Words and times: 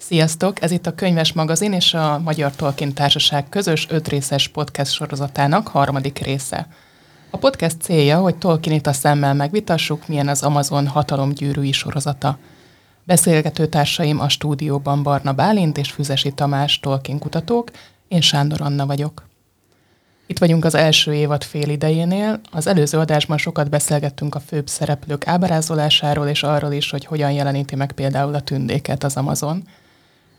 Sziasztok! 0.00 0.62
Ez 0.62 0.70
itt 0.70 0.86
a 0.86 0.94
Könyves 0.94 1.32
Magazin 1.32 1.72
és 1.72 1.94
a 1.94 2.18
Magyar 2.18 2.56
Tolkien 2.56 2.92
Társaság 2.92 3.48
közös 3.48 3.86
ötrészes 3.90 4.48
podcast 4.48 4.92
sorozatának 4.92 5.68
harmadik 5.68 6.18
része. 6.18 6.66
A 7.30 7.36
podcast 7.36 7.80
célja, 7.80 8.18
hogy 8.18 8.36
Tolkienit 8.36 8.86
a 8.86 8.92
szemmel 8.92 9.34
megvitassuk, 9.34 10.08
milyen 10.08 10.28
az 10.28 10.42
Amazon 10.42 10.86
hatalomgyűrűi 10.86 11.72
sorozata. 11.72 12.38
Beszélgető 13.04 13.66
társaim 13.66 14.20
a 14.20 14.28
stúdióban 14.28 15.02
Barna 15.02 15.32
Bálint 15.32 15.78
és 15.78 15.90
Füzesi 15.90 16.32
Tamás 16.32 16.80
Tolkien 16.80 17.18
kutatók, 17.18 17.70
én 18.08 18.20
Sándor 18.20 18.60
Anna 18.60 18.86
vagyok. 18.86 19.28
Itt 20.26 20.38
vagyunk 20.38 20.64
az 20.64 20.74
első 20.74 21.14
évad 21.14 21.44
fél 21.44 21.68
idejénél. 21.68 22.40
Az 22.50 22.66
előző 22.66 22.98
adásban 22.98 23.38
sokat 23.38 23.70
beszélgettünk 23.70 24.34
a 24.34 24.40
főbb 24.40 24.68
szereplők 24.68 25.26
ábrázolásáról, 25.26 26.26
és 26.26 26.42
arról 26.42 26.72
is, 26.72 26.90
hogy 26.90 27.04
hogyan 27.04 27.32
jeleníti 27.32 27.74
meg 27.74 27.92
például 27.92 28.34
a 28.34 28.40
tündéket 28.40 29.04
az 29.04 29.16
Amazon. 29.16 29.62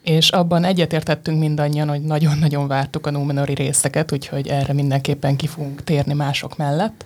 És 0.03 0.29
abban 0.29 0.63
egyetértettünk 0.63 1.39
mindannyian, 1.39 1.89
hogy 1.89 2.01
nagyon-nagyon 2.01 2.67
vártuk 2.67 3.07
a 3.07 3.11
Númenori 3.11 3.53
részeket, 3.53 4.11
úgyhogy 4.11 4.47
erre 4.47 4.73
mindenképpen 4.73 5.35
ki 5.35 5.47
fogunk 5.47 5.83
térni 5.83 6.13
mások 6.13 6.57
mellett. 6.57 7.05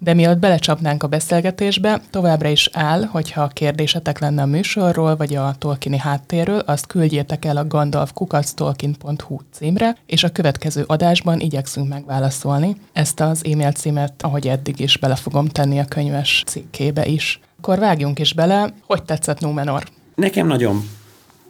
De 0.00 0.14
mielőtt 0.14 0.38
belecsapnánk 0.38 1.02
a 1.02 1.06
beszélgetésbe, 1.06 2.00
továbbra 2.10 2.48
is 2.48 2.70
áll, 2.72 3.02
hogyha 3.02 3.48
kérdésetek 3.48 4.18
lenne 4.18 4.42
a 4.42 4.46
műsorról, 4.46 5.16
vagy 5.16 5.34
a 5.34 5.54
Tolkieni 5.58 5.98
háttérről, 5.98 6.58
azt 6.58 6.86
küldjétek 6.86 7.44
el 7.44 7.56
a 7.56 7.66
gandalfkukactolkien.hu 7.66 9.38
címre, 9.52 9.96
és 10.06 10.24
a 10.24 10.28
következő 10.28 10.84
adásban 10.86 11.40
igyekszünk 11.40 11.88
megválaszolni. 11.88 12.76
Ezt 12.92 13.20
az 13.20 13.44
e-mail 13.44 13.72
címet, 13.72 14.22
ahogy 14.22 14.48
eddig 14.48 14.80
is, 14.80 14.98
bele 14.98 15.16
fogom 15.16 15.48
tenni 15.48 15.78
a 15.78 15.84
könyves 15.84 16.42
cikkébe 16.46 17.06
is. 17.06 17.40
Akkor 17.58 17.78
vágjunk 17.78 18.18
is 18.18 18.34
bele, 18.34 18.74
hogy 18.86 19.02
tetszett 19.02 19.40
Númenor? 19.40 19.82
Nekem 20.14 20.46
nagyon. 20.46 20.88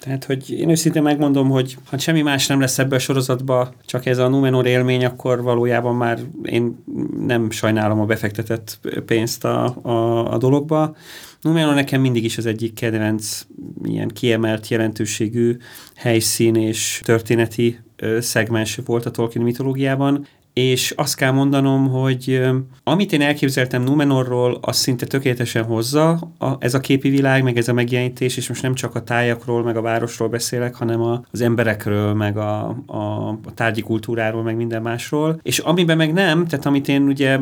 Tehát, 0.01 0.25
hogy 0.25 0.51
én 0.51 0.69
őszintén 0.69 1.03
megmondom, 1.03 1.49
hogy 1.49 1.77
ha 1.85 1.99
semmi 1.99 2.23
más 2.23 2.47
nem 2.47 2.61
lesz 2.61 2.79
ebbe 2.79 2.97
a 2.97 2.99
sorozatba, 2.99 3.73
csak 3.87 4.07
ez 4.07 4.19
a 4.19 4.29
Numenor 4.29 4.67
élmény, 4.67 5.05
akkor 5.05 5.43
valójában 5.43 5.95
már 5.97 6.21
én 6.43 6.85
nem 7.27 7.51
sajnálom 7.51 8.01
a 8.01 8.05
befektetett 8.05 8.79
pénzt 9.07 9.45
a, 9.45 9.77
a, 9.83 10.33
a 10.33 10.39
dologba. 10.39 10.97
Numenor 11.41 11.75
nekem 11.75 12.01
mindig 12.01 12.25
is 12.25 12.39
az 12.39 12.47
egyik 12.47 12.75
kedvenc, 12.75 13.47
ilyen 13.85 14.09
kiemelt 14.09 14.69
jelentőségű 14.69 15.57
helyszín 15.95 16.55
és 16.55 17.01
történeti 17.05 17.79
szegmens 18.19 18.81
volt 18.85 19.07
a 19.07 19.11
Tolkien 19.11 19.45
mitológiában 19.45 20.27
és 20.59 20.93
azt 20.97 21.17
kell 21.17 21.31
mondanom, 21.31 21.89
hogy 21.89 22.41
amit 22.85 23.13
én 23.13 23.21
elképzeltem 23.21 23.83
Numenorról, 23.83 24.59
az 24.61 24.77
szinte 24.77 25.07
tökéletesen 25.07 25.65
hozza 25.65 26.33
a, 26.39 26.57
ez 26.59 26.75
a 26.75 26.81
képi 26.81 27.11
világ, 27.11 27.43
meg 27.43 27.57
ez 27.57 27.69
a 27.69 27.73
megjelenítés, 27.73 28.37
és 28.37 28.49
most 28.49 28.63
nem 28.63 28.75
csak 28.75 28.95
a 28.95 29.03
tájakról, 29.03 29.63
meg 29.63 29.77
a 29.77 29.81
városról 29.81 30.29
beszélek, 30.29 30.75
hanem 30.75 31.03
a, 31.03 31.23
az 31.31 31.41
emberekről, 31.41 32.15
meg 32.15 32.37
a, 32.37 32.77
a, 32.87 33.29
a 33.29 33.55
tárgyi 33.55 33.81
kultúráról, 33.81 34.43
meg 34.43 34.57
minden 34.57 34.83
másról. 34.83 35.41
És 35.43 35.59
amiben 35.59 35.97
meg 35.97 36.13
nem, 36.13 36.47
tehát 36.47 36.67
amit 36.67 36.89
én 36.89 37.03
ugye 37.03 37.39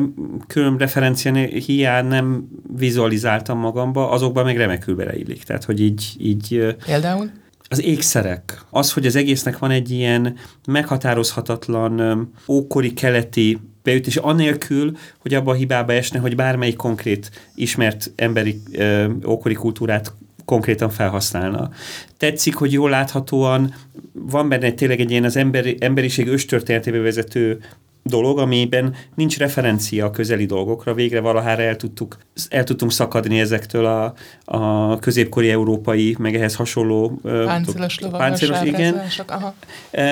külön 0.47 0.77
referencia 0.77 1.33
hiány 1.43 2.05
nem 2.05 2.47
vizualizáltam 2.77 3.59
magamba, 3.59 4.09
azokban 4.09 4.43
meg 4.43 4.57
remekül 4.57 4.95
beleillik. 4.95 5.43
Tehát, 5.43 5.63
hogy 5.63 5.81
így... 5.81 6.15
így 6.17 6.75
Például? 6.85 7.29
Az 7.69 7.83
ékszerek, 7.83 8.61
az, 8.69 8.93
hogy 8.93 9.05
az 9.05 9.15
egésznek 9.15 9.57
van 9.57 9.71
egy 9.71 9.91
ilyen 9.91 10.37
meghatározhatatlan 10.67 12.27
ókori 12.47 12.93
keleti 12.93 13.59
beütés, 13.83 14.15
anélkül, 14.15 14.97
hogy 15.17 15.33
abba 15.33 15.51
a 15.51 15.55
hibába 15.55 15.93
esne, 15.93 16.19
hogy 16.19 16.35
bármelyik 16.35 16.75
konkrét 16.75 17.31
ismert 17.55 18.11
emberi 18.15 18.61
ö, 18.71 19.11
ókori 19.25 19.53
kultúrát 19.53 20.13
konkrétan 20.45 20.89
felhasználna. 20.89 21.69
Tetszik, 22.17 22.55
hogy 22.55 22.71
jól 22.71 22.89
láthatóan 22.89 23.73
van 24.11 24.49
benne 24.49 24.71
tényleg 24.71 24.99
egy 24.99 25.11
ilyen 25.11 25.23
az 25.23 25.35
emberi, 25.35 25.77
emberiség 25.79 26.27
őstörténetébe 26.27 26.97
vezető 26.97 27.59
dolog, 28.07 28.39
amiben 28.39 28.95
nincs 29.15 29.37
referencia 29.37 30.05
a 30.05 30.11
közeli 30.11 30.45
dolgokra. 30.45 30.93
Végre 30.93 31.19
valahára 31.19 31.61
el, 31.61 31.75
tudtuk, 31.75 32.17
el 32.49 32.63
tudtunk 32.63 32.91
szakadni 32.91 33.39
ezektől 33.39 33.85
a, 33.85 34.13
a 34.45 34.99
középkori 34.99 35.49
európai, 35.49 36.15
meg 36.19 36.35
ehhez 36.35 36.55
hasonló 36.55 37.19
páncélos, 37.23 37.99
páncélos 38.11 38.61
igen. 38.63 39.01
Aha. 39.27 39.55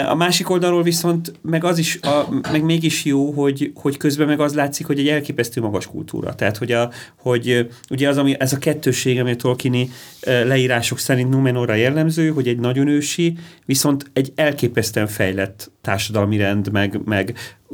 A 0.09 0.15
másik 0.15 0.49
oldalról 0.49 0.83
viszont 0.83 1.33
meg 1.41 1.63
az 1.63 1.77
is, 1.77 1.99
a, 2.01 2.27
meg 2.51 2.63
mégis 2.63 3.05
jó, 3.05 3.31
hogy, 3.31 3.71
hogy 3.75 3.97
közben 3.97 4.27
meg 4.27 4.39
az 4.39 4.53
látszik, 4.53 4.85
hogy 4.85 4.99
egy 4.99 5.07
elképesztő 5.07 5.61
magas 5.61 5.87
kultúra. 5.87 6.35
Tehát, 6.35 6.57
hogy, 6.57 6.71
a, 6.71 6.91
hogy 7.17 7.67
ugye 7.89 8.09
az, 8.09 8.17
ami, 8.17 8.35
ez 8.39 8.53
a 8.53 8.57
kettősség, 8.57 9.19
ami 9.19 9.31
a 9.31 9.35
Tolkieni 9.35 9.89
leírások 10.21 10.99
szerint 10.99 11.29
Numenorra 11.29 11.73
jellemző, 11.73 12.29
hogy 12.29 12.47
egy 12.47 12.59
nagyon 12.59 12.87
ősi, 12.87 13.37
viszont 13.65 14.09
egy 14.13 14.31
elképesztően 14.35 15.07
fejlett 15.07 15.71
társadalmi 15.81 16.37
rend, 16.37 16.71
meg, 16.71 16.99
meg 17.05 17.33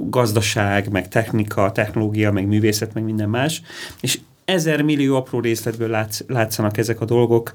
gazdaság, 0.09 0.91
meg 0.91 1.07
technika, 1.07 1.71
technológia, 1.71 2.31
meg 2.31 2.47
művészet, 2.47 2.93
meg 2.93 3.03
minden 3.03 3.29
más, 3.29 3.61
és 4.01 4.19
ezer 4.45 4.81
millió 4.81 5.15
apró 5.15 5.39
részletből 5.39 5.89
látsz, 5.89 6.19
látszanak 6.27 6.77
ezek 6.77 7.01
a 7.01 7.05
dolgok, 7.05 7.53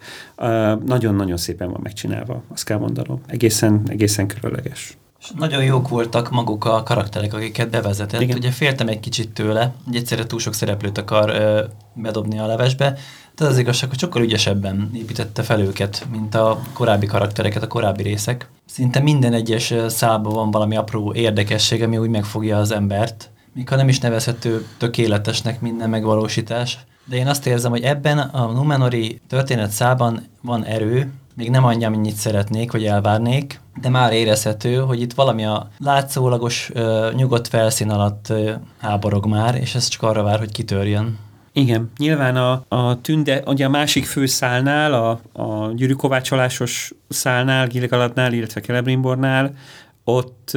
nagyon-nagyon 0.84 1.36
szépen 1.36 1.70
van 1.70 1.80
megcsinálva, 1.82 2.42
azt 2.52 2.64
kell 2.64 2.78
mondanom. 2.78 3.20
Egészen, 3.26 3.82
egészen 3.88 4.26
különleges. 4.26 4.96
És 5.20 5.30
nagyon 5.36 5.64
jók 5.64 5.88
voltak 5.88 6.30
maguk 6.30 6.64
a 6.64 6.82
karakterek, 6.82 7.34
akiket 7.34 7.70
bevezetett. 7.70 8.20
Igen. 8.20 8.36
Ugye 8.36 8.50
féltem 8.50 8.88
egy 8.88 9.00
kicsit 9.00 9.30
tőle, 9.30 9.74
hogy 9.84 9.96
egyszerre 9.96 10.26
túl 10.26 10.38
sok 10.38 10.54
szereplőt 10.54 10.98
akar 10.98 11.30
ö, 11.30 11.64
bedobni 11.94 12.38
a 12.38 12.46
levesbe, 12.46 12.98
de 13.36 13.46
az 13.46 13.58
igazság, 13.58 13.88
hogy 13.88 13.98
sokkal 13.98 14.22
ügyesebben 14.22 14.90
építette 14.94 15.42
fel 15.42 15.60
őket, 15.60 16.06
mint 16.10 16.34
a 16.34 16.58
korábbi 16.72 17.06
karaktereket, 17.06 17.62
a 17.62 17.66
korábbi 17.66 18.02
részek. 18.02 18.48
Szinte 18.66 19.00
minden 19.00 19.32
egyes 19.32 19.74
szálban 19.86 20.32
van 20.32 20.50
valami 20.50 20.76
apró 20.76 21.12
érdekesség, 21.14 21.82
ami 21.82 21.98
úgy 21.98 22.08
megfogja 22.08 22.58
az 22.58 22.70
embert, 22.70 23.30
még 23.52 23.68
nem 23.68 23.88
is 23.88 23.98
nevezhető 23.98 24.66
tökéletesnek 24.78 25.60
minden 25.60 25.90
megvalósítás. 25.90 26.78
De 27.04 27.16
én 27.16 27.26
azt 27.26 27.46
érzem, 27.46 27.70
hogy 27.70 27.82
ebben 27.82 28.18
a 28.18 28.52
Numenori 28.52 29.20
történet 29.28 29.70
szában 29.70 30.26
van 30.42 30.64
erő, 30.64 31.12
még 31.34 31.50
nem 31.50 31.64
annyi, 31.64 31.84
amennyit 31.84 32.14
szeretnék, 32.14 32.70
hogy 32.70 32.84
elvárnék, 32.84 33.60
de 33.80 33.88
már 33.88 34.12
érezhető, 34.12 34.76
hogy 34.76 35.00
itt 35.00 35.12
valami 35.12 35.44
a 35.44 35.68
látszólagos, 35.78 36.72
nyugodt 37.14 37.48
felszín 37.48 37.90
alatt 37.90 38.32
háborog 38.78 39.26
már, 39.26 39.54
és 39.54 39.74
ez 39.74 39.88
csak 39.88 40.02
arra 40.02 40.22
vár, 40.22 40.38
hogy 40.38 40.52
kitörjön. 40.52 41.18
Igen, 41.58 41.90
nyilván 41.98 42.36
a, 42.36 42.64
a 42.68 43.00
tünde, 43.00 43.42
ugye 43.46 43.64
a 43.64 43.68
másik 43.68 44.04
főszálnál, 44.04 44.92
a, 44.92 45.20
a 45.42 45.72
gyűrűkovácsolásos 45.72 46.92
szálnál, 47.08 47.66
Gilgaladnál, 47.66 48.32
illetve 48.32 48.60
Celebrimbornál, 48.60 49.54
ott, 50.04 50.50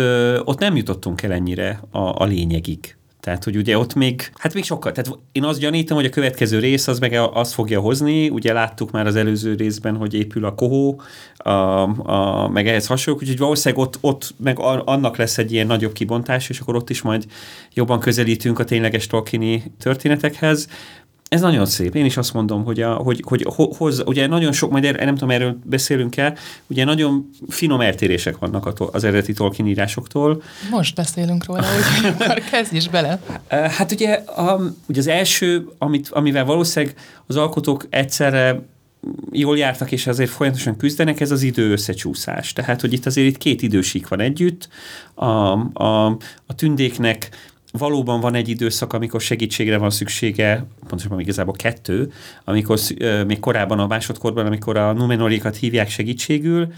ott 0.43 0.59
nem 0.59 0.75
jutottunk 0.75 1.21
el 1.21 1.31
ennyire 1.31 1.79
a, 1.91 1.99
a 1.99 2.25
lényegig. 2.25 2.97
Tehát, 3.19 3.43
hogy 3.43 3.57
ugye 3.57 3.77
ott 3.77 3.93
még, 3.93 4.31
hát 4.35 4.53
még 4.53 4.63
sokkal, 4.63 4.91
tehát 4.91 5.19
én 5.31 5.43
azt 5.43 5.59
gyanítom, 5.59 5.97
hogy 5.97 6.05
a 6.05 6.09
következő 6.09 6.59
rész 6.59 6.87
az 6.87 6.99
meg 6.99 7.13
azt 7.33 7.53
fogja 7.53 7.79
hozni, 7.79 8.29
ugye 8.29 8.53
láttuk 8.53 8.91
már 8.91 9.07
az 9.07 9.15
előző 9.15 9.55
részben, 9.55 9.95
hogy 9.95 10.13
épül 10.13 10.45
a 10.45 10.55
kohó, 10.55 11.01
a, 11.37 11.49
a, 11.49 12.47
meg 12.47 12.67
ehhez 12.67 12.87
hasonlók, 12.87 13.21
úgyhogy 13.21 13.37
valószínűleg 13.37 13.85
ott, 13.85 13.97
ott 14.01 14.33
meg 14.37 14.59
annak 14.59 15.17
lesz 15.17 15.37
egy 15.37 15.51
ilyen 15.51 15.67
nagyobb 15.67 15.93
kibontás, 15.93 16.49
és 16.49 16.59
akkor 16.59 16.75
ott 16.75 16.89
is 16.89 17.01
majd 17.01 17.25
jobban 17.73 17.99
közelítünk 17.99 18.59
a 18.59 18.63
tényleges 18.63 19.07
Tolkieni 19.07 19.63
történetekhez. 19.79 20.67
Ez 21.29 21.41
nagyon 21.41 21.65
szép. 21.65 21.95
Én 21.95 22.05
is 22.05 22.17
azt 22.17 22.33
mondom, 22.33 22.63
hogy, 22.63 22.81
a, 22.81 22.93
hogy, 22.93 23.23
hogy 23.25 23.45
hoz, 23.77 24.03
ugye 24.05 24.27
nagyon 24.27 24.51
sok, 24.51 24.71
majd 24.71 24.85
er, 24.85 24.95
nem 24.95 25.13
tudom, 25.13 25.29
erről 25.29 25.59
beszélünk 25.63 26.17
el, 26.17 26.37
ugye 26.67 26.83
nagyon 26.83 27.29
finom 27.47 27.81
eltérések 27.81 28.37
vannak 28.37 28.73
az 28.91 29.03
eredeti 29.03 29.33
Tolkien 29.33 29.67
írásoktól. 29.67 30.41
Most 30.69 30.95
beszélünk 30.95 31.45
róla, 31.45 31.63
hogy 31.63 32.05
akkor 32.19 32.41
kezdj 32.51 32.75
is 32.75 32.89
bele. 32.89 33.19
Hát 33.49 33.91
ugye, 33.91 34.13
a, 34.13 34.59
ugye 34.87 34.99
az 34.99 35.07
első, 35.07 35.67
amit, 35.77 36.09
amivel 36.09 36.45
valószínűleg 36.45 36.95
az 37.27 37.35
alkotók 37.35 37.87
egyszerre 37.89 38.61
jól 39.31 39.57
jártak, 39.57 39.91
és 39.91 40.07
azért 40.07 40.29
folyamatosan 40.29 40.77
küzdenek, 40.77 41.19
ez 41.19 41.31
az 41.31 41.41
idő 41.41 41.71
összecsúszás. 41.71 42.53
Tehát, 42.53 42.81
hogy 42.81 42.93
itt 42.93 43.05
azért 43.05 43.27
itt 43.27 43.37
két 43.37 43.61
idősík 43.61 44.07
van 44.07 44.19
együtt, 44.19 44.69
a, 45.13 45.25
a, 45.73 46.05
a 46.45 46.55
tündéknek 46.55 47.29
valóban 47.71 48.19
van 48.19 48.35
egy 48.35 48.49
időszak, 48.49 48.93
amikor 48.93 49.21
segítségre 49.21 49.77
van 49.77 49.89
szüksége, 49.89 50.65
pontosabban 50.87 51.19
igazából 51.19 51.53
kettő, 51.53 52.11
amikor 52.43 52.79
még 53.27 53.39
korábban 53.39 53.79
a 53.79 53.87
másodkorban, 53.87 54.45
amikor 54.45 54.77
a 54.77 54.93
numenorikat 54.93 55.55
hívják 55.55 55.89
segítségül, 55.89 56.73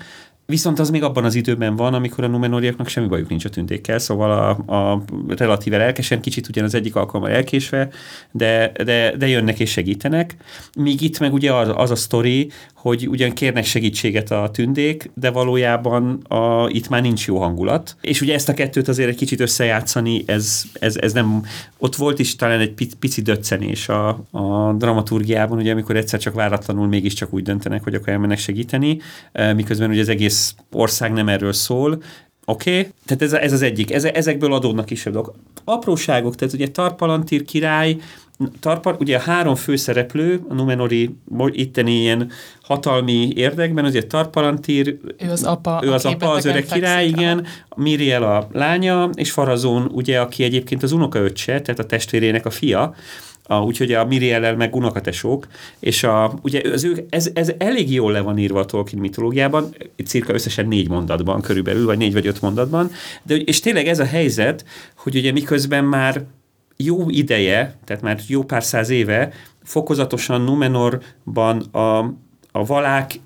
Viszont 0.45 0.79
az 0.79 0.89
még 0.89 1.03
abban 1.03 1.23
az 1.23 1.35
időben 1.35 1.75
van, 1.75 1.93
amikor 1.93 2.23
a 2.23 2.27
Numenoriaknak 2.27 2.87
semmi 2.87 3.07
bajuk 3.07 3.29
nincs 3.29 3.45
a 3.45 3.49
tündékkel, 3.49 3.99
szóval 3.99 4.31
a, 4.31 4.73
a 4.75 5.03
relatíve 5.27 5.77
lelkesen, 5.77 6.21
kicsit 6.21 6.47
ugyan 6.47 6.63
az 6.63 6.75
egyik 6.75 6.95
alkalommal 6.95 7.31
elkésve, 7.31 7.89
de, 8.31 8.71
de, 8.83 9.15
de 9.17 9.27
jönnek 9.27 9.59
és 9.59 9.71
segítenek. 9.71 10.35
Míg 10.77 11.01
itt 11.01 11.19
meg 11.19 11.33
ugye 11.33 11.53
az, 11.53 11.71
az 11.75 11.91
a 11.91 11.95
sztori, 11.95 12.51
hogy 12.75 13.07
ugyan 13.07 13.31
kérnek 13.31 13.65
segítséget 13.65 14.31
a 14.31 14.49
tündék, 14.53 15.11
de 15.13 15.29
valójában 15.29 16.13
a, 16.27 16.69
itt 16.69 16.89
már 16.89 17.01
nincs 17.01 17.27
jó 17.27 17.37
hangulat. 17.37 17.95
És 18.01 18.21
ugye 18.21 18.33
ezt 18.33 18.49
a 18.49 18.53
kettőt 18.53 18.87
azért 18.87 19.09
egy 19.09 19.15
kicsit 19.15 19.39
összejátszani, 19.39 20.23
ez, 20.25 20.63
ez, 20.73 20.97
ez 20.97 21.13
nem, 21.13 21.43
ott 21.77 21.95
volt 21.95 22.19
is 22.19 22.35
talán 22.35 22.59
egy 22.59 22.87
pici 22.99 23.21
döccenés 23.21 23.89
a, 23.89 24.07
a 24.31 24.73
dramaturgiában, 24.77 25.57
ugye 25.57 25.71
amikor 25.71 25.95
egyszer 25.95 26.19
csak 26.19 26.33
váratlanul 26.33 26.87
mégiscsak 26.87 27.33
úgy 27.33 27.43
döntenek, 27.43 27.83
hogy 27.83 27.93
akkor 27.93 28.09
elmennek 28.09 28.39
segíteni, 28.39 28.97
eh, 29.31 29.53
miközben 29.53 29.89
ugye 29.89 30.01
az 30.01 30.09
egész 30.09 30.40
ország 30.71 31.11
nem 31.11 31.29
erről 31.29 31.53
szól, 31.53 32.01
Oké? 32.45 32.79
Okay? 32.79 32.91
Tehát 33.05 33.21
ez, 33.21 33.33
ez 33.33 33.53
az 33.53 33.61
egyik. 33.61 33.93
Ez, 33.93 34.03
ezekből 34.03 34.53
adódnak 34.53 34.85
kisebb 34.85 35.13
dolgok. 35.13 35.35
Apróságok, 35.63 36.35
tehát 36.35 36.53
ugye 36.53 36.67
Tarpalantír 36.67 37.45
király, 37.45 37.97
Tarpar, 38.59 38.95
ugye 38.99 39.17
a 39.17 39.19
három 39.19 39.55
főszereplő, 39.55 40.41
a 40.49 40.53
Numenori 40.53 41.15
itteni 41.47 41.91
ilyen 41.91 42.31
hatalmi 42.61 43.29
érdekben, 43.35 43.85
azért 43.85 44.07
Tarpalantír, 44.07 44.97
ő 45.17 45.29
az 45.29 45.43
apa, 45.43 45.81
ő 45.83 45.91
az, 45.91 46.05
apa, 46.05 46.31
az 46.31 46.45
öreg 46.45 46.65
király, 46.65 47.07
igen, 47.07 47.45
Miriel 47.75 48.23
a 48.23 48.47
lánya, 48.51 49.09
és 49.13 49.31
Farazón, 49.31 49.89
ugye, 49.93 50.19
aki 50.19 50.43
egyébként 50.43 50.83
az 50.83 50.91
unokaöccse, 50.91 51.61
tehát 51.61 51.79
a 51.79 51.85
testvérének 51.85 52.45
a 52.45 52.49
fia, 52.49 52.93
a, 53.43 53.61
úgyhogy 53.63 53.93
a 53.93 54.05
Miriellel 54.05 54.55
meg 54.55 54.75
unokatesók, 54.75 55.47
és 55.79 56.03
a, 56.03 56.33
ugye 56.41 56.61
az 56.73 56.83
ők, 56.83 56.99
ez, 57.09 57.29
ez 57.33 57.51
elég 57.57 57.93
jól 57.93 58.11
le 58.11 58.19
van 58.19 58.37
írva 58.37 58.59
a 58.59 58.65
Tolkien 58.65 59.01
mitológiában, 59.01 59.75
cirka 60.05 60.33
összesen 60.33 60.67
négy 60.67 60.89
mondatban 60.89 61.41
körülbelül, 61.41 61.85
vagy 61.85 61.97
négy 61.97 62.13
vagy 62.13 62.27
öt 62.27 62.41
mondatban, 62.41 62.91
de 63.23 63.35
és 63.35 63.59
tényleg 63.59 63.87
ez 63.87 63.99
a 63.99 64.05
helyzet, 64.05 64.65
hogy 64.95 65.15
ugye 65.15 65.31
miközben 65.31 65.83
már 65.83 66.23
jó 66.77 67.09
ideje, 67.09 67.75
tehát 67.85 68.01
már 68.01 68.19
jó 68.27 68.43
pár 68.43 68.63
száz 68.63 68.89
éve 68.89 69.33
fokozatosan 69.63 70.41
Numenorban 70.41 71.59
a, 71.59 71.97
a 72.51 72.65
valák 72.65 73.19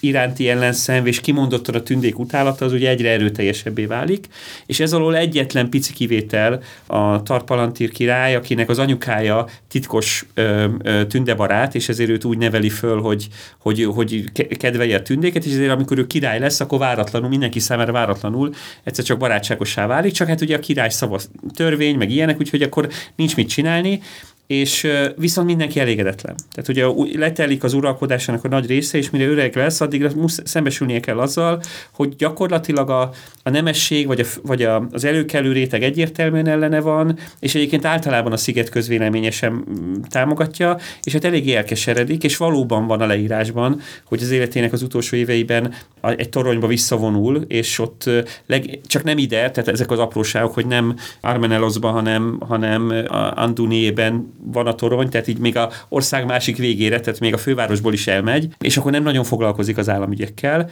iránti 0.00 0.48
ellenszenv 0.48 1.06
és 1.06 1.20
kimondottan 1.20 1.74
a 1.74 1.82
tündék 1.82 2.18
utálata 2.18 2.64
az 2.64 2.72
ugye 2.72 2.88
egyre 2.88 3.10
erőteljesebbé 3.10 3.84
válik, 3.84 4.26
és 4.66 4.80
ez 4.80 4.92
alól 4.92 5.16
egyetlen 5.16 5.68
pici 5.68 5.92
kivétel 5.92 6.62
a 6.86 7.22
Tarpalantír 7.22 7.90
király, 7.90 8.34
akinek 8.34 8.68
az 8.68 8.78
anyukája 8.78 9.46
titkos 9.68 10.26
ö, 10.34 10.66
ö, 10.82 11.06
tündebarát, 11.06 11.74
és 11.74 11.88
ezért 11.88 12.10
őt 12.10 12.24
úgy 12.24 12.38
neveli 12.38 12.70
föl, 12.70 13.00
hogy, 13.00 13.28
hogy, 13.58 13.84
hogy 13.94 14.24
kedvelje 14.58 14.96
a 14.96 15.02
tündéket, 15.02 15.44
és 15.44 15.52
ezért 15.52 15.70
amikor 15.70 15.98
ő 15.98 16.06
király 16.06 16.38
lesz, 16.38 16.60
akkor 16.60 16.78
váratlanul, 16.78 17.28
mindenki 17.28 17.58
számára 17.58 17.92
váratlanul 17.92 18.54
egyszer 18.84 19.04
csak 19.04 19.18
barátságossá 19.18 19.86
válik, 19.86 20.12
csak 20.12 20.28
hát 20.28 20.40
ugye 20.40 20.56
a 20.56 20.58
király 20.58 20.90
szava 20.90 21.20
törvény, 21.54 21.96
meg 21.96 22.10
ilyenek, 22.10 22.40
úgyhogy 22.40 22.62
akkor 22.62 22.88
nincs 23.16 23.36
mit 23.36 23.48
csinálni, 23.48 24.00
és 24.46 24.88
viszont 25.16 25.46
mindenki 25.46 25.80
elégedetlen. 25.80 26.34
Tehát 26.50 26.68
ugye 26.68 27.16
letelik 27.18 27.64
az 27.64 27.72
uralkodásának 27.74 28.44
a 28.44 28.48
nagy 28.48 28.66
része, 28.66 28.98
és 28.98 29.10
mire 29.10 29.26
öreg 29.26 29.56
lesz, 29.56 29.80
addig 29.80 30.10
szembesülnie 30.26 31.00
kell 31.00 31.18
azzal, 31.18 31.60
hogy 31.92 32.16
gyakorlatilag 32.16 32.90
a, 32.90 33.10
a 33.42 33.50
nemesség, 33.50 34.06
vagy, 34.06 34.20
a, 34.20 34.24
vagy 34.42 34.62
a, 34.62 34.86
az 34.90 35.04
előkelő 35.04 35.52
réteg 35.52 35.82
egyértelműen 35.82 36.46
ellene 36.46 36.80
van, 36.80 37.18
és 37.40 37.54
egyébként 37.54 37.84
általában 37.84 38.32
a 38.32 38.36
sziget 38.36 38.68
közvéleménye 38.68 39.30
sem 39.30 39.64
mm, 39.70 39.94
támogatja, 40.08 40.78
és 41.02 41.12
hát 41.12 41.24
eléggé 41.24 41.54
elkeseredik, 41.54 42.24
és 42.24 42.36
valóban 42.36 42.86
van 42.86 43.00
a 43.00 43.06
leírásban, 43.06 43.80
hogy 44.04 44.22
az 44.22 44.30
életének 44.30 44.72
az 44.72 44.82
utolsó 44.82 45.16
éveiben 45.16 45.72
egy 46.00 46.28
toronyba 46.28 46.66
visszavonul, 46.66 47.44
és 47.48 47.78
ott 47.78 48.10
leg, 48.46 48.80
csak 48.86 49.04
nem 49.04 49.18
ide, 49.18 49.50
tehát 49.50 49.68
ezek 49.68 49.90
az 49.90 49.98
apróságok, 49.98 50.54
hogy 50.54 50.66
nem 50.66 50.96
Armenelosban, 51.20 51.92
hanem, 51.92 52.40
hanem 52.40 52.92
Anduniében 53.34 54.32
van 54.44 54.66
a 54.66 54.74
torony, 54.74 55.08
tehát 55.08 55.28
így 55.28 55.38
még 55.38 55.56
a 55.56 55.70
ország 55.88 56.26
másik 56.26 56.56
végére, 56.56 57.00
tehát 57.00 57.20
még 57.20 57.32
a 57.32 57.38
fővárosból 57.38 57.92
is 57.92 58.06
elmegy, 58.06 58.48
és 58.58 58.76
akkor 58.76 58.92
nem 58.92 59.02
nagyon 59.02 59.24
foglalkozik 59.24 59.76
az 59.76 59.88
államügyekkel. 59.88 60.70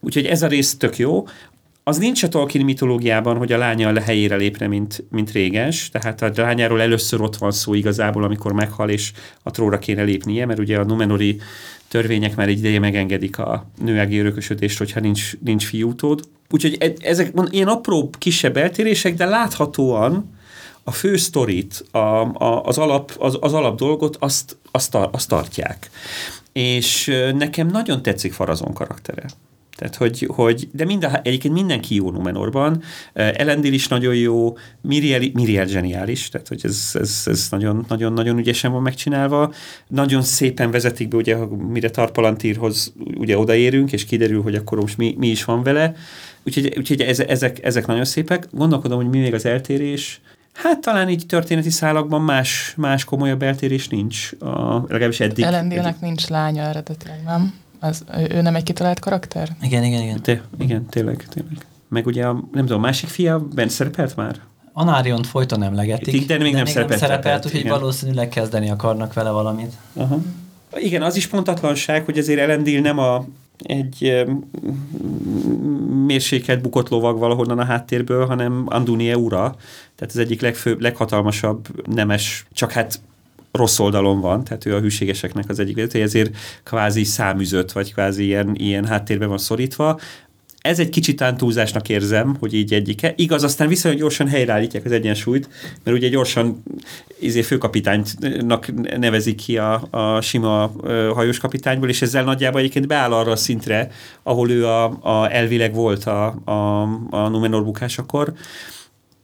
Úgyhogy 0.00 0.26
ez 0.26 0.42
a 0.42 0.46
rész 0.46 0.76
tök 0.76 0.98
jó. 0.98 1.26
Az 1.84 1.98
nincs 1.98 2.22
a 2.22 2.28
Tolkien 2.28 2.64
mitológiában, 2.64 3.36
hogy 3.36 3.52
a 3.52 3.58
lánya 3.58 3.88
a 3.88 4.00
helyére 4.00 4.36
lépne, 4.36 4.66
mint, 4.66 5.04
mint 5.10 5.30
réges, 5.30 5.88
tehát 5.90 6.22
a 6.22 6.30
lányáról 6.36 6.80
először 6.80 7.20
ott 7.20 7.36
van 7.36 7.50
szó 7.50 7.74
igazából, 7.74 8.24
amikor 8.24 8.52
meghal, 8.52 8.90
és 8.90 9.12
a 9.42 9.50
tróra 9.50 9.78
kéne 9.78 10.02
lépnie, 10.02 10.46
mert 10.46 10.58
ugye 10.58 10.78
a 10.78 10.84
Numenori 10.84 11.40
törvények 11.88 12.36
már 12.36 12.48
egy 12.48 12.58
ideje 12.58 12.78
megengedik 12.78 13.38
a 13.38 13.66
nőági 13.84 14.18
örökösödést, 14.18 14.78
hogyha 14.78 15.00
nincs, 15.00 15.32
nincs 15.40 15.66
fiútód. 15.66 16.20
Úgyhogy 16.50 16.76
e, 16.80 16.92
ezek 16.98 17.32
ilyen 17.50 17.68
apró, 17.68 18.10
kisebb 18.18 18.56
eltérések, 18.56 19.14
de 19.14 19.24
láthatóan 19.24 20.30
a 20.84 20.90
fő 20.90 21.16
sztorit, 21.16 21.84
a, 21.90 21.98
a, 21.98 22.62
az, 22.64 22.78
alap, 22.78 23.12
az, 23.18 23.36
az 23.40 23.52
alap 23.52 23.76
dolgot, 23.76 24.16
azt, 24.20 24.56
azt, 24.70 24.94
azt 24.94 25.28
tartják. 25.28 25.90
És 26.52 27.12
nekem 27.34 27.66
nagyon 27.66 28.02
tetszik 28.02 28.32
Farazon 28.32 28.72
karaktere. 28.72 29.24
Tehát, 29.76 29.96
hogy, 29.96 30.28
hogy 30.34 30.68
de 30.72 30.84
mind 30.84 31.04
a, 31.04 31.20
egyébként 31.22 31.54
mindenki 31.54 31.94
jó 31.94 32.10
Numenorban. 32.10 32.82
Elendil 33.12 33.72
is 33.72 33.88
nagyon 33.88 34.14
jó, 34.14 34.56
Miriel, 34.80 35.20
Miriel 35.32 35.66
zseniális, 35.66 36.28
tehát 36.28 36.48
hogy 36.48 36.60
ez, 36.62 36.90
ez, 36.92 37.22
ez 37.24 37.46
nagyon, 37.50 37.84
nagyon, 37.88 38.12
nagyon 38.12 38.38
ügyesen 38.38 38.72
van 38.72 38.82
megcsinálva. 38.82 39.52
Nagyon 39.88 40.22
szépen 40.22 40.70
vezetik 40.70 41.08
be, 41.08 41.16
ugye, 41.16 41.36
mire 41.68 41.90
Tarpalantírhoz 41.90 42.92
ugye 43.16 43.38
odaérünk, 43.38 43.92
és 43.92 44.04
kiderül, 44.04 44.42
hogy 44.42 44.54
akkor 44.54 44.80
most 44.80 44.96
mi, 44.96 45.14
mi 45.18 45.28
is 45.28 45.44
van 45.44 45.62
vele. 45.62 45.94
Úgyhogy, 46.46 46.74
úgyhogy 46.78 47.00
ezek, 47.00 47.64
ezek 47.64 47.86
nagyon 47.86 48.04
szépek. 48.04 48.48
Gondolkodom, 48.50 48.96
hogy 48.96 49.10
mi 49.10 49.18
még 49.18 49.34
az 49.34 49.44
eltérés. 49.44 50.20
Hát 50.52 50.80
talán 50.80 51.08
így 51.08 51.26
történeti 51.26 51.70
szálakban 51.70 52.20
más, 52.22 52.74
más 52.76 53.04
komolyabb 53.04 53.42
eltérés 53.42 53.88
nincs, 53.88 54.30
a, 54.40 54.74
legalábbis 54.88 55.20
eddig. 55.20 55.44
Elendélnek 55.44 56.00
nincs 56.00 56.28
lánya 56.28 56.62
eredetileg, 56.62 57.22
nem? 57.24 57.54
Az, 57.80 58.04
ő 58.30 58.40
nem 58.40 58.54
egy 58.54 58.62
kitalált 58.62 58.98
karakter? 58.98 59.48
Igen, 59.62 59.82
igen, 59.82 60.02
igen. 60.02 60.20
De, 60.22 60.42
igen, 60.58 60.86
tényleg, 60.86 61.26
tényleg. 61.28 61.66
Meg 61.88 62.06
ugye 62.06 62.26
a, 62.26 62.32
nem 62.32 62.66
tudom, 62.66 62.78
a 62.78 62.86
másik 62.86 63.08
fia 63.08 63.38
bent 63.54 63.70
szerepelt 63.70 64.16
már? 64.16 64.36
Anáriont 64.72 65.26
folyton 65.26 65.62
emlegetik. 65.62 66.26
De 66.26 66.38
még 66.38 66.50
de 66.50 66.56
nem 66.56 66.64
még 66.64 66.72
szerepelt. 66.72 67.00
Nem 67.00 67.08
szerepelt, 67.08 67.46
úgyhogy 67.46 67.68
valószínűleg 67.68 68.28
kezdeni 68.28 68.70
akarnak 68.70 69.12
vele 69.12 69.30
valamit. 69.30 69.72
Aha. 69.92 70.18
Igen, 70.74 71.02
az 71.02 71.16
is 71.16 71.26
pontatlanság, 71.26 72.04
hogy 72.04 72.18
azért 72.18 72.40
Elendil 72.40 72.80
nem 72.80 72.98
a 72.98 73.24
egy 73.58 74.24
mérsékelt 76.06 76.60
bukott 76.62 76.88
lovag 76.88 77.18
valahonnan 77.18 77.58
a 77.58 77.64
háttérből, 77.64 78.26
hanem 78.26 78.64
Andunie 78.66 79.16
ura, 79.16 79.56
tehát 79.94 80.14
az 80.14 80.18
egyik 80.18 80.40
legfőbb, 80.40 80.80
leghatalmasabb 80.80 81.68
nemes, 81.94 82.46
csak 82.52 82.72
hát 82.72 83.00
rossz 83.52 83.78
oldalon 83.78 84.20
van, 84.20 84.44
tehát 84.44 84.66
ő 84.66 84.74
a 84.74 84.80
hűségeseknek 84.80 85.48
az 85.48 85.58
egyik 85.58 85.76
vezetője, 85.76 86.04
ezért 86.04 86.36
kvázi 86.62 87.04
számüzött, 87.04 87.72
vagy 87.72 87.92
kvázi 87.92 88.24
ilyen, 88.24 88.54
ilyen 88.54 88.86
háttérben 88.86 89.28
van 89.28 89.38
szorítva. 89.38 90.00
Ez 90.62 90.78
egy 90.78 90.88
kicsit 90.88 91.24
túlzásnak 91.36 91.88
érzem, 91.88 92.36
hogy 92.38 92.54
így 92.54 92.74
egyike. 92.74 93.12
Igaz, 93.16 93.42
aztán 93.42 93.68
viszonylag 93.68 94.00
gyorsan 94.00 94.28
helyreállítják 94.28 94.84
az 94.84 94.92
egyensúlyt, 94.92 95.48
mert 95.84 95.96
ugye 95.96 96.08
gyorsan 96.08 96.62
izé 97.20 97.42
főkapitánynak 97.42 98.72
nevezik 98.98 99.36
ki 99.36 99.58
a, 99.58 99.88
a 99.90 100.20
sima 100.20 100.72
hajós 101.14 101.38
kapitányból, 101.38 101.88
és 101.88 102.02
ezzel 102.02 102.24
nagyjából 102.24 102.60
egyébként 102.60 102.86
beáll 102.86 103.12
arra 103.12 103.30
a 103.30 103.36
szintre, 103.36 103.90
ahol 104.22 104.50
ő 104.50 104.66
a, 104.66 104.84
a 105.00 105.32
elvileg 105.34 105.74
volt 105.74 106.04
a, 106.04 106.26
a, 106.44 106.82
a 107.10 107.28
Numenor 107.28 107.64
bukásakor. 107.64 108.32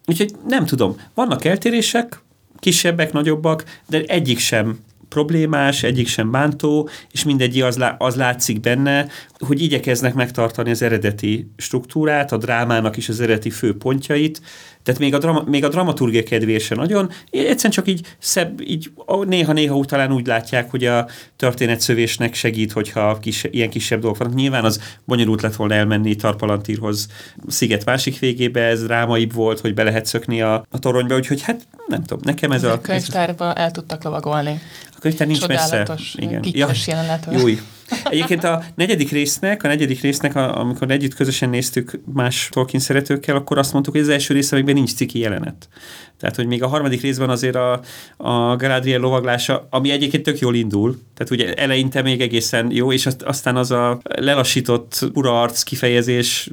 Úgyhogy 0.06 0.30
nem 0.48 0.66
tudom, 0.66 0.96
vannak 1.14 1.44
eltérések, 1.44 2.20
kisebbek, 2.58 3.12
nagyobbak, 3.12 3.64
de 3.88 4.02
egyik 4.06 4.38
sem 4.38 4.78
problémás, 5.08 5.82
egyik 5.82 6.08
sem 6.08 6.30
bántó, 6.30 6.88
és 7.12 7.24
mindegy 7.24 7.60
az, 7.60 7.78
az 7.98 8.14
látszik 8.14 8.60
benne, 8.60 9.06
hogy 9.38 9.62
igyekeznek 9.62 10.14
megtartani 10.14 10.70
az 10.70 10.82
eredeti 10.82 11.50
struktúrát, 11.56 12.32
a 12.32 12.36
drámának 12.36 12.96
is 12.96 13.08
az 13.08 13.20
eredeti 13.20 13.50
főpontjait, 13.50 14.40
tehát 14.88 15.00
még 15.00 15.14
a, 15.14 15.18
drama, 15.18 15.42
még 15.46 15.64
a 15.64 15.68
dramaturgia 15.68 16.22
kedvése 16.22 16.74
nagyon, 16.74 17.10
egyszerűen 17.30 17.72
csak 17.72 17.88
így 17.88 18.06
szebb, 18.18 18.60
így 18.60 18.90
néha-néha 19.26 19.84
talán 19.84 20.12
úgy 20.12 20.26
látják, 20.26 20.70
hogy 20.70 20.84
a 20.84 21.08
történetszövésnek 21.36 22.34
segít, 22.34 22.72
hogyha 22.72 23.18
kis, 23.18 23.44
ilyen 23.50 23.70
kisebb 23.70 24.00
dolgok 24.00 24.18
vannak. 24.18 24.34
Nyilván 24.34 24.64
az 24.64 24.80
bonyolult 25.04 25.42
lett 25.42 25.56
volna 25.56 25.74
elmenni 25.74 26.16
Tarpalantírhoz 26.16 27.06
sziget 27.46 27.84
másik 27.84 28.18
végébe, 28.18 28.60
ez 28.60 28.82
drámaibb 28.82 29.32
volt, 29.32 29.60
hogy 29.60 29.74
be 29.74 29.82
lehet 29.82 30.06
szökni 30.06 30.42
a, 30.42 30.64
a 30.70 30.78
toronyba, 30.78 31.14
úgyhogy 31.14 31.42
hát 31.42 31.66
nem 31.86 32.02
tudom, 32.02 32.22
nekem 32.24 32.52
ez 32.52 32.64
a... 32.64 32.72
A 32.72 32.80
könyvtárba 32.80 33.54
el 33.54 33.70
tudtak 33.70 34.02
lovagolni. 34.02 34.60
A 34.98 35.00
könyvtár 35.00 35.26
nincs 35.26 35.40
Csodálatos, 35.40 36.14
messze. 36.14 36.30
Igen. 36.30 36.44
Ja, 36.52 36.70
jelenet. 36.86 37.28
Jó. 37.32 37.46
Egyébként 38.04 38.44
a 38.44 38.62
negyedik 38.74 39.10
résznek, 39.10 39.62
a 39.62 39.68
negyedik 39.68 40.00
résznek, 40.00 40.34
a, 40.36 40.60
amikor 40.60 40.90
együtt 40.90 41.14
közösen 41.14 41.48
néztük 41.48 42.00
más 42.12 42.48
Tolkien 42.52 42.82
szeretőkkel, 42.82 43.36
akkor 43.36 43.58
azt 43.58 43.72
mondtuk, 43.72 43.94
hogy 43.94 44.02
az 44.02 44.08
első 44.08 44.34
része 44.34 44.56
még 44.62 44.74
nincs 44.74 44.94
ciki 44.94 45.18
jelenet. 45.18 45.68
Tehát, 46.18 46.36
hogy 46.36 46.46
még 46.46 46.62
a 46.62 46.68
harmadik 46.68 47.00
részben 47.00 47.30
azért 47.30 47.54
a, 47.54 47.80
a 48.16 48.56
Galadriel 48.56 49.00
lovaglása, 49.00 49.66
ami 49.70 49.90
egyébként 49.90 50.22
tök 50.22 50.38
jól 50.38 50.54
indul, 50.54 51.00
tehát 51.14 51.32
ugye 51.32 51.54
eleinte 51.54 52.02
még 52.02 52.20
egészen 52.20 52.70
jó, 52.70 52.92
és 52.92 53.08
aztán 53.24 53.56
az 53.56 53.70
a 53.70 54.00
lelassított 54.02 55.08
ura 55.14 55.42
arc 55.42 55.62
kifejezés 55.62 56.50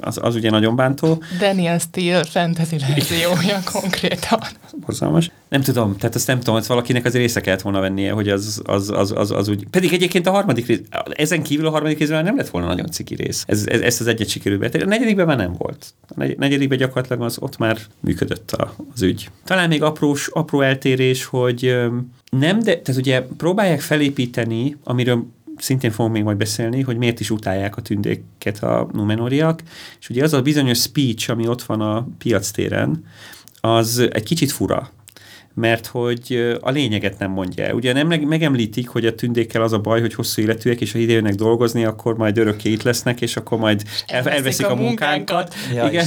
az, 0.00 0.18
az 0.22 0.34
ugye 0.34 0.50
nagyon 0.50 0.76
bántó. 0.76 1.22
Daniel 1.38 1.78
Steele 1.78 2.24
fantasy 2.24 2.76
verziója 2.78 3.60
konkrétan. 3.72 4.40
Borzalmas. 4.86 5.30
Nem 5.48 5.62
tudom, 5.62 5.96
tehát 5.96 6.14
azt 6.14 6.26
nem 6.26 6.38
tudom, 6.38 6.54
hogy 6.54 6.66
valakinek 6.66 7.04
az 7.04 7.12
része 7.12 7.40
kellett 7.40 7.62
volna 7.62 7.80
vennie, 7.80 8.12
hogy 8.12 8.28
az, 8.28 8.62
az, 8.64 8.90
az, 8.90 9.12
az, 9.16 9.30
az 9.30 9.48
úgy... 9.48 9.66
Pedig 9.70 9.92
egyébként 9.92 10.26
a 10.26 10.30
harmadik 10.30 10.66
rész, 10.66 10.80
ezen 11.10 11.42
kívül 11.42 11.66
a 11.66 11.70
harmadik 11.70 11.98
részben 11.98 12.24
nem 12.24 12.36
lett 12.36 12.48
volna 12.48 12.66
nagyon 12.66 12.90
ciki 12.90 13.14
rész. 13.14 13.44
Ez, 13.46 13.66
ez, 13.66 13.80
ezt 13.80 14.00
az 14.00 14.06
egyet 14.06 14.28
sikerült 14.28 14.74
A 14.74 14.84
negyedikben 14.84 15.26
már 15.26 15.36
nem 15.36 15.54
volt. 15.58 15.94
A 16.08 16.14
negyedikben 16.16 16.78
gyakorlatilag 16.78 17.22
az 17.22 17.36
ott 17.40 17.58
már 17.58 17.78
működött 18.00 18.50
a, 18.50 18.74
az 18.94 19.02
ügy. 19.02 19.30
Talán 19.44 19.68
még 19.68 19.82
aprós, 19.82 20.28
apró 20.28 20.60
eltérés, 20.60 21.24
hogy 21.24 21.76
nem, 22.30 22.58
de, 22.58 22.78
tehát 22.78 23.00
ugye 23.00 23.22
próbálják 23.36 23.80
felépíteni, 23.80 24.76
amiről 24.84 25.26
szintén 25.60 25.90
fogunk 25.90 26.14
még 26.14 26.24
majd 26.24 26.36
beszélni, 26.36 26.80
hogy 26.80 26.96
miért 26.96 27.20
is 27.20 27.30
utálják 27.30 27.76
a 27.76 27.82
tündéket 27.82 28.62
a 28.62 28.88
numenoriak, 28.92 29.62
és 30.00 30.08
ugye 30.08 30.22
az 30.22 30.32
a 30.32 30.42
bizonyos 30.42 30.78
speech, 30.78 31.30
ami 31.30 31.48
ott 31.48 31.62
van 31.62 31.80
a 31.80 32.08
piac 32.18 32.50
téren, 32.50 33.04
az 33.60 33.98
egy 33.98 34.24
kicsit 34.24 34.52
fura 34.52 34.90
mert 35.54 35.86
hogy 35.86 36.56
a 36.60 36.70
lényeget 36.70 37.18
nem 37.18 37.30
mondja 37.30 37.64
el. 37.64 37.74
Ugye 37.74 37.92
nem 37.92 38.06
megemlítik, 38.06 38.88
hogy 38.88 39.06
a 39.06 39.14
tündékkel 39.14 39.62
az 39.62 39.72
a 39.72 39.78
baj, 39.78 40.00
hogy 40.00 40.14
hosszú 40.14 40.42
életűek, 40.42 40.80
és 40.80 40.92
ha 40.92 40.98
ide 40.98 41.12
jönnek 41.12 41.34
dolgozni, 41.34 41.84
akkor 41.84 42.16
majd 42.16 42.38
örökké 42.38 42.70
itt 42.70 42.82
lesznek, 42.82 43.20
és 43.20 43.36
akkor 43.36 43.58
majd 43.58 43.82
el, 44.06 44.28
elveszik 44.28 44.66
a, 44.66 44.70
a 44.70 44.74
munkánkat. 44.74 45.54
Ja, 45.74 45.88
igen. 45.88 46.06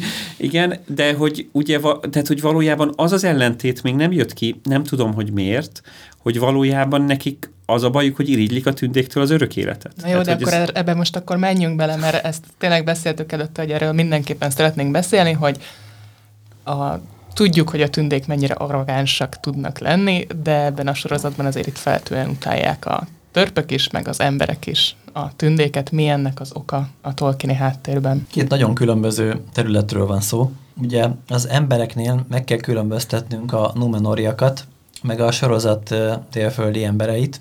igen, 0.36 0.78
de 0.86 1.14
hogy 1.14 1.48
ugye, 1.52 1.78
tehát, 2.10 2.26
hogy 2.26 2.40
valójában 2.40 2.92
az 2.96 3.12
az 3.12 3.24
ellentét 3.24 3.82
még 3.82 3.94
nem 3.94 4.12
jött 4.12 4.32
ki, 4.32 4.60
nem 4.62 4.82
tudom, 4.82 5.14
hogy 5.14 5.32
miért, 5.32 5.82
hogy 6.18 6.38
valójában 6.38 7.02
nekik 7.02 7.50
az 7.66 7.82
a 7.82 7.90
bajuk, 7.90 8.16
hogy 8.16 8.28
irigylik 8.28 8.66
a 8.66 8.72
tündéktől 8.72 9.22
az 9.22 9.30
örök 9.30 9.56
életet. 9.56 9.92
Na 10.02 10.08
jó, 10.08 10.20
Tehát, 10.20 10.38
de 10.38 10.46
akkor 10.46 10.58
ez... 10.58 10.68
ebbe 10.72 10.94
most 10.94 11.16
akkor 11.16 11.36
menjünk 11.36 11.76
bele, 11.76 11.96
mert 11.96 12.24
ezt 12.24 12.44
tényleg 12.58 12.84
beszéltük 12.84 13.32
előtte, 13.32 13.62
hogy 13.62 13.70
erről 13.70 13.92
mindenképpen 13.92 14.50
szeretnénk 14.50 14.90
beszélni, 14.90 15.32
hogy 15.32 15.58
a, 16.64 16.94
tudjuk, 17.34 17.68
hogy 17.70 17.82
a 17.82 17.88
tündék 17.88 18.26
mennyire 18.26 18.54
arrogánsak 18.54 19.40
tudnak 19.40 19.78
lenni, 19.78 20.26
de 20.42 20.64
ebben 20.64 20.86
a 20.86 20.94
sorozatban 20.94 21.46
azért 21.46 21.66
itt 21.66 21.78
feltűen 21.78 22.28
utálják 22.28 22.86
a 22.86 23.06
törpök 23.32 23.70
is, 23.70 23.90
meg 23.90 24.08
az 24.08 24.20
emberek 24.20 24.66
is 24.66 24.96
a 25.12 25.36
tündéket. 25.36 25.90
Mi 25.90 26.06
ennek 26.06 26.40
az 26.40 26.50
oka 26.54 26.88
a 27.00 27.14
Tolkieni 27.14 27.54
háttérben? 27.54 28.26
Két 28.30 28.48
nagyon 28.48 28.74
különböző 28.74 29.40
területről 29.52 30.06
van 30.06 30.20
szó. 30.20 30.50
Ugye 30.82 31.08
az 31.28 31.48
embereknél 31.48 32.24
meg 32.28 32.44
kell 32.44 32.58
különböztetnünk 32.58 33.52
a 33.52 33.72
numenoriakat, 33.74 34.66
meg 35.02 35.20
a 35.20 35.30
sorozat 35.30 35.94
délföldi 36.32 36.84
embereit. 36.84 37.40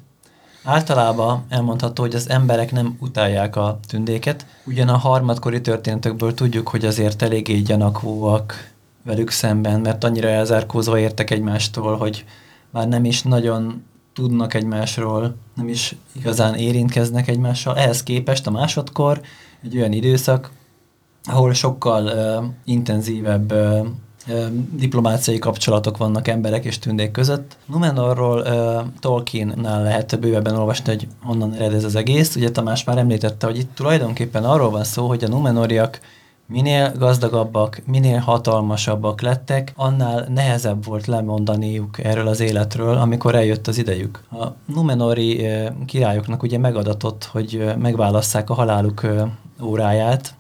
Általában 0.64 1.46
elmondható, 1.50 2.04
hogy 2.04 2.16
az 2.16 2.30
emberek 2.30 2.72
nem 2.72 2.98
utálják 3.00 3.56
a 3.56 3.80
tündéket, 3.88 4.46
ugyan 4.66 4.88
a 4.88 4.98
harmadkori 4.98 5.62
történetekből 5.62 6.34
tudjuk, 6.34 6.68
hogy 6.68 6.86
azért 6.86 7.22
eléggé 7.22 7.60
gyanakvóak 7.60 8.72
velük 9.04 9.30
szemben, 9.30 9.82
mert 9.82 10.04
annyira 10.04 10.28
elzárkózva 10.28 11.00
értek 11.00 11.30
egymástól, 11.30 11.98
hogy 11.98 12.26
már 12.70 12.88
nem 12.88 13.06
is 13.06 13.22
nagyon 13.22 13.84
tudnak 14.14 14.54
egymásról, 14.54 15.36
nem 15.56 15.68
is 15.68 15.96
igazán 16.12 16.56
érintkeznek 16.56 17.28
egymással. 17.28 17.78
Ehhez 17.78 18.04
képest 18.04 18.48
a 18.48 18.52
másodkor 18.52 19.22
egy 19.64 19.78
olyan 19.78 19.92
időszak, 19.92 20.52
ahol 21.24 21.54
sokkal 21.54 22.04
uh, 22.06 22.46
intenzívebb 22.64 23.52
uh, 23.52 23.88
diplomáciai 24.76 25.40
kapcsolatok 25.40 25.98
vannak 25.98 26.28
emberek 26.28 26.66
és 26.66 26.80
tündék 26.80 27.12
között. 27.12 27.58
Numenorról 27.66 28.40
uh, 28.40 28.86
Tolkiennál 29.00 29.84
lehet 29.84 30.20
bővebben 30.20 30.56
olvasni, 30.56 30.90
hogy 30.90 31.08
honnan 31.24 31.54
ered 31.54 31.74
ez 31.74 31.84
az 31.84 31.96
egész. 31.96 32.36
Ugye 32.36 32.52
Tamás 32.52 32.84
már 32.84 32.98
említette, 32.98 33.46
hogy 33.46 33.58
itt 33.58 33.76
tulajdonképpen 33.76 34.44
arról 34.44 34.70
van 34.70 34.84
szó, 34.84 35.08
hogy 35.08 35.24
a 35.24 35.28
Numenoriak 35.28 36.00
minél 36.46 36.92
gazdagabbak, 36.98 37.82
minél 37.86 38.20
hatalmasabbak 38.20 39.22
lettek, 39.22 39.74
annál 39.76 40.28
nehezebb 40.34 40.86
volt 40.86 41.06
lemondaniuk 41.06 42.04
erről 42.04 42.28
az 42.28 42.40
életről, 42.40 42.98
amikor 42.98 43.36
eljött 43.36 43.68
az 43.68 43.78
idejük. 43.78 44.24
A 44.32 44.46
Numenori 44.66 45.48
királyoknak 45.86 46.44
ugye 46.44 46.58
megadatott, 46.58 47.30
hogy 47.32 47.74
megválasszák 47.78 48.50
a 48.50 48.54
haláluk 48.54 49.08
óráját, 49.62 50.36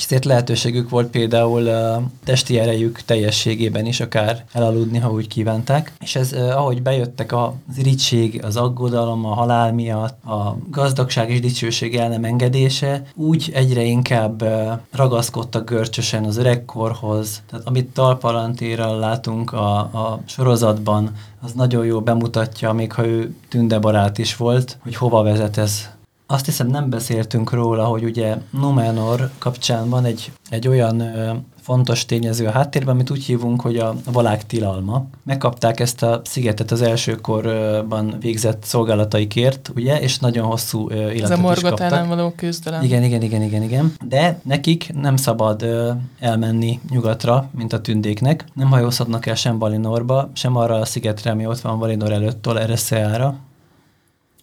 és 0.00 0.06
ezért 0.06 0.24
lehetőségük 0.24 0.90
volt 0.90 1.10
például 1.10 1.68
a 1.68 2.02
testi 2.24 2.58
erejük 2.58 3.02
teljességében 3.02 3.86
is 3.86 4.00
akár 4.00 4.44
elaludni, 4.52 4.98
ha 4.98 5.10
úgy 5.10 5.26
kívánták. 5.26 5.92
És 6.00 6.16
ez, 6.16 6.32
ahogy 6.32 6.82
bejöttek 6.82 7.32
az 7.32 7.52
irigység, 7.76 8.44
az 8.44 8.56
aggodalom, 8.56 9.24
a 9.24 9.34
halál 9.34 9.72
miatt, 9.72 10.24
a 10.24 10.56
gazdagság 10.70 11.30
és 11.30 11.40
dicsőség 11.40 11.96
el 11.96 12.08
nem 12.08 12.24
engedése, 12.24 13.02
úgy 13.14 13.50
egyre 13.54 13.82
inkább 13.82 14.44
ragaszkodtak 14.92 15.68
görcsösen 15.68 16.24
az 16.24 16.36
öregkorhoz. 16.36 17.42
Tehát 17.50 17.66
amit 17.66 17.88
talpalantéra 17.88 18.98
látunk 18.98 19.52
a, 19.52 19.78
a 19.78 20.20
sorozatban, 20.26 21.12
az 21.40 21.52
nagyon 21.52 21.84
jól 21.84 22.00
bemutatja, 22.00 22.72
még 22.72 22.92
ha 22.92 23.06
ő 23.06 23.34
tündebarát 23.48 24.18
is 24.18 24.36
volt, 24.36 24.78
hogy 24.82 24.96
hova 24.96 25.22
vezet 25.22 25.56
ez 25.56 25.88
azt 26.30 26.44
hiszem 26.44 26.66
nem 26.66 26.90
beszéltünk 26.90 27.52
róla, 27.52 27.84
hogy 27.84 28.04
ugye 28.04 28.36
Numenor 28.50 29.30
kapcsán 29.38 29.88
van 29.88 30.04
egy, 30.04 30.32
egy 30.48 30.68
olyan 30.68 31.00
ö, 31.00 31.32
fontos 31.60 32.04
tényező 32.04 32.46
a 32.46 32.50
háttérben, 32.50 32.94
amit 32.94 33.10
úgy 33.10 33.24
hívunk, 33.24 33.60
hogy 33.60 33.76
a 33.76 33.94
valág 34.12 34.46
tilalma. 34.46 35.04
Megkapták 35.22 35.80
ezt 35.80 36.02
a 36.02 36.20
szigetet 36.24 36.70
az 36.70 36.82
elsőkorban 36.82 38.16
végzett 38.20 38.64
szolgálataikért, 38.64 39.70
ugye, 39.74 40.00
és 40.00 40.18
nagyon 40.18 40.46
hosszú 40.46 40.90
életet 40.90 41.22
Ez 41.22 41.30
a 41.30 41.40
morgot 41.40 41.80
ellen 41.80 42.08
való 42.08 42.32
küzdelem. 42.36 42.82
Igen, 42.82 43.02
igen, 43.02 43.22
igen, 43.22 43.42
igen, 43.42 43.62
igen. 43.62 43.92
De 44.04 44.40
nekik 44.42 44.92
nem 45.00 45.16
szabad 45.16 45.62
ö, 45.62 45.90
elmenni 46.18 46.80
nyugatra, 46.90 47.48
mint 47.56 47.72
a 47.72 47.80
tündéknek. 47.80 48.44
Nem 48.54 48.70
hajózhatnak 48.70 49.26
el 49.26 49.34
sem 49.34 49.58
Valinorba, 49.58 50.30
sem 50.32 50.56
arra 50.56 50.74
a 50.74 50.84
szigetre, 50.84 51.30
ami 51.30 51.46
ott 51.46 51.60
van 51.60 51.78
Valinor 51.78 52.12
előtt, 52.12 52.46
Ereszeára, 52.46 53.38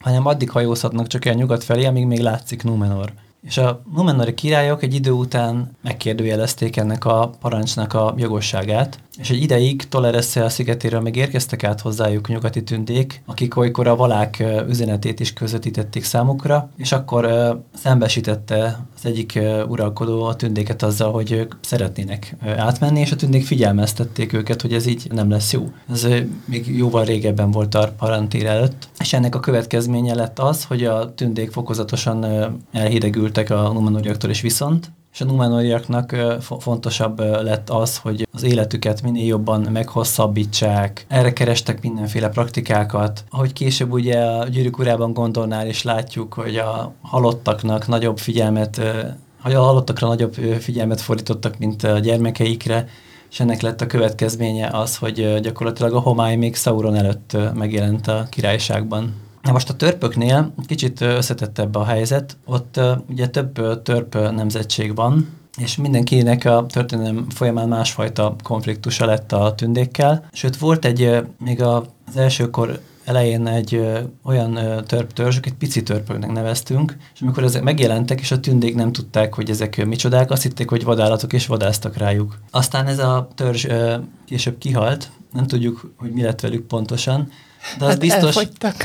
hanem 0.08 0.26
addig 0.26 0.50
hajózhatnak 0.50 1.08
csak 1.08 1.26
el 1.26 1.34
nyugat 1.34 1.64
felé, 1.64 1.86
amíg 1.86 2.06
még 2.06 2.20
látszik 2.20 2.64
Númenor. 2.64 3.14
És 3.42 3.58
a 3.58 3.82
Numenori 3.96 4.34
királyok 4.34 4.84
egy 4.84 4.94
idő 4.94 5.12
után 5.12 5.72
megkérdőjelezték 5.84 6.78
ennek 6.78 7.06
a 7.06 7.30
parancsnak 7.40 7.94
a 7.94 8.14
jogosságát, 8.18 9.00
és 9.18 9.30
egy 9.30 9.42
ideig 9.42 9.88
Toleresse 9.88 10.44
a 10.44 10.50
szigetéről 10.50 11.00
meg 11.00 11.16
érkeztek 11.16 11.64
át 11.64 11.82
hozzájuk 11.82 12.28
nyugati 12.28 12.64
tündék, 12.64 13.22
akik 13.26 13.58
olykor 13.58 13.88
a 13.88 13.96
valák 13.96 14.44
üzenetét 14.68 15.20
is 15.20 15.34
közvetítették 15.34 16.04
számukra, 16.04 16.70
és 16.78 16.92
akkor 16.92 17.26
szembesítette 17.76 18.86
az 18.96 19.06
egyik 19.06 19.40
uralkodó 19.68 20.24
a 20.24 20.36
tündéket 20.36 20.84
azzal, 20.84 21.12
hogy 21.12 21.32
ők 21.32 21.56
szeretnének 21.62 22.36
átmenni, 22.58 23.00
és 23.00 23.12
a 23.12 23.16
tündék 23.16 23.46
figyelmeztették 23.46 24.34
őket, 24.34 24.62
hogy 24.62 24.74
ez 24.74 24.86
így 24.86 25.08
nem 25.12 25.30
lesz 25.30 25.54
jó. 25.54 25.72
Ez 25.92 26.08
még 26.46 26.78
jóval 26.78 27.06
régebben 27.06 27.52
volt 27.52 27.76
a 27.76 27.94
parantír 27.98 28.46
előtt, 28.46 28.90
és 29.00 29.14
ennek 29.14 29.36
a 29.36 29.40
következménye 29.40 30.14
lett 30.14 30.40
az, 30.40 30.64
hogy 30.64 30.84
a 30.84 31.14
tündék 31.14 31.52
fokozatosan 31.52 32.24
uh, 32.24 32.94
elhidegültek 33.28 33.50
a 33.50 33.74
numenoriaktól, 33.74 34.30
és 34.30 34.42
viszont 34.42 34.92
és 35.14 35.22
a 35.22 35.26
numenoriaknak 35.26 36.16
fontosabb 36.60 37.20
lett 37.20 37.70
az, 37.70 37.98
hogy 37.98 38.28
az 38.32 38.44
életüket 38.44 39.02
minél 39.02 39.26
jobban 39.26 39.62
meghosszabbítsák, 39.62 41.06
erre 41.08 41.34
kerestek 41.34 41.82
mindenféle 41.82 42.30
praktikákat. 42.30 43.24
Ahogy 43.30 43.54
később 43.54 43.92
ugye 43.92 44.20
a 44.20 44.48
gyűrűk 44.48 44.78
urában 44.78 45.14
gondolnál 45.14 45.68
is 45.68 45.84
látjuk, 45.84 46.34
hogy 46.34 46.56
a 46.56 46.94
halottaknak 47.02 47.88
nagyobb 47.88 48.18
figyelmet, 48.18 48.82
hogy 49.42 49.54
a 49.54 49.62
halottakra 49.62 50.08
nagyobb 50.08 50.34
figyelmet 50.60 51.02
fordítottak, 51.02 51.58
mint 51.58 51.84
a 51.84 52.00
gyermekeikre, 52.00 52.88
és 53.32 53.40
ennek 53.40 53.62
lett 53.62 53.82
a 53.82 53.88
következménye 53.88 54.68
az, 54.68 54.98
hogy 54.98 55.40
gyakorlatilag 55.42 55.94
a 55.94 56.00
homály 56.00 56.36
még 56.36 56.56
Sauron 56.56 56.96
előtt 56.96 57.38
megjelent 57.54 58.08
a 58.08 58.28
királyságban. 58.30 59.27
Na 59.48 59.54
most 59.54 59.70
a 59.70 59.74
törpöknél 59.74 60.54
kicsit 60.66 61.02
összetettebb 61.02 61.76
a 61.76 61.86
helyzet, 61.86 62.38
ott 62.46 62.80
ugye 63.10 63.28
több 63.28 63.82
törp 63.84 64.14
nemzetség 64.14 64.96
van, 64.96 65.28
és 65.58 65.76
mindenkinek 65.76 66.46
a 66.46 66.66
történelem 66.66 67.30
folyamán 67.30 67.68
másfajta 67.68 68.36
konfliktusa 68.44 69.06
lett 69.06 69.32
a 69.32 69.56
tündékkel. 69.56 70.28
Sőt, 70.32 70.58
volt 70.58 70.86
egy, 70.86 71.26
még 71.40 71.62
az 71.62 71.84
elsőkor 72.16 72.80
elején 73.04 73.48
egy 73.48 73.88
olyan 74.24 74.84
törp 74.88 75.14
törzsök, 75.14 75.46
egy 75.46 75.54
pici 75.54 75.84
törpöknek 75.84 76.32
neveztünk, 76.32 76.98
és 77.14 77.22
amikor 77.22 77.44
ezek 77.44 77.64
megjelentek, 77.64 78.20
és 78.20 78.32
a 78.32 78.40
tündék 78.40 78.76
nem 78.76 78.92
tudták, 78.92 79.34
hogy 79.34 79.50
ezek 79.50 79.86
micsodák, 79.86 80.32
azt 80.32 80.44
hitték, 80.44 80.70
hogy 80.70 80.84
vadállatok, 80.84 81.34
és 81.34 81.48
vadáztak 81.48 81.98
rájuk. 81.98 82.40
Aztán 82.52 82.88
ez 82.88 83.00
a 83.00 83.28
törzs 83.36 83.68
később 84.26 84.58
kihalt, 84.58 85.12
nem 85.34 85.48
tudjuk, 85.48 85.94
hogy 85.98 86.12
mi 86.12 86.22
lett 86.22 86.42
velük 86.42 86.66
pontosan, 86.66 87.30
De 87.78 87.86
az 87.86 87.90
hát 87.90 88.00
biztos, 88.00 88.24
elfogytak. 88.24 88.76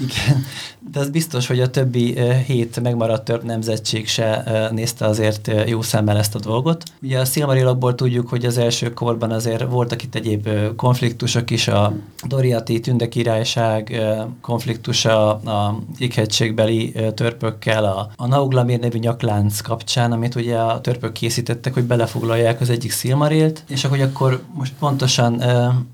Igen, 0.00 0.44
de 0.92 1.00
az 1.00 1.10
biztos, 1.10 1.46
hogy 1.46 1.60
a 1.60 1.70
többi 1.70 2.20
hét 2.46 2.80
megmaradt 2.80 3.24
több 3.24 3.44
nemzetség 3.44 4.08
se 4.08 4.44
nézte 4.72 5.06
azért 5.06 5.50
jó 5.66 5.82
szemmel 5.82 6.18
ezt 6.18 6.34
a 6.34 6.38
dolgot. 6.38 6.82
Ugye 7.02 7.18
a 7.18 7.24
Silmarillokból 7.24 7.94
tudjuk, 7.94 8.28
hogy 8.28 8.44
az 8.44 8.58
első 8.58 8.92
korban 8.92 9.30
azért 9.30 9.70
voltak 9.70 10.02
itt 10.02 10.14
egyéb 10.14 10.48
konfliktusok 10.76 11.50
is, 11.50 11.68
a 11.68 11.92
Doriati 12.26 12.80
Tünde 12.80 13.08
királyság 13.08 14.00
konfliktusa 14.40 15.30
a 15.30 15.78
éghegységbeli 15.98 16.94
törpökkel, 17.14 17.84
a, 17.84 18.10
a 18.16 18.26
Nauglamir 18.26 18.78
nevű 18.78 18.98
nyaklánc 18.98 19.60
kapcsán, 19.60 20.12
amit 20.12 20.34
ugye 20.34 20.56
a 20.56 20.80
törpök 20.80 21.12
készítettek, 21.12 21.74
hogy 21.74 21.84
belefoglalják 21.84 22.60
az 22.60 22.70
egyik 22.70 22.92
Silmarilt, 22.92 23.64
és 23.68 23.84
akkor, 23.84 24.00
akkor 24.00 24.42
most 24.54 24.72
pontosan 24.78 25.42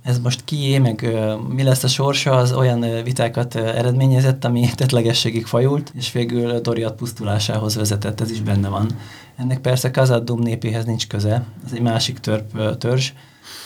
ez 0.03 0.19
most 0.19 0.45
kié, 0.45 0.79
meg 0.79 1.17
mi 1.49 1.63
lesz 1.63 1.85
a 1.85 1.89
sorsa, 2.25 2.41
az 2.41 2.53
olyan 2.53 3.03
vitákat 3.05 3.55
eredményezett, 3.55 4.45
ami 4.45 4.69
tetlegességig 4.75 5.47
fajult, 5.47 5.93
és 5.97 6.13
végül 6.13 6.61
Doriat 6.61 6.95
pusztulásához 6.95 7.75
vezetett, 7.75 8.21
ez 8.21 8.31
is 8.31 8.41
benne 8.41 8.69
van. 8.69 8.91
Ennek 9.37 9.61
persze 9.61 9.91
Kazadum 9.91 10.41
népéhez 10.41 10.85
nincs 10.85 11.07
köze, 11.07 11.45
ez 11.67 11.73
egy 11.73 11.81
másik 11.81 12.19
törp, 12.19 12.79
törzs, 12.79 13.13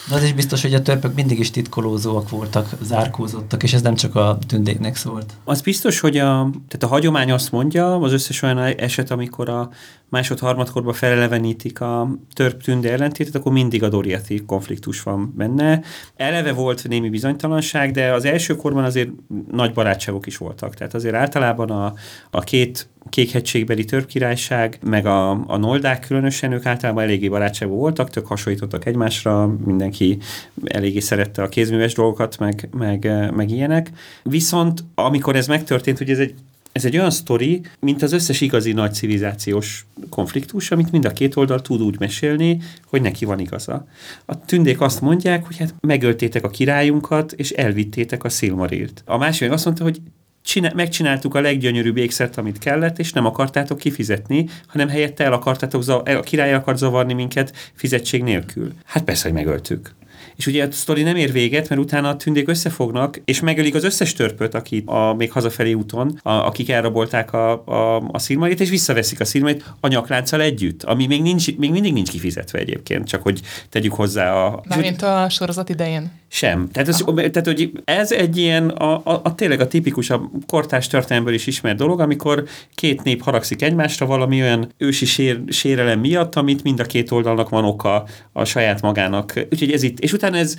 de 0.08 0.14
az 0.14 0.22
is 0.22 0.32
biztos, 0.32 0.62
hogy 0.62 0.74
a 0.74 0.82
törpök 0.82 1.14
mindig 1.14 1.38
is 1.38 1.50
titkolózóak 1.50 2.30
voltak, 2.30 2.68
zárkózottak, 2.82 3.62
és 3.62 3.72
ez 3.72 3.82
nem 3.82 3.94
csak 3.94 4.14
a 4.14 4.38
tündéknek 4.46 4.96
szólt. 4.96 5.32
Az 5.44 5.60
biztos, 5.60 6.00
hogy 6.00 6.16
a, 6.16 6.50
tehát 6.52 6.82
a 6.82 6.86
hagyomány 6.86 7.32
azt 7.32 7.52
mondja, 7.52 7.94
az 7.94 8.12
összes 8.12 8.42
olyan 8.42 8.58
eset, 8.58 9.10
amikor 9.10 9.48
a 9.48 9.70
másod-harmadkorban 10.08 10.92
felelevenítik 10.92 11.80
a 11.80 12.10
törp 12.32 12.62
tünde 12.62 12.92
ellentétet, 12.92 13.34
akkor 13.34 13.52
mindig 13.52 13.82
a 13.82 13.88
Doriati 13.88 14.44
konfliktus 14.46 15.02
van 15.02 15.32
benne. 15.36 15.82
Eleve 16.16 16.52
volt 16.52 16.88
némi 16.88 17.08
bizonytalanság, 17.08 17.90
de 17.90 18.12
az 18.12 18.24
első 18.24 18.56
korban 18.56 18.84
azért 18.84 19.10
nagy 19.50 19.72
barátságok 19.72 20.26
is 20.26 20.36
voltak. 20.36 20.74
Tehát 20.74 20.94
azért 20.94 21.14
általában 21.14 21.70
a, 21.70 21.92
a 22.30 22.40
két 22.40 22.88
kékhegységbeli 23.08 23.84
törpkirályság, 23.84 24.78
meg 24.82 25.06
a, 25.06 25.30
a 25.30 25.56
noldák 25.56 26.06
különösen, 26.06 26.52
ők 26.52 26.66
általában 26.66 27.02
eléggé 27.02 27.28
barátságú 27.28 27.74
voltak, 27.74 28.10
tök 28.10 28.26
hasonlítottak 28.26 28.86
egymásra, 28.86 29.46
mindenki 29.64 30.18
eléggé 30.64 31.00
szerette 31.00 31.42
a 31.42 31.48
kézműves 31.48 31.94
dolgokat, 31.94 32.38
meg, 32.38 32.68
meg, 32.72 33.30
meg 33.34 33.50
ilyenek. 33.50 33.90
Viszont 34.22 34.84
amikor 34.94 35.36
ez 35.36 35.46
megtörtént, 35.46 35.98
hogy 35.98 36.10
ez 36.10 36.18
egy 36.18 36.34
ez 36.78 36.84
egy 36.84 36.96
olyan 36.96 37.10
sztori, 37.10 37.60
mint 37.80 38.02
az 38.02 38.12
összes 38.12 38.40
igazi 38.40 38.72
nagy 38.72 38.94
civilizációs 38.94 39.86
konfliktus, 40.08 40.70
amit 40.70 40.90
mind 40.90 41.04
a 41.04 41.10
két 41.10 41.36
oldal 41.36 41.62
tud 41.62 41.80
úgy 41.80 41.98
mesélni, 41.98 42.60
hogy 42.86 43.02
neki 43.02 43.24
van 43.24 43.38
igaza. 43.38 43.86
A 44.24 44.44
tündék 44.44 44.80
azt 44.80 45.00
mondják, 45.00 45.44
hogy 45.46 45.56
hát 45.56 45.74
megöltétek 45.80 46.44
a 46.44 46.50
királyunkat, 46.50 47.32
és 47.32 47.50
elvittétek 47.50 48.24
a 48.24 48.28
Silmarilt. 48.28 49.02
A 49.04 49.16
másik 49.16 49.50
azt 49.50 49.64
mondta, 49.64 49.82
hogy 49.82 50.00
csinál, 50.42 50.72
megcsináltuk 50.74 51.34
a 51.34 51.40
leggyönyörűbb 51.40 51.96
ékszert, 51.96 52.36
amit 52.36 52.58
kellett, 52.58 52.98
és 52.98 53.12
nem 53.12 53.26
akartátok 53.26 53.78
kifizetni, 53.78 54.48
hanem 54.66 54.88
helyette 54.88 55.24
el 55.24 55.32
akartátok, 55.32 55.88
a 55.88 56.20
király 56.20 56.54
akart 56.54 56.78
zavarni 56.78 57.12
minket 57.12 57.56
fizetség 57.74 58.22
nélkül. 58.22 58.72
Hát 58.84 59.04
persze, 59.04 59.22
hogy 59.22 59.36
megöltük. 59.36 59.94
És 60.36 60.46
ugye 60.46 60.66
a 60.66 60.70
sztori 60.70 61.02
nem 61.02 61.16
ér 61.16 61.32
véget, 61.32 61.68
mert 61.68 61.80
utána 61.80 62.08
a 62.08 62.16
tündék 62.16 62.48
összefognak, 62.48 63.20
és 63.24 63.40
megölik 63.40 63.74
az 63.74 63.84
összes 63.84 64.12
törpöt, 64.12 64.54
aki 64.54 64.82
a 64.86 65.12
még 65.12 65.32
hazafelé 65.32 65.72
úton, 65.72 66.20
a, 66.22 66.30
akik 66.30 66.70
elrabolták 66.70 67.32
a, 67.32 67.64
a, 67.64 68.08
a 68.12 68.18
szilmarit, 68.18 68.60
és 68.60 68.68
visszaveszik 68.68 69.20
a 69.20 69.24
szilmarit 69.24 69.64
a 69.80 69.88
nyaklánccal 69.88 70.40
együtt, 70.40 70.82
ami 70.82 71.06
még, 71.06 71.22
nincs, 71.22 71.56
még 71.56 71.70
mindig 71.70 71.92
nincs 71.92 72.10
kifizetve 72.10 72.58
egyébként, 72.58 73.06
csak 73.06 73.22
hogy 73.22 73.40
tegyük 73.68 73.92
hozzá 73.92 74.32
a... 74.32 74.62
Mármint 74.68 75.02
a 75.02 75.28
sorozat 75.28 75.68
idején. 75.68 76.10
Sem. 76.30 76.68
Tehát, 76.72 76.88
ez, 76.88 77.04
tehát 77.14 77.46
hogy 77.46 77.72
ez 77.84 78.12
egy 78.12 78.36
ilyen, 78.36 78.68
a, 78.68 79.00
a, 79.04 79.20
a 79.24 79.34
tényleg 79.34 79.60
a 79.60 79.68
tipikus, 79.68 80.10
a 80.10 80.30
kortás 80.46 80.86
történelmből 80.86 81.34
is 81.34 81.46
ismert 81.46 81.76
dolog, 81.76 82.00
amikor 82.00 82.44
két 82.74 83.02
nép 83.02 83.22
haragszik 83.22 83.62
egymásra 83.62 84.06
valami 84.06 84.40
olyan 84.40 84.72
ősi 84.78 85.04
sér, 85.04 85.40
sérelem 85.48 86.00
miatt, 86.00 86.34
amit 86.34 86.62
mind 86.62 86.80
a 86.80 86.84
két 86.84 87.10
oldalnak 87.10 87.48
van 87.48 87.64
oka 87.64 88.04
a 88.32 88.44
saját 88.44 88.80
magának. 88.80 89.46
Úgyhogy 89.52 89.72
ez 89.72 89.82
itt, 89.82 89.98
és 89.98 90.12
utána 90.12 90.36
ez 90.36 90.56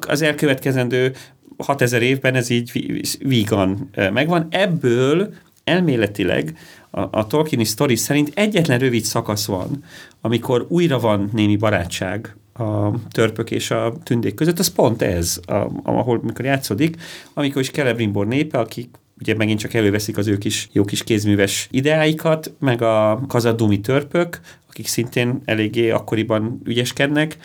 az 0.00 0.22
elkövetkezendő 0.22 1.12
6000 1.56 2.02
évben 2.02 2.34
ez 2.34 2.50
így 2.50 2.92
vígan 3.18 3.90
megvan. 3.94 4.46
Ebből 4.50 5.34
elméletileg 5.64 6.58
a, 6.90 7.00
a 7.00 7.26
Tolkieni 7.26 7.64
sztori 7.64 7.96
szerint 7.96 8.30
egyetlen 8.34 8.78
rövid 8.78 9.04
szakasz 9.04 9.46
van, 9.46 9.84
amikor 10.20 10.66
újra 10.68 10.98
van 10.98 11.30
némi 11.32 11.56
barátság 11.56 12.36
a 12.60 12.94
törpök 13.10 13.50
és 13.50 13.70
a 13.70 13.92
tündék 14.02 14.34
között, 14.34 14.58
az 14.58 14.68
pont 14.68 15.02
ez, 15.02 15.40
a, 15.46 15.66
ahol 15.82 16.20
mikor 16.22 16.44
játszódik, 16.44 16.96
amikor 17.34 17.62
is 17.62 17.70
Celebrimbor 17.70 18.26
népe, 18.26 18.58
akik 18.58 18.88
ugye 19.20 19.34
megint 19.34 19.58
csak 19.58 19.74
előveszik 19.74 20.18
az 20.18 20.26
ő 20.26 20.38
kis 20.38 20.68
jó 20.72 20.84
kis 20.84 21.04
kézműves 21.04 21.68
ideáikat, 21.70 22.52
meg 22.58 22.82
a 22.82 23.20
kazadumi 23.28 23.80
törpök, 23.80 24.40
akik 24.70 24.86
szintén 24.86 25.40
eléggé 25.44 25.90
akkoriban 25.90 26.60
ügyeskednek, 26.64 27.36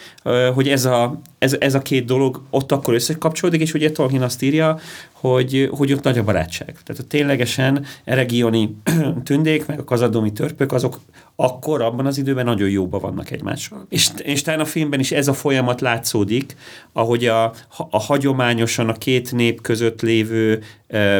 hogy 0.53 0.70
ez 0.70 0.86
a, 0.86 1.22
ez, 1.38 1.55
ez 1.60 1.74
a 1.74 1.82
két 1.82 2.05
dolog 2.05 2.41
ott 2.50 2.72
akkor 2.72 2.94
összekapcsolódik, 2.94 3.62
és 3.62 3.74
ugye 3.74 3.91
Tolkien 3.91 4.22
azt 4.22 4.41
írja, 4.41 4.79
hogy, 5.12 5.70
hogy 5.72 5.94
ott 5.94 6.03
nagy 6.03 6.17
a 6.17 6.24
barátság. 6.24 6.77
Tehát 6.84 7.01
a 7.01 7.08
ténylegesen 7.08 7.86
eregioni 8.03 8.75
tündék, 9.24 9.65
meg 9.65 9.79
a 9.79 9.84
kazadomi 9.84 10.32
törpök, 10.32 10.72
azok 10.72 11.00
akkor 11.36 11.82
abban 11.82 12.05
az 12.05 12.17
időben 12.17 12.46
nagyon 12.46 12.70
jóban 12.70 13.01
vannak 13.01 13.32
egymással. 13.32 13.86
És, 13.89 14.10
és 14.23 14.41
talán 14.41 14.60
a 14.60 14.65
filmben 14.65 14.99
is 14.99 15.12
ez 15.12 15.28
a 15.28 15.34
folyamat 15.34 15.82
látszódik, 15.82 16.56
ahogy 16.93 17.26
a, 17.26 17.43
a 17.89 17.99
hagyományosan 17.99 18.89
a 18.89 18.93
két 18.93 19.32
nép 19.32 19.62
között 19.62 20.02
lévő 20.02 20.62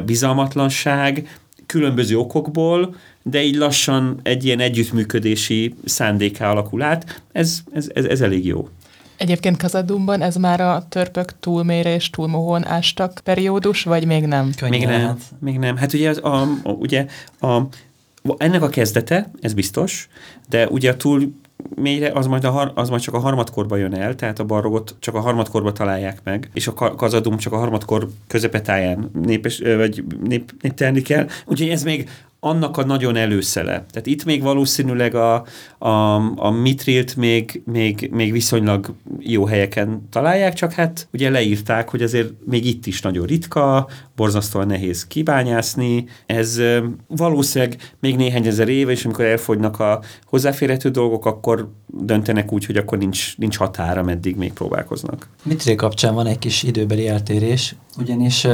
bizalmatlanság 0.06 1.40
különböző 1.66 2.18
okokból, 2.18 2.96
de 3.30 3.44
így 3.44 3.56
lassan 3.56 4.20
egy 4.24 4.46
ilyen 4.46 4.60
együttműködési 4.60 5.76
szándéká 5.86 6.52
alakul 6.52 6.82
át. 6.82 7.22
Ez, 7.32 7.60
ez, 7.74 7.90
ez, 7.94 8.06
ez 8.06 8.22
elég 8.22 8.46
jó. 8.46 8.70
Egyébként 9.18 9.58
Kazadumban 9.58 10.22
ez 10.22 10.36
már 10.36 10.62
a 10.62 10.86
törpök 10.90 11.40
túlmére 11.40 11.94
és 11.96 12.10
túlmohón 12.10 12.66
ástak 12.66 13.22
periódus, 13.24 13.84
vagy 13.84 14.06
még 14.06 14.26
nem? 14.26 14.50
Még 14.70 14.86
nem, 14.86 15.18
még 15.40 15.58
nem. 15.58 15.78
Hát 15.78 15.94
ugye, 15.94 16.10
az, 16.10 16.20
a, 16.24 16.42
a, 16.42 16.72
ugye 16.72 17.06
a, 17.40 17.62
ennek 18.38 18.62
a 18.62 18.70
kezdete, 18.70 19.32
ez 19.42 19.54
biztos, 19.54 20.10
de 20.50 20.68
ugye 20.68 20.92
a 20.92 20.98
túl 20.98 21.34
mélyre, 21.76 22.12
az 22.14 22.28
majd, 22.28 22.44
a 22.44 22.52
har, 22.52 22.72
az 22.76 22.90
majd 22.90 23.02
csak 23.02 23.14
a 23.14 23.20
harmadkorba 23.20 23.76
jön 23.76 23.94
el, 23.94 24.16
tehát 24.16 24.40
a 24.40 24.44
barrogot 24.44 24.96
csak 25.00 25.16
a 25.16 25.20
harmadkorba 25.20 25.72
találják 25.72 26.20
meg, 26.24 26.50
és 26.54 26.68
a 26.68 26.74
kazadum 26.74 27.38
csak 27.38 27.54
a 27.54 27.58
harmadkor 27.58 28.08
közepetáján 28.28 29.10
népes, 29.24 29.60
vagy 29.60 30.04
nép, 30.24 30.52
néptelni 30.62 31.02
kell. 31.02 31.28
Úgyhogy 31.46 31.70
ez 31.70 31.84
még 31.84 32.10
annak 32.46 32.78
a 32.78 32.86
nagyon 32.86 33.16
előszele. 33.16 33.72
Tehát 33.72 34.06
itt 34.06 34.26
még 34.26 34.42
valószínűleg 34.42 35.16
a, 35.16 35.46
a, 35.78 36.16
a 36.36 36.50
mitrilt 36.50 37.16
még, 37.16 37.62
még, 37.66 38.10
még 38.14 38.32
viszonylag 38.32 38.94
jó 39.20 39.46
helyeken 39.46 40.08
találják, 40.12 40.54
csak 40.54 40.72
hát 40.72 41.08
ugye 41.14 41.30
leírták, 41.30 41.90
hogy 41.90 42.02
azért 42.02 42.32
még 42.46 42.66
itt 42.66 42.86
is 42.86 43.02
nagyon 43.02 43.26
ritka, 43.26 43.88
borzasztóan 44.16 44.68
nehéz 44.68 45.08
kibányászni. 45.08 46.06
Ez 46.26 46.62
valószínűleg 47.08 47.94
még 48.00 48.16
néhány 48.16 48.48
ezer 48.48 48.70
éve, 48.70 48.92
és 48.92 49.06
amikor 49.06 49.26
elfogynak 49.26 49.80
a 49.80 50.02
hozzáférhető 50.26 50.90
dolgok, 50.90 51.26
akkor 51.26 51.72
döntenek 51.88 52.52
úgy, 52.52 52.66
hogy 52.66 52.78
akkor 52.78 52.98
nincs, 52.98 53.38
nincs 53.38 53.58
határa, 53.58 54.04
meddig 54.04 54.36
még 54.36 54.54
próbálkoznak. 54.54 55.30
Mitril 55.44 55.76
kapcsán 55.76 56.14
van 56.14 56.26
egy 56.26 56.40
kis 56.40 56.64
időbeli 56.64 57.08
eltérés, 57.08 57.76
ugyanis 57.98 58.48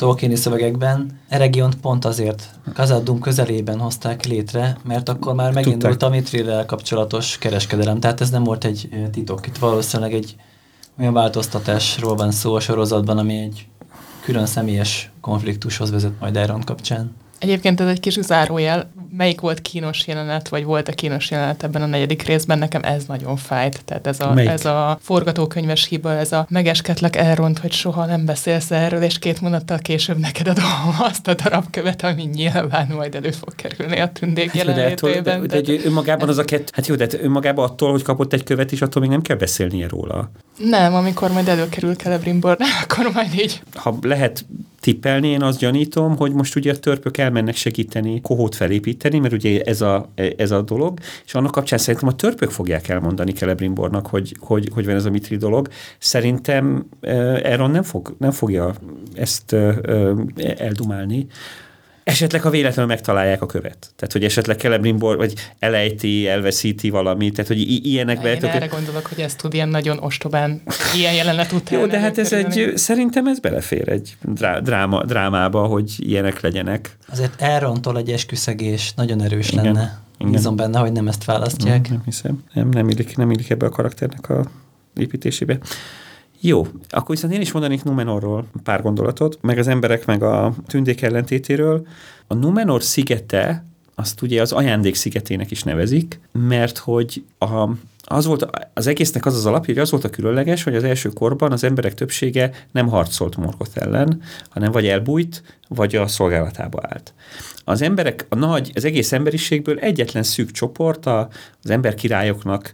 Tolkieni 0.00 0.34
szövegekben 0.36 1.20
Eregiont 1.28 1.76
pont 1.76 2.04
azért 2.04 2.58
Kazadum 2.74 3.20
közelében 3.20 3.78
hozták 3.78 4.26
létre, 4.26 4.76
mert 4.84 5.08
akkor 5.08 5.34
már 5.34 5.52
megindult 5.52 6.02
a 6.02 6.08
Mithril 6.08 6.64
kapcsolatos 6.66 7.38
kereskedelem, 7.38 8.00
tehát 8.00 8.20
ez 8.20 8.30
nem 8.30 8.44
volt 8.44 8.64
egy 8.64 8.88
titok. 9.12 9.46
Itt 9.46 9.58
valószínűleg 9.58 10.12
egy 10.12 10.36
olyan 10.98 11.12
változtatásról 11.12 12.14
van 12.14 12.30
szó 12.30 12.54
a 12.54 12.60
sorozatban, 12.60 13.18
ami 13.18 13.38
egy 13.38 13.66
külön 14.24 14.46
személyes 14.46 15.10
konfliktushoz 15.20 15.90
vezet 15.90 16.20
majd 16.20 16.36
Iron 16.36 16.60
kapcsán. 16.60 17.16
Egyébként 17.38 17.80
ez 17.80 17.88
egy 17.88 18.00
kis 18.00 18.20
zárójel, 18.20 18.90
melyik 19.16 19.40
volt 19.40 19.62
kínos 19.62 20.06
jelenet, 20.06 20.48
vagy 20.48 20.64
volt 20.64 20.88
a 20.88 20.92
kínos 20.92 21.30
jelenet 21.30 21.62
ebben 21.62 21.82
a 21.82 21.86
negyedik 21.86 22.22
részben, 22.22 22.58
nekem 22.58 22.82
ez 22.82 23.04
nagyon 23.04 23.36
fájt. 23.36 23.82
Tehát 23.84 24.06
ez 24.06 24.20
a, 24.20 24.38
ez 24.38 24.64
a 24.64 24.98
forgatókönyves 25.02 25.86
hiba, 25.86 26.12
ez 26.12 26.32
a 26.32 26.46
megesketlek 26.48 27.16
elront, 27.16 27.58
hogy 27.58 27.72
soha 27.72 28.04
nem 28.04 28.24
beszélsz 28.24 28.70
erről, 28.70 29.02
és 29.02 29.18
két 29.18 29.40
mondattal 29.40 29.78
később 29.78 30.18
neked 30.18 30.48
adom 30.48 30.96
azt 31.10 31.28
a 31.28 31.34
darabkövet, 31.34 32.02
ami 32.02 32.22
nyilván 32.22 32.86
majd 32.96 33.14
elő 33.14 33.30
fog 33.30 33.54
kerülni 33.54 34.00
a 34.00 34.12
tündék 34.12 34.50
hát, 34.50 34.54
jelenlétében. 34.54 35.22
De, 35.22 35.46
de, 35.46 35.60
de, 35.60 35.76
de 35.76 35.84
önmagában 35.84 36.28
az 36.28 36.38
a 36.38 36.44
kett, 36.44 36.70
hát 36.74 36.86
jó, 36.86 36.94
de 36.94 37.02
hát 37.02 37.22
önmagában 37.22 37.64
attól, 37.64 37.90
hogy 37.90 38.02
kapott 38.02 38.32
egy 38.32 38.44
követ 38.44 38.72
is, 38.72 38.82
attól 38.82 39.02
még 39.02 39.10
nem 39.10 39.22
kell 39.22 39.36
beszélnie 39.36 39.88
róla. 39.88 40.30
Nem, 40.58 40.94
amikor 40.94 41.32
majd 41.32 41.48
előkerül 41.48 41.94
Celebrimbor, 41.94 42.56
akkor 42.82 43.10
majd 43.14 43.34
így. 43.34 43.62
Ha 43.74 43.98
lehet 44.02 44.44
tippelni, 44.80 45.28
én 45.28 45.42
azt 45.42 45.58
gyanítom, 45.58 46.16
hogy 46.16 46.32
most 46.32 46.56
ugye 46.56 46.72
a 46.72 46.76
törpök 46.76 47.16
elmennek 47.16 47.56
segíteni 47.56 48.20
kohót 48.20 48.54
felépíteni, 48.54 49.18
mert 49.18 49.32
ugye 49.32 49.62
ez 49.62 49.80
a, 49.80 50.10
ez 50.36 50.50
a 50.50 50.62
dolog, 50.62 50.98
és 51.24 51.34
annak 51.34 51.50
kapcsán 51.50 51.78
szerintem 51.78 52.08
a 52.08 52.14
törpök 52.14 52.50
fogják 52.50 52.88
elmondani 52.88 53.32
Celebrimbornak, 53.32 54.06
hogy, 54.06 54.36
hogy, 54.40 54.68
hogy 54.72 54.86
van 54.86 54.94
ez 54.94 55.04
a 55.04 55.10
mitri 55.10 55.36
dolog. 55.36 55.68
Szerintem 55.98 56.86
Aaron 57.44 57.70
nem, 57.70 57.82
fog, 57.82 58.14
nem 58.18 58.30
fogja 58.30 58.74
ezt 59.14 59.56
eldumálni. 60.56 61.26
Esetleg, 62.04 62.40
ha 62.40 62.50
véletlenül 62.50 62.90
megtalálják 62.90 63.42
a 63.42 63.46
követ. 63.46 63.90
Tehát, 63.96 64.12
hogy 64.12 64.24
esetleg 64.24 64.58
Celebrimbor, 64.58 65.16
vagy 65.16 65.34
elejti, 65.58 66.28
elveszíti 66.28 66.90
valamit, 66.90 67.32
tehát, 67.34 67.46
hogy 67.50 67.60
i- 67.60 67.90
ilyenekbe... 67.90 68.34
Én 68.34 68.44
erre 68.44 68.66
gondolok, 68.66 69.06
hogy 69.06 69.20
ez 69.20 69.34
tud 69.34 69.54
ilyen 69.54 69.68
nagyon 69.68 69.98
ostobán, 69.98 70.62
ilyen 70.96 71.14
jelenet 71.14 71.52
után. 71.52 71.78
Jó, 71.78 71.86
de 71.86 71.98
hát 72.00 72.18
ez 72.18 72.32
egy, 72.32 72.72
szerintem 72.74 73.26
ez 73.26 73.38
belefér 73.40 73.88
egy 73.88 74.16
dráma, 74.62 75.04
drámába, 75.04 75.66
hogy 75.66 75.94
ilyenek 75.98 76.40
legyenek. 76.40 76.96
Azért 77.12 77.42
Aaron-tól 77.42 77.98
egy 77.98 78.10
esküszegés 78.10 78.92
nagyon 78.96 79.22
erős 79.22 79.50
Igen. 79.50 79.64
lenne. 79.64 79.98
Igen. 80.18 80.32
Bízom 80.32 80.56
benne, 80.56 80.78
hogy 80.78 80.92
nem 80.92 81.08
ezt 81.08 81.24
választják. 81.24 81.82
Nem, 81.82 81.92
nem 81.92 82.02
hiszem. 82.04 82.44
Nem, 82.54 82.68
nem 82.68 82.88
illik, 82.88 83.16
nem 83.16 83.30
illik 83.30 83.50
ebbe 83.50 83.66
a 83.66 83.70
karakternek 83.70 84.28
a 84.28 84.44
építésébe. 84.96 85.58
Jó, 86.40 86.66
akkor 86.88 87.14
viszont 87.14 87.32
én 87.32 87.40
is 87.40 87.52
mondanék 87.52 87.82
Numenorról 87.82 88.46
pár 88.62 88.82
gondolatot, 88.82 89.38
meg 89.42 89.58
az 89.58 89.68
emberek, 89.68 90.06
meg 90.06 90.22
a 90.22 90.54
tündék 90.66 91.02
ellentétéről. 91.02 91.86
A 92.26 92.34
Numenor 92.34 92.82
szigete, 92.82 93.64
azt 93.94 94.22
ugye 94.22 94.40
az 94.40 94.52
ajándék 94.52 94.94
szigetének 94.94 95.50
is 95.50 95.62
nevezik, 95.62 96.20
mert 96.32 96.78
hogy 96.78 97.24
a, 97.38 97.68
az 98.04 98.26
volt, 98.26 98.46
az 98.74 98.86
egésznek 98.86 99.26
az 99.26 99.34
az 99.34 99.46
alapja, 99.46 99.74
hogy 99.74 99.82
az 99.82 99.90
volt 99.90 100.04
a 100.04 100.10
különleges, 100.10 100.62
hogy 100.62 100.74
az 100.74 100.84
első 100.84 101.08
korban 101.08 101.52
az 101.52 101.64
emberek 101.64 101.94
többsége 101.94 102.50
nem 102.72 102.88
harcolt 102.88 103.36
Morgoth 103.36 103.82
ellen, 103.82 104.22
hanem 104.48 104.72
vagy 104.72 104.86
elbújt, 104.86 105.42
vagy 105.74 105.96
a 105.96 106.06
szolgálatába 106.06 106.80
állt. 106.82 107.14
Az 107.64 107.82
emberek, 107.82 108.26
a 108.28 108.34
nagy, 108.34 108.70
az 108.74 108.84
egész 108.84 109.12
emberiségből 109.12 109.78
egyetlen 109.78 110.22
szűk 110.22 110.50
csoport, 110.50 111.06
a, 111.06 111.28
az 111.62 111.70
emberkirályoknak, 111.70 112.72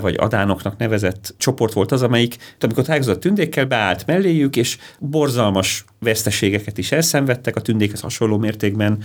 vagy 0.00 0.14
adánoknak 0.18 0.76
nevezett 0.78 1.34
csoport 1.36 1.72
volt 1.72 1.92
az, 1.92 2.02
amelyik, 2.02 2.36
amikor 2.60 2.84
találkozott 2.84 3.20
tündékkel, 3.20 3.64
beállt 3.64 4.06
melléjük, 4.06 4.56
és 4.56 4.78
borzalmas 4.98 5.84
veszteségeket 5.98 6.78
is 6.78 6.92
elszenvedtek, 6.92 7.56
a 7.56 7.60
tündékhez 7.60 8.00
hasonló 8.00 8.38
mértékben 8.38 8.98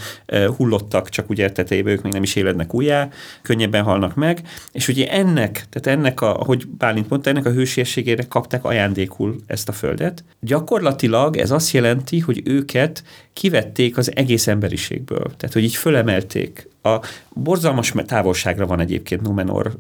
hullottak, 0.58 1.10
csak 1.10 1.30
ugye 1.30 1.52
tetejébe 1.52 1.92
ők 1.92 2.02
még 2.02 2.14
nem 2.14 2.24
is 2.24 2.36
élednek 2.36 2.74
újjá, 2.74 3.10
könnyebben 3.42 3.84
halnak 3.84 4.16
meg, 4.16 4.42
és 4.72 4.88
ugye 4.88 5.08
ennek, 5.08 5.66
tehát 5.70 6.00
ennek, 6.00 6.22
a, 6.22 6.40
ahogy 6.40 6.68
Bálint 6.68 7.10
mondta, 7.10 7.30
ennek 7.30 7.46
a 7.46 7.52
hősiességére 7.52 8.24
kapták 8.24 8.64
ajándékul 8.64 9.36
ezt 9.48 9.70
a 9.70 9.72
földet. 9.72 10.24
Gyakorlatilag 10.40 11.38
ez 11.38 11.52
azt 11.52 11.72
jelenti, 11.72 12.20
hogy 12.20 12.42
őket 12.46 13.04
kivették 13.34 13.98
az 13.98 14.16
egész 14.16 14.48
emberiségből. 14.48 15.24
Tehát, 15.38 15.54
hogy 15.54 15.64
így 15.64 15.76
fölemelték. 15.76 16.70
A 16.84 17.00
borzalmas 17.34 17.94
távolságra 18.06 18.66
van 18.66 18.80
egyébként 18.80 19.22
Numenor 19.22 19.78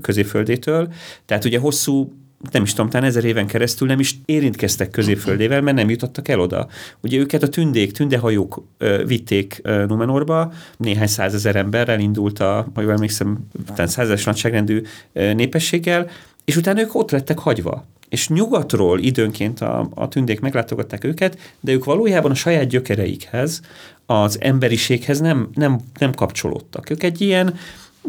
középföldétől, 0.00 0.92
tehát 1.26 1.44
ugye 1.44 1.58
hosszú 1.58 2.12
nem 2.50 2.62
is 2.62 2.70
tudom, 2.70 2.90
talán 2.90 3.06
ezer 3.06 3.24
éven 3.24 3.46
keresztül 3.46 3.88
nem 3.88 4.00
is 4.00 4.18
érintkeztek 4.24 4.90
középföldével, 4.90 5.60
mert 5.60 5.76
nem 5.76 5.90
jutottak 5.90 6.28
el 6.28 6.40
oda. 6.40 6.68
Ugye 7.00 7.18
őket 7.18 7.42
a 7.42 7.48
tündék, 7.48 7.92
tündehajók 7.92 8.64
ö, 8.78 9.04
vitték 9.06 9.60
ö, 9.62 9.86
Numenorba, 9.86 10.52
néhány 10.76 11.06
százezer 11.06 11.56
emberrel 11.56 12.00
indult 12.00 12.38
a, 12.38 12.68
ha 12.74 12.80
jól 12.80 12.92
emlékszem, 12.92 13.48
százezer 13.76 14.20
nagyságrendű 14.24 14.82
ö, 15.12 15.32
népességgel, 15.32 16.08
és 16.44 16.56
utána 16.56 16.80
ők 16.80 16.94
ott 16.94 17.10
lettek 17.10 17.38
hagyva 17.38 17.86
és 18.10 18.28
nyugatról 18.28 18.98
időnként 18.98 19.60
a, 19.60 19.88
a 19.94 20.08
tündék 20.08 20.40
meglátogatták 20.40 21.04
őket, 21.04 21.38
de 21.60 21.72
ők 21.72 21.84
valójában 21.84 22.30
a 22.30 22.34
saját 22.34 22.66
gyökereikhez, 22.66 23.60
az 24.06 24.38
emberiséghez 24.40 25.20
nem, 25.20 25.48
nem, 25.54 25.80
nem 25.98 26.14
kapcsolódtak. 26.14 26.90
Ők 26.90 27.02
egy 27.02 27.20
ilyen 27.20 27.54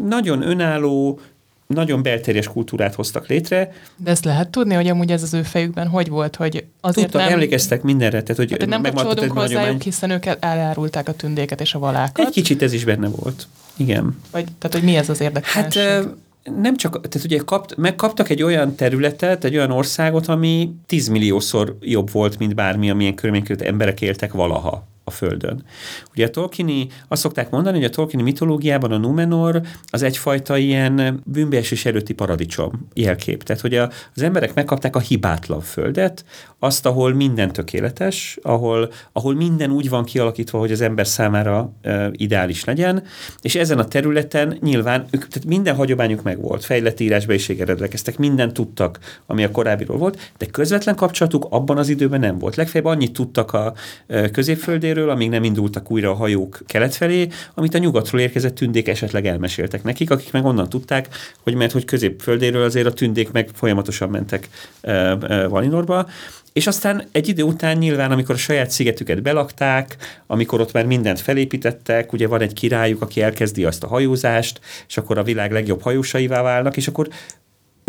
nagyon 0.06 0.42
önálló, 0.42 1.20
nagyon 1.66 2.02
belterjes 2.02 2.46
kultúrát 2.48 2.94
hoztak 2.94 3.26
létre. 3.26 3.72
De 3.96 4.10
ezt 4.10 4.24
lehet 4.24 4.48
tudni, 4.48 4.74
hogy 4.74 4.88
amúgy 4.88 5.10
ez 5.10 5.22
az 5.22 5.34
ő 5.34 5.42
fejükben 5.42 5.88
hogy 5.88 6.08
volt, 6.08 6.36
hogy 6.36 6.64
azért 6.80 7.06
Tudtak, 7.06 7.22
nem... 7.22 7.32
emlékeztek 7.32 7.82
mindenre. 7.82 8.22
Tehát, 8.22 8.36
hogy 8.36 8.50
hát, 8.50 8.68
nem 8.68 8.82
kapcsolódunk 8.82 9.32
hozzájuk, 9.32 9.58
hagyomány... 9.58 9.80
hiszen 9.80 10.10
ők 10.10 10.24
elárulták 10.40 11.08
a 11.08 11.12
tündéket 11.12 11.60
és 11.60 11.74
a 11.74 11.78
valákat. 11.78 12.26
Egy 12.26 12.32
kicsit 12.32 12.62
ez 12.62 12.72
is 12.72 12.84
benne 12.84 13.08
volt. 13.08 13.46
Igen. 13.76 14.18
Vagy, 14.30 14.44
tehát, 14.58 14.76
hogy 14.76 14.82
mi 14.82 14.96
ez 14.96 15.08
az 15.08 15.20
érdekesség? 15.20 15.62
Hát 15.62 16.08
nem 16.44 16.76
csak, 16.76 17.08
tehát 17.08 17.26
ugye 17.26 17.38
kapt, 17.38 17.76
megkaptak 17.76 18.28
egy 18.28 18.42
olyan 18.42 18.74
területet, 18.74 19.44
egy 19.44 19.56
olyan 19.56 19.70
országot, 19.70 20.26
ami 20.26 20.74
tízmilliószor 20.86 21.76
jobb 21.80 22.10
volt, 22.10 22.38
mint 22.38 22.54
bármi, 22.54 22.90
amilyen 22.90 23.14
körülmények 23.14 23.46
között 23.46 23.66
emberek 23.66 24.00
éltek 24.00 24.32
valaha 24.32 24.86
a 25.04 25.10
Földön. 25.10 25.64
Ugye 26.14 26.26
a 26.26 26.30
Tolkieni, 26.30 26.86
azt 27.08 27.22
szokták 27.22 27.50
mondani, 27.50 27.76
hogy 27.76 27.86
a 27.86 27.90
Tolkieni 27.90 28.24
mitológiában 28.24 28.92
a 28.92 28.98
Numenor 28.98 29.60
az 29.90 30.02
egyfajta 30.02 30.56
ilyen 30.56 31.22
bűnbeesés 31.24 31.84
előtti 31.84 32.12
paradicsom 32.12 32.88
jelkép. 32.94 33.42
Tehát, 33.42 33.62
hogy 33.62 33.74
a, 33.74 33.90
az 34.14 34.22
emberek 34.22 34.54
megkapták 34.54 34.96
a 34.96 35.00
hibátlan 35.00 35.60
Földet, 35.60 36.24
azt, 36.58 36.86
ahol 36.86 37.14
minden 37.14 37.52
tökéletes, 37.52 38.38
ahol, 38.42 38.92
ahol 39.12 39.34
minden 39.34 39.70
úgy 39.70 39.88
van 39.88 40.04
kialakítva, 40.04 40.58
hogy 40.58 40.72
az 40.72 40.80
ember 40.80 41.06
számára 41.06 41.72
e, 41.82 42.10
ideális 42.12 42.64
legyen, 42.64 43.02
és 43.40 43.54
ezen 43.54 43.78
a 43.78 43.84
területen 43.84 44.56
nyilván 44.60 45.00
ők, 45.10 45.28
tehát 45.28 45.48
minden 45.48 45.74
hagyományuk 45.74 46.22
megvolt, 46.22 46.64
fejlett 46.64 47.00
írásbeliséggel 47.00 47.66
rendelkeztek, 47.66 48.18
mindent 48.18 48.52
tudtak, 48.52 48.98
ami 49.26 49.44
a 49.44 49.50
korábbiról 49.50 49.96
volt, 49.98 50.32
de 50.38 50.46
közvetlen 50.46 50.96
kapcsolatuk 50.96 51.46
abban 51.50 51.78
az 51.78 51.88
időben 51.88 52.20
nem 52.20 52.38
volt. 52.38 52.56
Legfeljebb 52.56 52.90
annyit 52.90 53.12
tudtak 53.12 53.52
a 53.52 53.74
e, 54.06 54.30
középföldéről, 54.30 55.01
amíg 55.08 55.28
nem 55.28 55.44
indultak 55.44 55.90
újra 55.90 56.10
a 56.10 56.14
hajók 56.14 56.60
kelet 56.66 56.94
felé, 56.94 57.28
amit 57.54 57.74
a 57.74 57.78
nyugatról 57.78 58.20
érkezett 58.20 58.54
tündék 58.54 58.88
esetleg 58.88 59.26
elmeséltek 59.26 59.82
nekik, 59.82 60.10
akik 60.10 60.32
meg 60.32 60.44
onnan 60.44 60.68
tudták, 60.68 61.08
hogy 61.42 61.54
mert 61.54 61.72
hogy 61.72 61.84
középföldéről 61.84 62.62
azért 62.62 62.86
a 62.86 62.92
tündék 62.92 63.30
meg 63.32 63.48
folyamatosan 63.54 64.10
mentek 64.10 64.48
e, 64.80 64.90
e, 64.92 65.46
Valinorba, 65.46 66.06
és 66.52 66.66
aztán 66.66 67.04
egy 67.12 67.28
idő 67.28 67.42
után 67.42 67.76
nyilván, 67.76 68.10
amikor 68.10 68.34
a 68.34 68.38
saját 68.38 68.70
szigetüket 68.70 69.22
belakták, 69.22 69.96
amikor 70.26 70.60
ott 70.60 70.72
már 70.72 70.86
mindent 70.86 71.20
felépítettek, 71.20 72.12
ugye 72.12 72.26
van 72.26 72.40
egy 72.40 72.52
királyuk, 72.52 73.02
aki 73.02 73.22
elkezdi 73.22 73.64
azt 73.64 73.82
a 73.82 73.86
hajózást, 73.86 74.60
és 74.88 74.96
akkor 74.96 75.18
a 75.18 75.22
világ 75.22 75.52
legjobb 75.52 75.82
hajósaivá 75.82 76.42
válnak, 76.42 76.76
és 76.76 76.88
akkor 76.88 77.08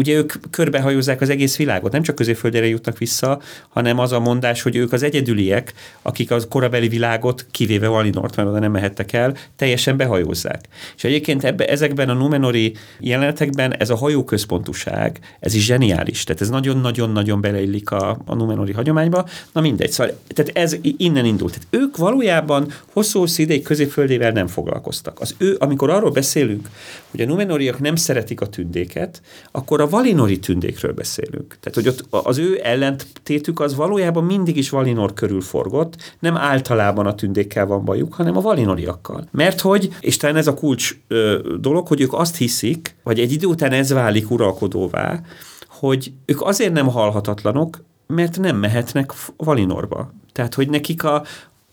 ugye 0.07 0.17
ők 0.17 0.33
körbehajózzák 0.49 1.21
az 1.21 1.29
egész 1.29 1.57
világot, 1.57 1.91
nem 1.91 2.01
csak 2.01 2.15
középföldre 2.15 2.67
jutnak 2.67 2.97
vissza, 2.97 3.41
hanem 3.69 3.99
az 3.99 4.11
a 4.11 4.19
mondás, 4.19 4.61
hogy 4.61 4.75
ők 4.75 4.93
az 4.93 5.03
egyedüliek, 5.03 5.73
akik 6.01 6.31
az 6.31 6.47
korabeli 6.49 6.87
világot, 6.87 7.45
kivéve 7.51 7.87
Valinort, 7.87 8.35
mert 8.35 8.47
oda 8.47 8.59
nem 8.59 8.71
mehettek 8.71 9.13
el, 9.13 9.35
teljesen 9.55 9.97
behajózzák. 9.97 10.65
És 10.95 11.03
egyébként 11.03 11.43
ebbe, 11.43 11.65
ezekben 11.65 12.09
a 12.09 12.13
Numenori 12.13 12.75
jelenetekben 12.99 13.75
ez 13.77 13.89
a 13.89 13.95
hajóközpontúság, 13.95 15.19
ez 15.39 15.53
is 15.53 15.65
zseniális. 15.65 16.23
Tehát 16.23 16.41
ez 16.41 16.49
nagyon-nagyon-nagyon 16.49 17.41
beleillik 17.41 17.91
a, 17.91 18.21
a 18.25 18.35
Numenori 18.35 18.71
hagyományba. 18.71 19.27
Na 19.53 19.61
mindegy, 19.61 19.91
szóval 19.91 20.19
tehát 20.27 20.51
ez 20.57 20.77
innen 20.97 21.25
indult. 21.25 21.53
Tehát 21.53 21.85
ők 21.85 21.97
valójában 21.97 22.71
hosszú-hosszú 22.93 23.41
ideig 23.41 23.63
középföldével 23.63 24.31
nem 24.31 24.47
foglalkoztak. 24.47 25.19
Az 25.19 25.35
ő, 25.37 25.55
amikor 25.59 25.89
arról 25.89 26.11
beszélünk, 26.11 26.69
hogy 27.11 27.21
a 27.21 27.25
Numenoriak 27.25 27.79
nem 27.79 27.95
szeretik 27.95 28.41
a 28.41 28.47
tündéket, 28.47 29.21
akkor 29.51 29.81
a 29.81 29.87
valinori 29.93 30.39
tündékről 30.39 30.93
beszélünk. 30.93 31.57
Tehát, 31.59 31.73
hogy 31.73 31.87
ott 31.87 32.25
az 32.25 32.37
ő 32.37 32.59
ellentétük 32.63 33.59
az 33.59 33.75
valójában 33.75 34.23
mindig 34.23 34.57
is 34.57 34.69
valinor 34.69 35.13
körül 35.13 35.41
forgott, 35.41 36.15
nem 36.19 36.37
általában 36.37 37.05
a 37.05 37.15
tündékkel 37.15 37.65
van 37.65 37.85
bajuk, 37.85 38.13
hanem 38.13 38.37
a 38.37 38.41
valinoriakkal. 38.41 39.27
Mert 39.31 39.61
hogy, 39.61 39.89
és 39.99 40.17
talán 40.17 40.35
ez 40.35 40.47
a 40.47 40.53
kulcs 40.53 40.97
ö, 41.07 41.39
dolog, 41.59 41.87
hogy 41.87 42.01
ők 42.01 42.13
azt 42.13 42.37
hiszik, 42.37 42.95
vagy 43.03 43.19
egy 43.19 43.31
idő 43.31 43.47
után 43.47 43.71
ez 43.71 43.91
válik 43.91 44.31
uralkodóvá, 44.31 45.21
hogy 45.67 46.11
ők 46.25 46.41
azért 46.41 46.73
nem 46.73 46.87
halhatatlanok, 46.87 47.83
mert 48.07 48.39
nem 48.39 48.57
mehetnek 48.57 49.13
Valinorba. 49.37 50.13
Tehát, 50.31 50.53
hogy 50.53 50.69
nekik 50.69 51.03
a, 51.03 51.23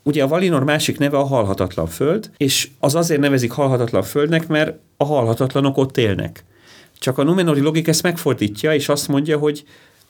Ugye 0.03 0.23
a 0.23 0.29
Valinor 0.29 0.65
másik 0.65 0.99
neve 0.99 1.19
a 1.19 1.25
halhatatlan 1.27 1.87
föld, 1.87 2.31
és 2.37 2.69
az 2.79 2.95
azért 2.95 3.21
nevezik 3.21 3.51
halhatatlan 3.51 4.03
földnek, 4.03 4.49
mert 4.49 4.79
a 4.97 5.05
halhatatlanok 5.05 5.77
ott 5.77 5.97
élnek. 5.97 6.45
Csak 7.01 7.19
a 7.19 7.23
Numenori 7.23 7.61
logik 7.61 7.89
ezt 7.89 8.03
megfordítja, 8.03 8.75
és 8.75 8.89
azt 8.89 9.09
mondja, 9.09 9.39
hogy 9.39 9.65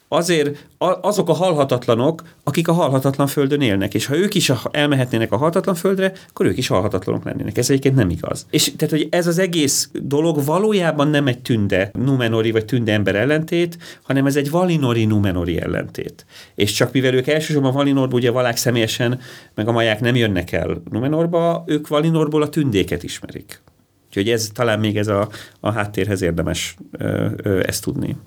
azért 0.07 0.67
azok 1.01 1.29
a 1.29 1.33
halhatatlanok, 1.33 2.21
akik 2.43 2.67
a 2.67 2.73
halhatatlan 2.73 3.27
földön 3.27 3.61
élnek, 3.61 3.93
és 3.93 4.05
ha 4.05 4.17
ők 4.17 4.35
is 4.35 4.51
elmehetnének 4.71 5.31
a 5.31 5.37
halhatatlan 5.37 5.75
földre, 5.75 6.11
akkor 6.29 6.45
ők 6.45 6.57
is 6.57 6.67
halhatatlanok 6.67 7.23
lennének. 7.23 7.57
Ez 7.57 7.69
egyébként 7.69 7.95
nem 7.95 8.09
igaz. 8.09 8.45
És 8.49 8.71
tehát, 8.75 8.93
hogy 8.93 9.07
ez 9.11 9.27
az 9.27 9.37
egész 9.37 9.89
dolog 9.93 10.45
valójában 10.45 11.07
nem 11.07 11.27
egy 11.27 11.41
tünde 11.41 11.91
Numenori 11.93 12.51
vagy 12.51 12.65
tünde 12.65 12.93
ember 12.93 13.15
ellentét, 13.15 13.77
hanem 14.01 14.25
ez 14.25 14.35
egy 14.35 14.49
valinori 14.49 15.05
Numenori 15.05 15.61
ellentét. 15.61 16.25
És 16.55 16.71
csak 16.71 16.91
mivel 16.91 17.13
ők 17.13 17.27
elsősorban 17.27 17.73
Valinorból, 17.73 18.19
ugye 18.19 18.31
valák 18.31 18.57
személyesen, 18.57 19.19
meg 19.55 19.67
a 19.67 19.71
maják 19.71 19.99
nem 19.99 20.15
jönnek 20.15 20.51
el 20.51 20.81
Numenorba, 20.89 21.63
ők 21.67 21.87
Valinorból 21.87 22.41
a 22.41 22.49
tündéket 22.49 23.03
ismerik. 23.03 23.61
Úgyhogy 24.11 24.29
ez 24.29 24.49
talán 24.53 24.79
még 24.79 24.97
ez 24.97 25.07
a, 25.07 25.29
a 25.59 25.71
háttérhez 25.71 26.21
érdemes 26.21 26.75
ö, 26.91 27.29
ö, 27.43 27.63
ezt 27.65 27.83
tudni. 27.83 28.17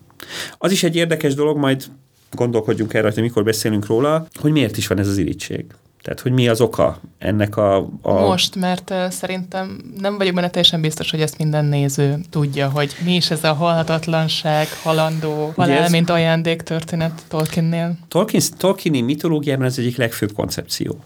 Az 0.58 0.72
is 0.72 0.82
egy 0.82 0.96
érdekes 0.96 1.34
dolog, 1.34 1.56
majd 1.56 1.84
gondolkodjunk 2.30 2.94
el 2.94 3.02
rajta, 3.02 3.20
mikor 3.20 3.44
beszélünk 3.44 3.86
róla, 3.86 4.26
hogy 4.40 4.52
miért 4.52 4.76
is 4.76 4.86
van 4.86 4.98
ez 4.98 5.08
az 5.08 5.18
irítség. 5.18 5.64
Tehát, 6.04 6.20
hogy 6.20 6.32
mi 6.32 6.48
az 6.48 6.60
oka 6.60 7.00
ennek 7.18 7.56
a... 7.56 7.76
a... 8.02 8.12
Most, 8.12 8.56
mert 8.56 8.90
uh, 8.90 9.08
szerintem 9.08 9.92
nem 10.00 10.16
vagyok 10.16 10.34
benne 10.34 10.50
teljesen 10.50 10.80
biztos, 10.80 11.10
hogy 11.10 11.20
ezt 11.20 11.38
minden 11.38 11.64
néző 11.64 12.18
tudja, 12.30 12.68
hogy 12.68 12.96
mi 13.04 13.14
is 13.14 13.30
ez 13.30 13.44
a 13.44 13.52
halhatatlanság, 13.52 14.66
halandó, 14.82 15.52
halál, 15.56 15.82
ez... 15.82 15.90
mint 15.90 16.10
ajándék 16.10 16.62
történet 16.62 17.22
Tolkiennél. 17.28 17.96
Tolkien, 18.08 18.42
Tolkieni 18.56 19.00
mitológiában 19.00 19.66
ez 19.66 19.78
egyik 19.78 19.96
legfőbb 19.96 20.32
koncepció. 20.32 20.96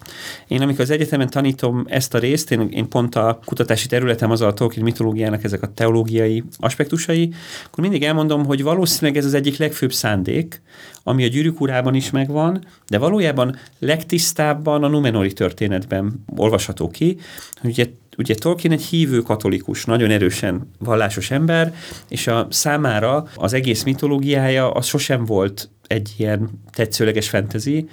Én 0.49 0.63
amikor 0.63 0.81
az 0.81 0.91
egyetemen 0.91 1.31
tanítom 1.31 1.85
ezt 1.89 2.15
a 2.15 2.19
részt, 2.19 2.51
én, 2.51 2.69
én 2.71 2.89
pont 2.89 3.15
a 3.15 3.41
kutatási 3.45 3.87
területem 3.87 4.31
az 4.31 4.41
a 4.41 4.53
Tolkien 4.53 4.85
mitológiának 4.85 5.45
ezek 5.45 5.63
a 5.63 5.73
teológiai 5.75 6.45
aspektusai, 6.57 7.33
akkor 7.67 7.85
mindig 7.85 8.03
elmondom, 8.05 8.45
hogy 8.45 8.63
valószínűleg 8.63 9.17
ez 9.17 9.25
az 9.25 9.35
egyik 9.35 9.57
legfőbb 9.57 9.93
szándék, 9.93 10.63
ami 11.09 11.25
a 11.25 11.29
gyűrűk 11.29 11.59
is 11.93 12.11
megvan, 12.11 12.65
de 12.89 12.99
valójában 12.99 13.57
legtisztábban 13.79 14.85
a 14.85 14.89
Numenori 14.89 15.33
történetben 15.33 16.25
olvasható 16.37 16.89
ki, 16.89 17.19
hogy 17.61 17.71
ugye 17.71 17.87
Ugye 18.19 18.35
Tolkien 18.35 18.73
egy 18.73 18.83
hívő 18.83 19.21
katolikus, 19.21 19.85
nagyon 19.85 20.11
erősen 20.11 20.71
vallásos 20.79 21.31
ember, 21.31 21.75
és 22.09 22.27
a 22.27 22.47
számára 22.51 23.27
az 23.35 23.53
egész 23.53 23.83
mitológiája 23.83 24.71
az 24.71 24.87
sosem 24.87 25.25
volt 25.25 25.71
egy 25.87 26.15
ilyen 26.17 26.51
tetszőleges 26.73 27.29
fentezi, 27.29 27.89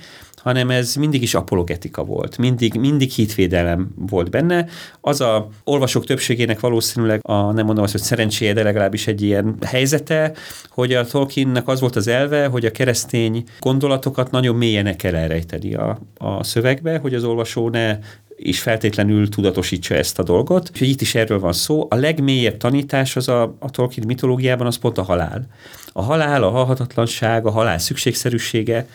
hanem 0.46 0.70
ez 0.70 0.96
mindig 0.96 1.22
is 1.22 1.34
apologetika 1.34 2.04
volt, 2.04 2.38
mindig, 2.38 2.74
mindig 2.74 3.12
hitvédelem 3.12 3.94
volt 3.96 4.30
benne. 4.30 4.66
Az 5.02 5.22
a 5.22 5.50
olvasók 5.64 6.06
többségének 6.06 6.60
valószínűleg 6.60 7.20
a, 7.24 7.52
nem 7.52 7.66
mondom 7.66 7.84
azt, 7.84 7.92
hogy 7.92 8.02
szerencséje, 8.02 8.54
de 8.54 8.64
legalábbis 8.64 9.08
egy 9.08 9.22
ilyen 9.22 9.56
helyzete, 9.66 10.34
hogy 10.70 10.94
a 10.94 11.06
Tolkiennek 11.06 11.68
az 11.68 11.80
volt 11.80 11.96
az 11.96 12.08
elve, 12.08 12.46
hogy 12.46 12.66
a 12.66 12.72
keresztény 12.72 13.44
gondolatokat 13.60 14.32
nagyon 14.32 14.56
mélyen 14.56 14.98
kell 14.98 15.16
elrejteni 15.16 15.74
a, 15.74 16.00
a 16.18 16.44
szövegbe, 16.44 16.98
hogy 16.98 17.14
az 17.14 17.24
olvasó 17.24 17.70
ne 17.70 17.98
is 18.38 18.62
feltétlenül 18.62 19.30
tudatosítsa 19.30 19.96
ezt 19.96 20.20
a 20.20 20.24
dolgot. 20.24 20.70
És 20.74 20.82
itt 20.82 21.02
is 21.02 21.16
erről 21.16 21.40
van 21.40 21.54
szó. 21.54 21.88
A 21.90 21.96
legmélyebb 21.96 22.58
tanítás 22.58 23.16
az 23.16 23.28
a, 23.28 23.56
a 23.60 23.70
Tolkien 23.70 24.06
mitológiában 24.08 24.68
az 24.68 24.78
pont 24.78 24.98
a 24.98 25.04
halál. 25.04 25.48
A 25.94 26.02
halál, 26.02 26.44
a 26.44 26.50
halhatatlanság, 26.50 27.46
a 27.46 27.52
halál 27.52 27.78
szükségszerűsége, 27.78 28.88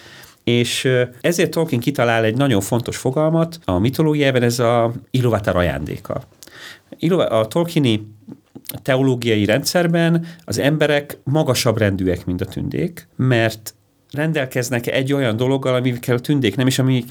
és 0.44 0.88
ezért 1.20 1.50
Tolkien 1.50 1.80
kitalál 1.80 2.24
egy 2.24 2.36
nagyon 2.36 2.60
fontos 2.60 2.96
fogalmat, 2.96 3.58
a 3.64 3.78
mitológiában 3.78 4.42
ez 4.42 4.58
a 4.58 4.92
Iluvatar 5.10 5.56
ajándéka. 5.56 6.22
A 7.28 7.46
Tolkieni 7.48 8.06
teológiai 8.82 9.44
rendszerben 9.44 10.26
az 10.44 10.58
emberek 10.58 11.18
magasabb 11.24 11.78
rendűek, 11.78 12.26
mint 12.26 12.40
a 12.40 12.44
tündék, 12.44 13.08
mert 13.16 13.74
rendelkeznek 14.12 14.86
egy 14.86 15.12
olyan 15.12 15.36
dologgal, 15.36 15.74
amikkel 15.74 16.16
a 16.16 16.20
tündék 16.20 16.56
nem, 16.56 16.66
és 16.66 16.78
ami, 16.78 17.04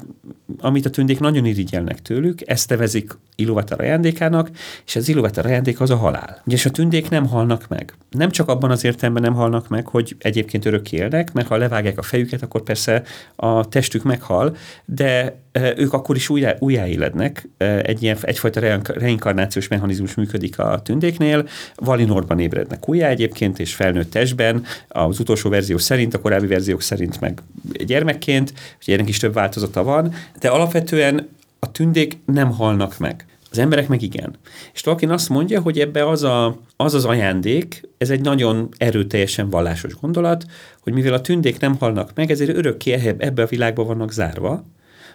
amit 0.58 0.86
a 0.86 0.90
tündék 0.90 1.20
nagyon 1.20 1.44
irigyelnek 1.44 2.02
tőlük, 2.02 2.40
ezt 2.44 2.68
nevezik 2.68 3.18
Iluvatar 3.34 3.80
ajándékának, 3.80 4.50
és 4.86 4.96
az 4.96 5.08
Iluvatar 5.08 5.46
ajándék 5.46 5.80
az 5.80 5.90
a 5.90 5.96
halál. 5.96 6.42
És 6.46 6.66
a 6.66 6.70
tündék 6.70 7.08
nem 7.08 7.26
halnak 7.26 7.68
meg. 7.68 7.94
Nem 8.10 8.30
csak 8.30 8.48
abban 8.48 8.70
az 8.70 8.84
értelemben 8.84 9.22
nem 9.22 9.34
halnak 9.34 9.68
meg, 9.68 9.86
hogy 9.86 10.16
egyébként 10.18 10.64
örök 10.64 10.92
élnek, 10.92 11.32
mert 11.32 11.48
ha 11.48 11.56
levágják 11.56 11.98
a 11.98 12.02
fejüket, 12.02 12.42
akkor 12.42 12.62
persze 12.62 13.02
a 13.36 13.68
testük 13.68 14.02
meghal, 14.02 14.56
de 14.84 15.38
ők 15.76 15.92
akkor 15.92 16.16
is 16.16 16.28
újjá, 16.28 16.56
újjáélednek. 16.58 17.48
Egy 17.82 18.02
ilyen, 18.02 18.16
egyfajta 18.20 18.80
reinkarnációs 18.82 19.68
mechanizmus 19.68 20.14
működik 20.14 20.58
a 20.58 20.80
tündéknél. 20.84 21.48
Valinorban 21.74 22.38
ébrednek 22.38 22.88
újjá 22.88 23.08
egyébként, 23.08 23.58
és 23.58 23.74
felnőtt 23.74 24.10
testben. 24.10 24.64
Az 24.88 25.20
utolsó 25.20 25.50
verzió 25.50 25.78
szerint, 25.78 26.14
a 26.14 26.20
korábbi 26.20 26.46
verziók 26.46 26.82
szerint 26.90 27.20
meg 27.20 27.42
gyermekként, 27.86 28.52
hogy 28.84 28.94
ennek 28.94 29.08
is 29.08 29.18
több 29.18 29.32
változata 29.32 29.82
van, 29.82 30.14
de 30.40 30.48
alapvetően 30.48 31.28
a 31.58 31.72
tündék 31.72 32.18
nem 32.24 32.50
halnak 32.50 32.98
meg. 32.98 33.24
Az 33.50 33.58
emberek 33.58 33.88
meg 33.88 34.02
igen. 34.02 34.34
És 34.72 34.80
Tolkien 34.80 35.10
azt 35.10 35.28
mondja, 35.28 35.60
hogy 35.60 35.78
ebbe 35.78 36.08
az, 36.08 36.22
a, 36.22 36.58
az 36.76 36.94
az 36.94 37.04
ajándék, 37.04 37.88
ez 37.98 38.10
egy 38.10 38.20
nagyon 38.20 38.68
erőteljesen 38.76 39.50
vallásos 39.50 39.94
gondolat, 39.94 40.44
hogy 40.80 40.92
mivel 40.92 41.12
a 41.12 41.20
tündék 41.20 41.60
nem 41.60 41.76
halnak 41.76 42.10
meg, 42.14 42.30
ezért 42.30 42.56
örökké 42.56 42.92
ebbe 43.18 43.42
a 43.42 43.46
világba 43.46 43.84
vannak 43.84 44.12
zárva, 44.12 44.64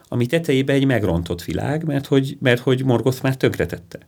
ami 0.07 0.25
tetejébe 0.25 0.73
egy 0.73 0.85
megrontott 0.85 1.43
világ, 1.43 1.85
mert 1.85 2.05
hogy, 2.05 2.37
mert 2.39 2.61
hogy 2.61 2.85
Morgoth 2.85 3.23
már 3.23 3.37
tönkretette. 3.37 3.99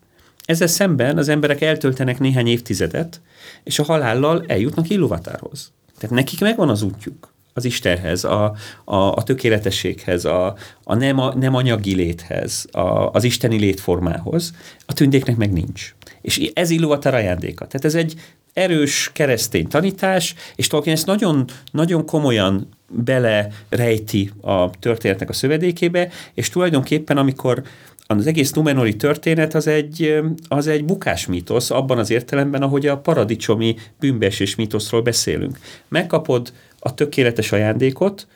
Ezzel 0.45 0.67
szemben 0.67 1.17
az 1.17 1.29
emberek 1.29 1.61
eltöltenek 1.61 2.19
néhány 2.19 2.47
évtizedet, 2.47 3.21
és 3.63 3.79
a 3.79 3.83
halállal 3.83 4.43
eljutnak 4.47 4.89
Illuvatárhoz. 4.89 5.71
Tehát 5.97 6.15
nekik 6.15 6.39
megvan 6.39 6.69
az 6.69 6.81
útjuk 6.81 7.35
az 7.57 7.65
Istenhez, 7.65 8.23
a, 8.23 8.53
a, 8.85 8.95
a 8.95 9.23
tökéletességhez, 9.23 10.25
a, 10.25 10.55
a 10.83 10.95
nem, 10.95 11.19
a 11.19 11.33
nem 11.35 11.55
anyagi 11.55 11.95
léthez, 11.95 12.67
a, 12.71 13.11
az 13.11 13.23
isteni 13.23 13.57
létformához, 13.59 14.53
a 14.85 14.93
tündéknek 14.93 15.35
meg 15.37 15.51
nincs. 15.51 15.95
És 16.21 16.51
ez 16.53 16.69
Illuvatar 16.69 17.13
ajándéka. 17.13 17.67
Tehát 17.67 17.85
ez 17.85 17.95
egy 17.95 18.13
erős 18.53 19.09
keresztény 19.13 19.67
tanítás, 19.67 20.35
és 20.55 20.67
Tolkien 20.67 20.95
ezt 20.95 21.05
nagyon, 21.05 21.45
nagyon 21.71 22.05
komolyan 22.05 22.69
bele 22.89 23.47
rejti 23.69 24.31
a 24.41 24.69
történetnek 24.69 25.29
a 25.29 25.33
szövedékébe, 25.33 26.09
és 26.33 26.49
tulajdonképpen 26.49 27.17
amikor 27.17 27.63
az 28.07 28.27
egész 28.27 28.51
Numenori 28.51 28.95
történet 28.95 29.53
az 29.53 29.67
egy, 29.67 30.21
az 30.47 30.67
egy 30.67 30.85
bukás 30.85 31.25
mítosz, 31.25 31.71
abban 31.71 31.97
az 31.97 32.09
értelemben, 32.09 32.61
ahogy 32.61 32.85
a 32.85 32.97
paradicsomi 32.97 33.75
bűnbeesés 33.99 34.55
mítoszról 34.55 35.01
beszélünk. 35.01 35.59
Megkapod 35.87 36.53
a 36.79 36.93
tökéletes 36.93 37.51
ajándékot, 37.51 38.27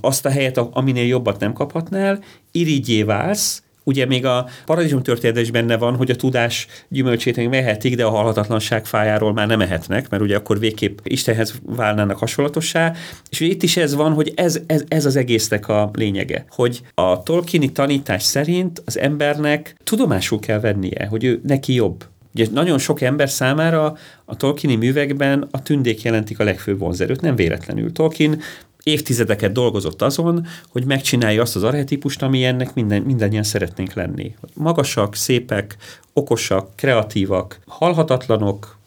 azt 0.00 0.26
a 0.26 0.30
helyet, 0.30 0.58
aminél 0.58 1.06
jobbat 1.06 1.40
nem 1.40 1.52
kaphatnál, 1.52 2.22
irigyé 2.50 3.02
válsz, 3.02 3.62
Ugye 3.84 4.06
még 4.06 4.26
a 4.26 4.48
paradicsom 4.64 5.02
történet 5.02 5.38
is 5.38 5.50
benne 5.50 5.76
van, 5.76 5.96
hogy 5.96 6.10
a 6.10 6.16
tudás 6.16 6.66
gyümölcsét 6.88 7.36
még 7.36 7.48
mehetik, 7.48 7.96
de 7.96 8.04
a 8.04 8.10
halhatatlanság 8.10 8.86
fájáról 8.86 9.32
már 9.32 9.46
nem 9.46 9.60
ehetnek, 9.60 10.08
mert 10.08 10.22
ugye 10.22 10.36
akkor 10.36 10.58
végképp 10.58 10.98
Istenhez 11.02 11.60
válnának 11.62 12.18
hasonlatossá. 12.18 12.94
És 13.30 13.40
itt 13.40 13.62
is 13.62 13.76
ez 13.76 13.94
van, 13.94 14.12
hogy 14.12 14.32
ez, 14.34 14.60
ez, 14.66 14.84
ez 14.88 15.04
az 15.06 15.16
egésznek 15.16 15.68
a 15.68 15.90
lényege, 15.92 16.44
hogy 16.48 16.80
a 16.94 17.22
Tolkieni 17.22 17.72
tanítás 17.72 18.22
szerint 18.22 18.82
az 18.84 18.98
embernek 18.98 19.76
tudomásul 19.84 20.38
kell 20.38 20.60
vennie, 20.60 21.06
hogy 21.06 21.24
ő 21.24 21.40
neki 21.46 21.74
jobb. 21.74 22.04
Ugye 22.34 22.46
nagyon 22.52 22.78
sok 22.78 23.00
ember 23.00 23.30
számára 23.30 23.96
a 24.24 24.36
Tolkieni 24.36 24.76
művekben 24.76 25.48
a 25.50 25.62
tündék 25.62 26.02
jelentik 26.02 26.40
a 26.40 26.44
legfőbb 26.44 26.78
vonzerőt, 26.78 27.20
nem 27.20 27.36
véletlenül. 27.36 27.92
Tolkien 27.92 28.40
évtizedeket 28.82 29.52
dolgozott 29.52 30.02
azon, 30.02 30.46
hogy 30.68 30.84
megcsinálja 30.84 31.42
azt 31.42 31.56
az 31.56 31.62
arhetipust, 31.62 32.22
ami 32.22 32.44
ennek 32.44 32.74
minden, 32.74 33.02
mindannyian 33.02 33.42
szeretnénk 33.42 33.92
lenni. 33.92 34.34
Magasak, 34.54 35.14
szépek, 35.14 35.76
okosak, 36.12 36.76
kreatívak, 36.76 37.60
halhatatlanok, 37.66 38.78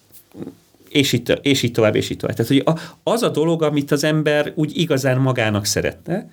és 0.90 1.14
itt, 1.14 1.30
és 1.30 1.64
itt 1.64 1.74
tovább, 1.74 1.96
és 1.96 2.10
itt 2.10 2.20
tovább. 2.20 2.36
Tehát, 2.36 2.52
hogy 2.52 2.78
az 3.04 3.22
a 3.22 3.30
dolog, 3.30 3.64
amit 3.64 3.92
az 3.92 4.04
ember 4.04 4.52
úgy 4.56 4.78
igazán 4.78 5.20
magának 5.20 5.66
szeretne, 5.66 6.30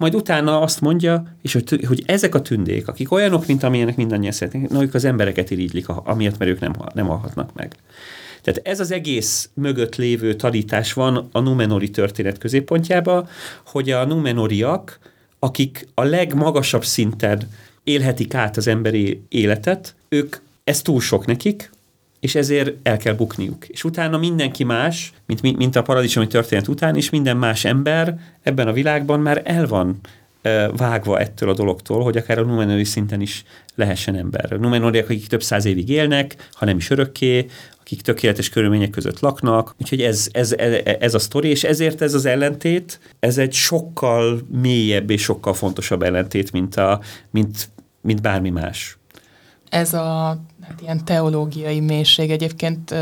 majd 0.00 0.14
utána 0.14 0.60
azt 0.60 0.80
mondja, 0.80 1.24
és 1.42 1.52
hogy, 1.52 1.84
hogy 1.86 2.02
ezek 2.06 2.34
a 2.34 2.42
tündék, 2.42 2.88
akik 2.88 3.12
olyanok, 3.12 3.46
mint 3.46 3.62
amilyenek 3.62 3.96
mindannyian 3.96 4.32
szeretnénk, 4.32 4.68
na, 4.68 4.82
ők 4.82 4.94
az 4.94 5.04
embereket 5.04 5.50
irigylik, 5.50 5.88
amiatt, 5.88 6.38
mert 6.38 6.50
ők 6.50 6.60
nem, 6.60 6.72
nem 6.94 7.06
halhatnak 7.06 7.54
meg. 7.54 7.74
Tehát 8.42 8.60
ez 8.64 8.80
az 8.80 8.90
egész 8.90 9.50
mögött 9.54 9.96
lévő 9.96 10.34
tanítás 10.34 10.92
van 10.92 11.28
a 11.32 11.40
Numenori 11.40 11.90
történet 11.90 12.38
középpontjába, 12.38 13.28
hogy 13.66 13.90
a 13.90 14.04
Numenoriak, 14.04 14.98
akik 15.38 15.88
a 15.94 16.02
legmagasabb 16.02 16.84
szinten 16.84 17.48
élhetik 17.84 18.34
át 18.34 18.56
az 18.56 18.66
emberi 18.66 19.22
életet, 19.28 19.94
ők 20.08 20.36
ez 20.64 20.82
túl 20.82 21.00
sok 21.00 21.26
nekik, 21.26 21.70
és 22.20 22.34
ezért 22.34 22.72
el 22.82 22.96
kell 22.96 23.14
bukniuk. 23.14 23.68
És 23.68 23.84
utána 23.84 24.18
mindenki 24.18 24.64
más, 24.64 25.12
mint, 25.26 25.56
mint 25.56 25.76
a 25.76 25.82
paradicsomi 25.82 26.26
történet 26.26 26.68
után, 26.68 26.96
és 26.96 27.10
minden 27.10 27.36
más 27.36 27.64
ember 27.64 28.18
ebben 28.42 28.68
a 28.68 28.72
világban 28.72 29.20
már 29.20 29.42
el 29.44 29.66
van 29.66 30.00
vágva 30.76 31.18
ettől 31.18 31.48
a 31.48 31.54
dologtól, 31.54 32.02
hogy 32.02 32.16
akár 32.16 32.38
a 32.38 32.44
numenori 32.44 32.84
szinten 32.84 33.20
is 33.20 33.44
lehessen 33.74 34.14
ember. 34.14 34.50
Numenoriak, 34.50 35.04
akik 35.04 35.26
több 35.26 35.42
száz 35.42 35.64
évig 35.64 35.88
élnek, 35.88 36.48
ha 36.52 36.64
nem 36.64 36.76
is 36.76 36.90
örökké, 36.90 37.46
akik 37.80 38.02
tökéletes 38.02 38.48
körülmények 38.48 38.90
között 38.90 39.20
laknak. 39.20 39.74
Úgyhogy 39.80 40.02
ez, 40.02 40.28
ez, 40.32 40.52
ez, 40.52 40.74
ez 41.00 41.14
a 41.14 41.18
sztori, 41.18 41.48
és 41.48 41.64
ezért 41.64 42.02
ez 42.02 42.14
az 42.14 42.24
ellentét, 42.24 43.00
ez 43.18 43.38
egy 43.38 43.52
sokkal 43.52 44.40
mélyebb 44.60 45.10
és 45.10 45.22
sokkal 45.22 45.54
fontosabb 45.54 46.02
ellentét, 46.02 46.52
mint, 46.52 46.76
a, 46.76 47.00
mint, 47.30 47.68
mint 48.00 48.22
bármi 48.22 48.50
más. 48.50 48.98
Ez 49.68 49.94
a 49.94 50.40
hát 50.70 50.80
ilyen 50.80 51.04
teológiai 51.04 51.80
mélység 51.80 52.30
egyébként 52.30 52.94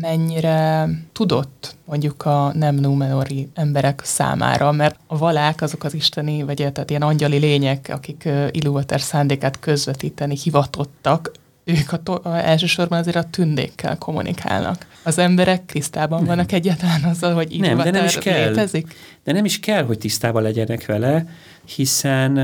mennyire 0.00 0.88
tudott 1.12 1.76
mondjuk 1.84 2.24
a 2.24 2.52
nem 2.54 2.74
numenori 2.74 3.48
emberek 3.54 4.00
számára, 4.04 4.72
mert 4.72 4.98
a 5.06 5.18
valák 5.18 5.62
azok 5.62 5.84
az 5.84 5.94
isteni, 5.94 6.42
vagy 6.42 6.56
tehát 6.56 6.90
ilyen 6.90 7.02
angyali 7.02 7.38
lények, 7.38 7.90
akik 7.92 8.28
Ilúvater 8.50 9.00
szándékát 9.00 9.58
közvetíteni 9.58 10.36
hivatottak, 10.42 11.30
ők 11.64 11.92
a 11.92 12.02
to- 12.02 12.26
a, 12.26 12.46
elsősorban 12.46 12.98
azért 12.98 13.16
a 13.16 13.24
tündékkel 13.30 13.98
kommunikálnak. 13.98 14.86
Az 15.02 15.18
emberek 15.18 15.64
tisztában 15.64 16.18
nem. 16.18 16.26
vannak 16.26 16.52
egyáltalán 16.52 17.02
azzal, 17.04 17.34
hogy 17.34 17.56
nem, 17.58 17.76
de 17.76 17.90
nem 17.90 18.04
is 18.04 18.18
kell. 18.18 18.48
létezik? 18.48 18.94
De 19.24 19.32
nem 19.32 19.44
is 19.44 19.60
kell, 19.60 19.84
hogy 19.84 19.98
tisztában 19.98 20.42
legyenek 20.42 20.86
vele, 20.86 21.26
hiszen 21.64 22.38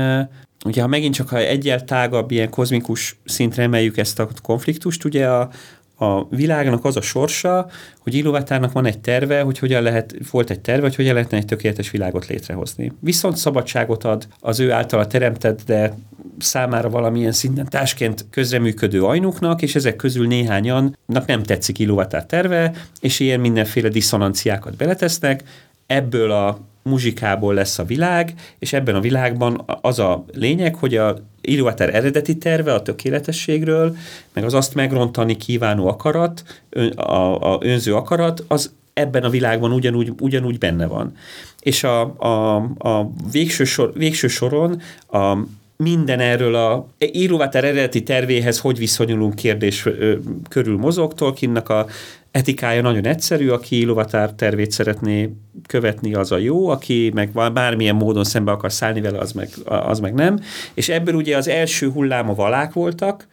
ugye 0.65 0.81
ha 0.81 0.87
megint 0.87 1.13
csak 1.13 1.29
ha 1.29 1.37
egyel 1.37 1.83
tágabb, 1.83 2.31
ilyen 2.31 2.49
kozmikus 2.49 3.17
szintre 3.25 3.63
emeljük 3.63 3.97
ezt 3.97 4.19
a 4.19 4.27
konfliktust, 4.41 5.03
ugye 5.03 5.27
a, 5.29 5.49
a 5.95 6.27
világnak 6.29 6.85
az 6.85 6.97
a 6.97 7.01
sorsa, 7.01 7.69
hogy 7.99 8.13
Iluvatárnak 8.13 8.71
van 8.71 8.85
egy 8.85 8.99
terve, 8.99 9.41
hogy 9.41 9.59
hogyan 9.59 9.83
lehet, 9.83 10.15
volt 10.31 10.49
egy 10.49 10.59
terve, 10.59 10.81
hogy 10.81 10.95
hogyan 10.95 11.13
lehetne 11.13 11.37
egy 11.37 11.45
tökéletes 11.45 11.91
világot 11.91 12.27
létrehozni. 12.27 12.91
Viszont 12.99 13.37
szabadságot 13.37 14.03
ad 14.03 14.27
az 14.39 14.59
ő 14.59 14.71
általa 14.71 15.07
teremtett, 15.07 15.61
de 15.65 15.93
számára 16.39 16.89
valamilyen 16.89 17.31
szinten 17.31 17.69
társként 17.69 18.25
közreműködő 18.29 19.03
ajnuknak, 19.03 19.61
és 19.61 19.75
ezek 19.75 19.95
közül 19.95 20.27
néhányannak 20.27 21.25
nem 21.25 21.43
tetszik 21.43 21.79
Iluvatár 21.79 22.25
terve, 22.25 22.73
és 22.99 23.19
ilyen 23.19 23.39
mindenféle 23.39 23.89
diszonanciákat 23.89 24.75
beletesznek, 24.75 25.43
ebből 25.87 26.31
a 26.31 26.59
muzsikából 26.83 27.53
lesz 27.53 27.79
a 27.79 27.83
világ, 27.83 28.33
és 28.59 28.73
ebben 28.73 28.95
a 28.95 28.99
világban 28.99 29.65
az 29.81 29.99
a 29.99 30.25
lényeg, 30.33 30.75
hogy 30.75 30.95
a 30.95 31.15
Illuvater 31.41 31.95
eredeti 31.95 32.37
terve 32.37 32.73
a 32.73 32.81
tökéletességről, 32.81 33.95
meg 34.33 34.43
az 34.43 34.53
azt 34.53 34.75
megrontani 34.75 35.37
kívánó 35.37 35.87
akarat, 35.87 36.63
a, 36.95 37.53
a 37.53 37.57
önző 37.61 37.95
akarat, 37.95 38.43
az 38.47 38.73
ebben 38.93 39.23
a 39.23 39.29
világban 39.29 39.71
ugyanúgy, 39.71 40.13
ugyanúgy 40.19 40.57
benne 40.57 40.85
van. 40.85 41.15
És 41.59 41.83
a, 41.83 42.01
a, 42.17 42.55
a 42.77 43.11
végső, 43.31 43.63
sor, 43.63 43.91
végső 43.93 44.27
soron 44.27 44.81
a 45.11 45.37
minden 45.77 46.19
erről 46.19 46.55
a 46.55 46.87
Illuvater 46.97 47.63
eredeti 47.63 48.03
tervéhez 48.03 48.59
hogy 48.59 48.77
viszonyulunk 48.77 49.35
kérdés 49.35 49.85
ö, 49.85 50.15
körül 50.49 50.77
mozog. 50.77 51.13
Tolkiennak 51.13 51.69
a 51.69 51.85
etikája 52.31 52.81
nagyon 52.81 53.05
egyszerű, 53.05 53.49
aki 53.49 53.85
Lovatár 53.85 54.31
tervét 54.33 54.71
szeretné 54.71 55.33
követni, 55.67 56.13
az 56.13 56.31
a 56.31 56.37
jó, 56.37 56.67
aki 56.67 57.11
meg 57.13 57.31
bármilyen 57.53 57.95
módon 57.95 58.23
szembe 58.23 58.51
akar 58.51 58.71
szállni 58.71 59.01
vele, 59.01 59.17
az 59.17 59.31
meg, 59.31 59.49
az 59.65 59.99
meg 59.99 60.13
nem. 60.13 60.39
És 60.73 60.89
ebből 60.89 61.15
ugye 61.15 61.37
az 61.37 61.47
első 61.47 61.89
hullám 61.89 62.29
a 62.29 62.33
valák 62.33 62.73
voltak, 62.73 63.27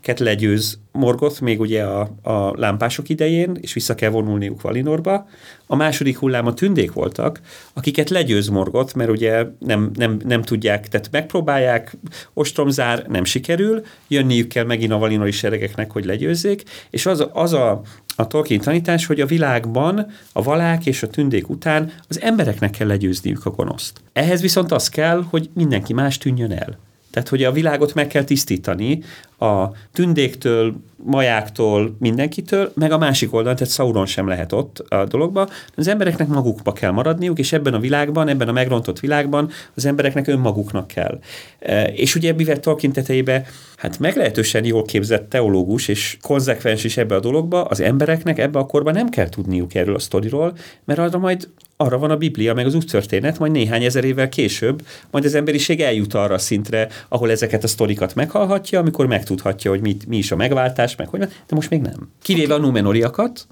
akiket 0.00 0.20
legyőz 0.20 0.78
Morgoth 0.92 1.40
még 1.40 1.60
ugye 1.60 1.82
a, 1.82 2.10
a 2.22 2.52
lámpások 2.56 3.08
idején, 3.08 3.58
és 3.60 3.72
vissza 3.72 3.94
kell 3.94 4.10
vonulniuk 4.10 4.60
Valinorba. 4.60 5.28
A 5.66 5.76
második 5.76 6.18
hullám 6.18 6.46
a 6.46 6.54
tündék 6.54 6.92
voltak, 6.92 7.40
akiket 7.72 8.10
legyőz 8.10 8.48
Morgoth, 8.48 8.96
mert 8.96 9.10
ugye 9.10 9.46
nem, 9.58 9.90
nem, 9.94 10.20
nem 10.24 10.42
tudják, 10.42 10.88
tehát 10.88 11.08
megpróbálják, 11.10 11.96
ostromzár 12.34 13.06
nem 13.08 13.24
sikerül, 13.24 13.82
jönniük 14.08 14.48
kell 14.48 14.64
megint 14.64 14.92
a 14.92 14.98
valinori 14.98 15.30
seregeknek, 15.30 15.90
hogy 15.90 16.04
legyőzzék, 16.04 16.62
és 16.90 17.06
az, 17.06 17.26
az 17.32 17.52
a, 17.52 17.80
a 18.16 18.26
Tolkien 18.26 18.60
tanítás, 18.60 19.06
hogy 19.06 19.20
a 19.20 19.26
világban 19.26 20.06
a 20.32 20.42
valák 20.42 20.86
és 20.86 21.02
a 21.02 21.08
tündék 21.08 21.48
után 21.48 21.92
az 22.08 22.20
embereknek 22.20 22.70
kell 22.70 22.86
legyőzniük 22.86 23.46
a 23.46 23.50
gonoszt. 23.50 24.00
Ehhez 24.12 24.40
viszont 24.40 24.72
az 24.72 24.88
kell, 24.88 25.24
hogy 25.30 25.50
mindenki 25.54 25.92
más 25.92 26.18
tűnjön 26.18 26.52
el. 26.52 26.78
Tehát, 27.10 27.28
hogy 27.28 27.44
a 27.44 27.52
világot 27.52 27.94
meg 27.94 28.06
kell 28.06 28.24
tisztítani 28.24 29.02
a 29.40 29.72
tündéktől, 29.92 30.74
majáktól, 31.04 31.96
mindenkitől, 31.98 32.72
meg 32.74 32.92
a 32.92 32.98
másik 32.98 33.34
oldalon, 33.34 33.56
tehát 33.56 33.72
Sauron 33.72 34.06
sem 34.06 34.28
lehet 34.28 34.52
ott 34.52 34.78
a 34.78 35.04
dologba. 35.04 35.48
Az 35.76 35.88
embereknek 35.88 36.28
magukba 36.28 36.72
kell 36.72 36.90
maradniuk, 36.90 37.38
és 37.38 37.52
ebben 37.52 37.74
a 37.74 37.78
világban, 37.78 38.28
ebben 38.28 38.48
a 38.48 38.52
megrontott 38.52 39.00
világban 39.00 39.50
az 39.74 39.86
embereknek 39.86 40.26
önmaguknak 40.26 40.86
kell. 40.86 41.20
E, 41.58 41.82
és 41.84 42.14
ugye 42.14 42.32
mivel 42.32 42.60
Tolkien 42.60 42.92
tetejébe, 42.92 43.46
hát 43.76 43.98
meglehetősen 43.98 44.64
jól 44.64 44.84
képzett 44.84 45.28
teológus, 45.28 45.88
és 45.88 46.16
konzekvens 46.22 46.84
is 46.84 46.96
ebbe 46.96 47.14
a 47.14 47.20
dologba, 47.20 47.64
az 47.64 47.80
embereknek 47.80 48.38
ebbe 48.38 48.58
a 48.58 48.66
korban 48.66 48.94
nem 48.94 49.08
kell 49.08 49.28
tudniuk 49.28 49.74
erről 49.74 49.94
a 49.94 49.98
sztoriról, 49.98 50.56
mert 50.84 50.98
arra 50.98 51.18
majd 51.18 51.48
arra 51.80 51.98
van 51.98 52.10
a 52.10 52.16
Biblia, 52.16 52.54
meg 52.54 52.66
az 52.66 52.74
úttörténet, 52.74 53.38
majd 53.38 53.52
néhány 53.52 53.84
ezer 53.84 54.04
évvel 54.04 54.28
később, 54.28 54.86
majd 55.10 55.24
az 55.24 55.34
emberiség 55.34 55.80
eljut 55.80 56.14
arra 56.14 56.34
a 56.34 56.38
szintre, 56.38 56.88
ahol 57.08 57.30
ezeket 57.30 57.64
a 57.64 57.66
sztorikat 57.66 58.14
meghallhatja, 58.14 58.78
amikor 58.78 59.06
megtudhatja, 59.30 59.70
hogy 59.70 59.80
mit, 59.80 60.06
mi 60.06 60.16
is 60.16 60.30
a 60.30 60.36
megváltás, 60.36 60.96
meg 60.96 61.08
hogy 61.08 61.20
de 61.20 61.54
most 61.54 61.70
még 61.70 61.80
nem. 61.80 62.10
Kivéve 62.22 62.54
a 62.54 62.58
numenoriakat, 62.58 63.46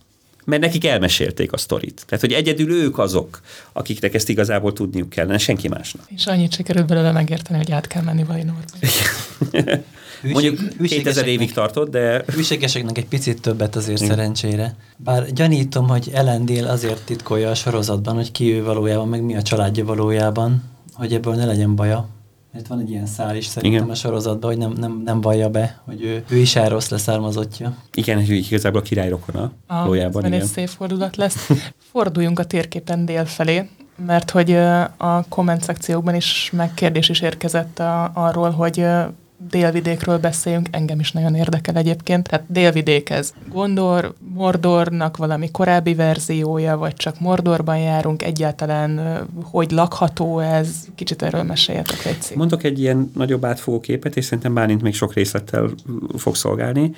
mert 0.45 0.63
nekik 0.63 0.87
elmesélték 0.87 1.53
a 1.53 1.57
sztorit. 1.57 2.03
Tehát, 2.07 2.25
hogy 2.25 2.33
egyedül 2.33 2.73
ők 2.73 2.99
azok, 2.99 3.41
akiknek 3.73 4.15
ezt 4.15 4.29
igazából 4.29 4.73
tudniuk 4.73 5.09
kellene, 5.09 5.39
senki 5.39 5.69
másnak. 5.69 6.05
És 6.09 6.27
annyit 6.27 6.55
sikerült 6.55 6.87
belőle 6.87 7.13
megérteni, 7.13 7.59
hogy 7.59 7.73
át 7.73 7.87
kell 7.87 8.03
menni 8.03 8.25
Vajnorba. 8.25 8.63
Mondjuk 10.23 10.59
2000 10.83 11.27
évig 11.27 11.53
tartott, 11.53 11.91
de... 11.91 12.25
Hűségeseknek 12.27 12.99
egy 12.99 13.07
picit 13.07 13.41
többet 13.41 13.77
azért 13.77 14.01
Igen. 14.01 14.11
szerencsére. 14.11 14.77
Bár 14.97 15.33
gyanítom, 15.33 15.89
hogy 15.89 16.11
Elendél 16.13 16.67
azért 16.67 17.05
titkolja 17.05 17.51
a 17.51 17.55
sorozatban, 17.55 18.15
hogy 18.15 18.31
ki 18.31 18.53
ő 18.53 18.65
valójában, 18.65 19.09
meg 19.09 19.23
mi 19.23 19.37
a 19.37 19.43
családja 19.43 19.85
valójában, 19.85 20.63
hogy 20.93 21.13
ebből 21.13 21.35
ne 21.35 21.45
legyen 21.45 21.75
baja. 21.75 22.09
Mert 22.59 22.71
van 22.71 22.81
egy 22.81 22.91
ilyen 22.91 23.07
szál 23.07 23.37
is 23.37 23.47
szerintem 23.47 23.83
Igen. 23.83 23.95
a 23.95 23.95
sorozatban, 23.95 24.51
hogy 24.51 24.59
nem, 24.59 24.73
nem, 24.73 25.03
nem 25.05 25.21
vallja 25.21 25.49
be, 25.49 25.81
hogy 25.85 26.03
ő, 26.03 26.25
ő 26.29 26.37
is 26.37 26.55
rossz 26.55 26.89
leszármazottja. 26.89 27.77
Igen, 27.95 28.17
hogy 28.17 28.31
igazából 28.31 28.81
a 28.81 28.83
király 28.83 29.09
rokona 29.09 29.53
ah, 29.67 29.81
valójában. 29.81 30.25
Ez 30.25 30.33
egy 30.33 30.49
szép 30.49 30.69
fordulat 30.69 31.17
lesz. 31.17 31.51
Forduljunk 31.93 32.39
a 32.39 32.45
térképen 32.45 33.05
dél 33.05 33.25
felé, 33.25 33.69
mert 34.07 34.31
hogy 34.31 34.53
a 34.97 35.25
komment 35.29 35.63
szekciókban 35.63 36.15
is 36.15 36.51
megkérdés 36.53 37.09
is 37.09 37.21
érkezett 37.21 37.79
a, 37.79 38.11
arról, 38.15 38.51
hogy 38.51 38.85
délvidékről 39.51 40.19
beszéljünk, 40.19 40.69
engem 40.71 41.01
is 41.01 41.13
nagyon 41.13 41.35
érdekel 41.35 41.77
egyébként. 41.77 42.29
Tehát 42.29 42.45
délvidék 42.49 43.11
ez 43.11 43.33
Gondor, 43.53 44.15
Mordornak 44.35 45.17
valami 45.17 45.51
korábbi 45.51 45.95
verziója, 45.95 46.77
vagy 46.77 46.95
csak 46.95 47.21
Mordorban 47.21 47.79
járunk, 47.79 48.23
egyáltalán 48.23 49.21
hogy 49.43 49.71
lakható 49.71 50.39
ez? 50.39 50.69
Kicsit 50.95 51.23
erről 51.23 51.43
meséljetek 51.43 52.05
egy. 52.05 52.37
Mondok 52.37 52.63
egy 52.63 52.81
ilyen 52.81 53.11
nagyobb 53.15 53.45
átfogó 53.45 53.81
képet, 53.81 54.17
és 54.17 54.25
szerintem 54.25 54.55
Bálint 54.55 54.83
még 54.83 54.95
sok 54.95 55.15
részlettel 55.15 55.71
fog 56.17 56.35
szolgálni. 56.35 56.95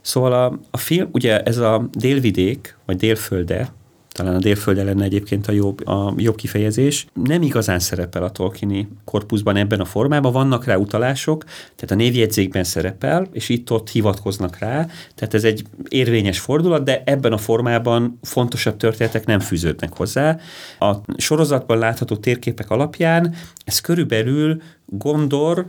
Szóval 0.00 0.32
a, 0.32 0.58
a 0.70 0.76
film, 0.76 1.08
ugye 1.12 1.42
ez 1.42 1.56
a 1.56 1.88
délvidék, 1.92 2.76
vagy 2.84 2.96
délfölde, 2.96 3.72
talán 4.16 4.34
a 4.34 4.38
délföld 4.38 4.84
lenne 4.84 5.04
egyébként 5.04 5.46
a 5.46 5.52
jobb, 5.52 5.86
a 5.86 6.14
jobb 6.16 6.36
kifejezés, 6.36 7.06
nem 7.24 7.42
igazán 7.42 7.78
szerepel 7.78 8.22
a 8.22 8.30
Tolkieni 8.30 8.88
korpuszban 9.04 9.56
ebben 9.56 9.80
a 9.80 9.84
formában, 9.84 10.32
vannak 10.32 10.64
rá 10.64 10.76
utalások, 10.76 11.44
tehát 11.44 11.90
a 11.90 11.94
névjegyzékben 11.94 12.64
szerepel, 12.64 13.26
és 13.32 13.48
itt-ott 13.48 13.90
hivatkoznak 13.90 14.58
rá, 14.58 14.86
tehát 15.14 15.34
ez 15.34 15.44
egy 15.44 15.64
érvényes 15.88 16.38
fordulat, 16.38 16.84
de 16.84 17.02
ebben 17.04 17.32
a 17.32 17.38
formában 17.38 18.18
fontosabb 18.22 18.76
történetek 18.76 19.26
nem 19.26 19.40
fűződnek 19.40 19.96
hozzá. 19.96 20.38
A 20.78 20.94
sorozatban 21.16 21.78
látható 21.78 22.16
térképek 22.16 22.70
alapján 22.70 23.34
ez 23.64 23.80
körülbelül 23.80 24.62
Gondor, 24.86 25.66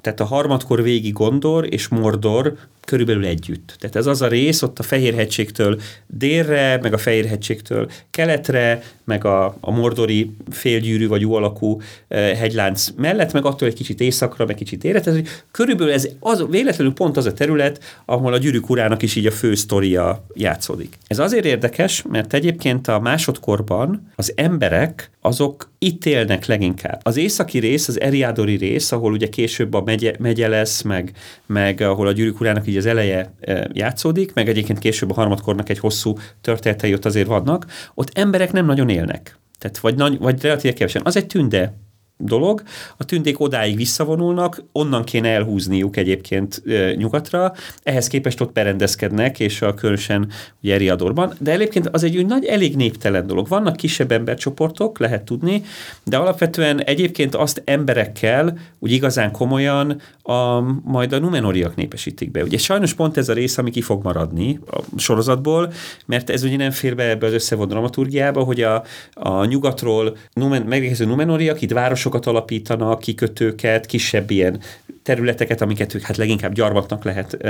tehát 0.00 0.20
a 0.20 0.24
harmadkor 0.24 0.82
végi 0.82 1.10
Gondor 1.10 1.72
és 1.72 1.88
Mordor 1.88 2.56
körülbelül 2.88 3.24
együtt. 3.24 3.76
Tehát 3.78 3.96
ez 3.96 4.06
az 4.06 4.22
a 4.22 4.28
rész 4.28 4.62
ott 4.62 4.78
a 4.78 4.82
Fehérhegységtől 4.82 5.80
délre, 6.06 6.78
meg 6.82 6.92
a 6.92 6.98
Fehérhegységtől 6.98 7.90
keletre, 8.10 8.82
meg 9.04 9.24
a, 9.24 9.56
a 9.60 9.70
mordori 9.70 10.30
félgyűrű 10.50 11.08
vagy 11.08 11.22
alakú 11.22 11.80
e, 12.08 12.18
hegylánc 12.18 12.88
mellett, 12.96 13.32
meg 13.32 13.44
attól 13.44 13.68
egy 13.68 13.74
kicsit 13.74 14.00
északra, 14.00 14.46
meg 14.46 14.54
kicsit 14.54 14.78
délre. 14.78 15.00
Tehát 15.00 15.44
körülbelül 15.50 15.92
ez 15.92 16.08
az, 16.20 16.44
véletlenül 16.50 16.92
pont 16.92 17.16
az 17.16 17.26
a 17.26 17.32
terület, 17.32 18.02
ahol 18.04 18.32
a 18.32 18.38
gyűrűk 18.38 18.70
urának 18.70 19.02
is 19.02 19.14
így 19.14 19.26
a 19.26 19.30
fő 19.30 19.54
sztoria 19.54 20.24
játszódik. 20.34 20.98
Ez 21.06 21.18
azért 21.18 21.44
érdekes, 21.44 22.02
mert 22.08 22.34
egyébként 22.34 22.88
a 22.88 23.00
másodkorban 23.00 24.10
az 24.14 24.32
emberek 24.36 25.10
azok 25.20 25.70
itt 25.78 26.06
élnek 26.06 26.46
leginkább. 26.46 27.00
Az 27.02 27.16
északi 27.16 27.58
rész, 27.58 27.88
az 27.88 28.00
Eriádori 28.00 28.56
rész, 28.56 28.92
ahol 28.92 29.12
ugye 29.12 29.28
később 29.28 29.74
a 29.74 29.82
megye, 29.84 30.14
megye 30.18 30.48
lesz, 30.48 30.82
meg, 30.82 31.12
meg 31.46 31.80
ahol 31.80 32.06
a 32.06 32.12
gyűrűk 32.12 32.40
urának 32.40 32.66
így 32.66 32.76
az 32.78 32.86
eleje 32.86 33.34
játszódik, 33.72 34.34
meg 34.34 34.48
egyébként 34.48 34.78
később 34.78 35.10
a 35.10 35.14
harmadkornak 35.14 35.68
egy 35.68 35.78
hosszú 35.78 36.14
történetei 36.40 36.94
ott 36.94 37.04
azért 37.04 37.26
vannak, 37.26 37.66
ott 37.94 38.18
emberek 38.18 38.52
nem 38.52 38.66
nagyon 38.66 38.88
élnek. 38.88 39.38
Tehát 39.58 39.78
vagy, 39.78 39.94
nagy, 39.94 40.18
vagy 40.18 40.42
relatíve 40.42 40.72
kevesen. 40.72 41.02
Az 41.04 41.16
egy 41.16 41.26
tünde 41.26 41.74
dolog. 42.18 42.62
A 42.96 43.04
tündék 43.04 43.40
odáig 43.40 43.76
visszavonulnak, 43.76 44.62
onnan 44.72 45.04
kéne 45.04 45.28
elhúzniuk 45.28 45.96
egyébként 45.96 46.62
e, 46.66 46.94
nyugatra, 46.94 47.52
ehhez 47.82 48.06
képest 48.06 48.40
ott 48.40 48.52
berendezkednek, 48.52 49.40
és 49.40 49.62
a 49.62 49.74
különösen 49.74 50.30
ugye 50.62 50.74
Eriadorban, 50.74 51.32
de 51.40 51.52
egyébként 51.52 51.88
az 51.88 52.04
egy 52.04 52.26
nagy, 52.26 52.44
elég 52.44 52.76
néptelen 52.76 53.26
dolog. 53.26 53.48
Vannak 53.48 53.76
kisebb 53.76 54.12
embercsoportok, 54.12 54.98
lehet 54.98 55.22
tudni, 55.22 55.62
de 56.04 56.16
alapvetően 56.16 56.82
egyébként 56.82 57.34
azt 57.34 57.62
emberekkel, 57.64 58.58
úgy 58.78 58.92
igazán 58.92 59.32
komolyan 59.32 60.00
a, 60.22 60.60
majd 60.84 61.12
a 61.12 61.18
numenoriak 61.18 61.76
népesítik 61.76 62.30
be. 62.30 62.42
Ugye 62.42 62.58
sajnos 62.58 62.94
pont 62.94 63.16
ez 63.16 63.28
a 63.28 63.32
rész, 63.32 63.58
ami 63.58 63.70
ki 63.70 63.80
fog 63.80 64.04
maradni 64.04 64.60
a 64.70 64.80
sorozatból, 64.96 65.72
mert 66.06 66.30
ez 66.30 66.42
ugye 66.42 66.56
nem 66.56 66.70
fér 66.70 66.94
be 66.94 67.08
ebbe 67.08 67.26
az 67.26 67.32
összevont 67.32 67.70
dramaturgiába, 67.70 68.42
hogy 68.42 68.60
a, 68.60 68.82
a 69.12 69.44
nyugatról 69.44 70.16
numen, 70.32 70.62
megérkező 70.62 71.04
numenoriak 71.04 71.60
itt 71.60 71.70
városokat 72.08 72.26
alapítanak, 72.26 73.00
kikötőket, 73.00 73.86
kisebb 73.86 74.30
ilyen 74.30 74.60
területeket, 75.02 75.60
amiket 75.60 75.94
ők 75.94 76.02
hát 76.02 76.16
leginkább 76.16 76.52
gyarmatnak 76.52 77.04
lehet 77.04 77.36
ö, 77.38 77.48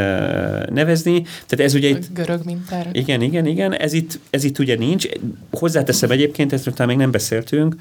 nevezni. 0.72 1.22
Tehát 1.46 1.64
ez 1.64 1.74
ugye 1.74 1.88
itt... 1.88 2.12
Görög 2.14 2.44
mintára. 2.44 2.90
Igen, 2.92 3.22
igen, 3.22 3.46
igen. 3.46 3.74
Ez 3.74 3.92
itt, 3.92 4.18
ez 4.30 4.44
itt 4.44 4.58
ugye 4.58 4.76
nincs. 4.76 5.06
Hozzáteszem 5.50 6.10
egyébként, 6.10 6.52
ezt 6.52 6.86
még 6.86 6.96
nem 6.96 7.10
beszéltünk, 7.10 7.74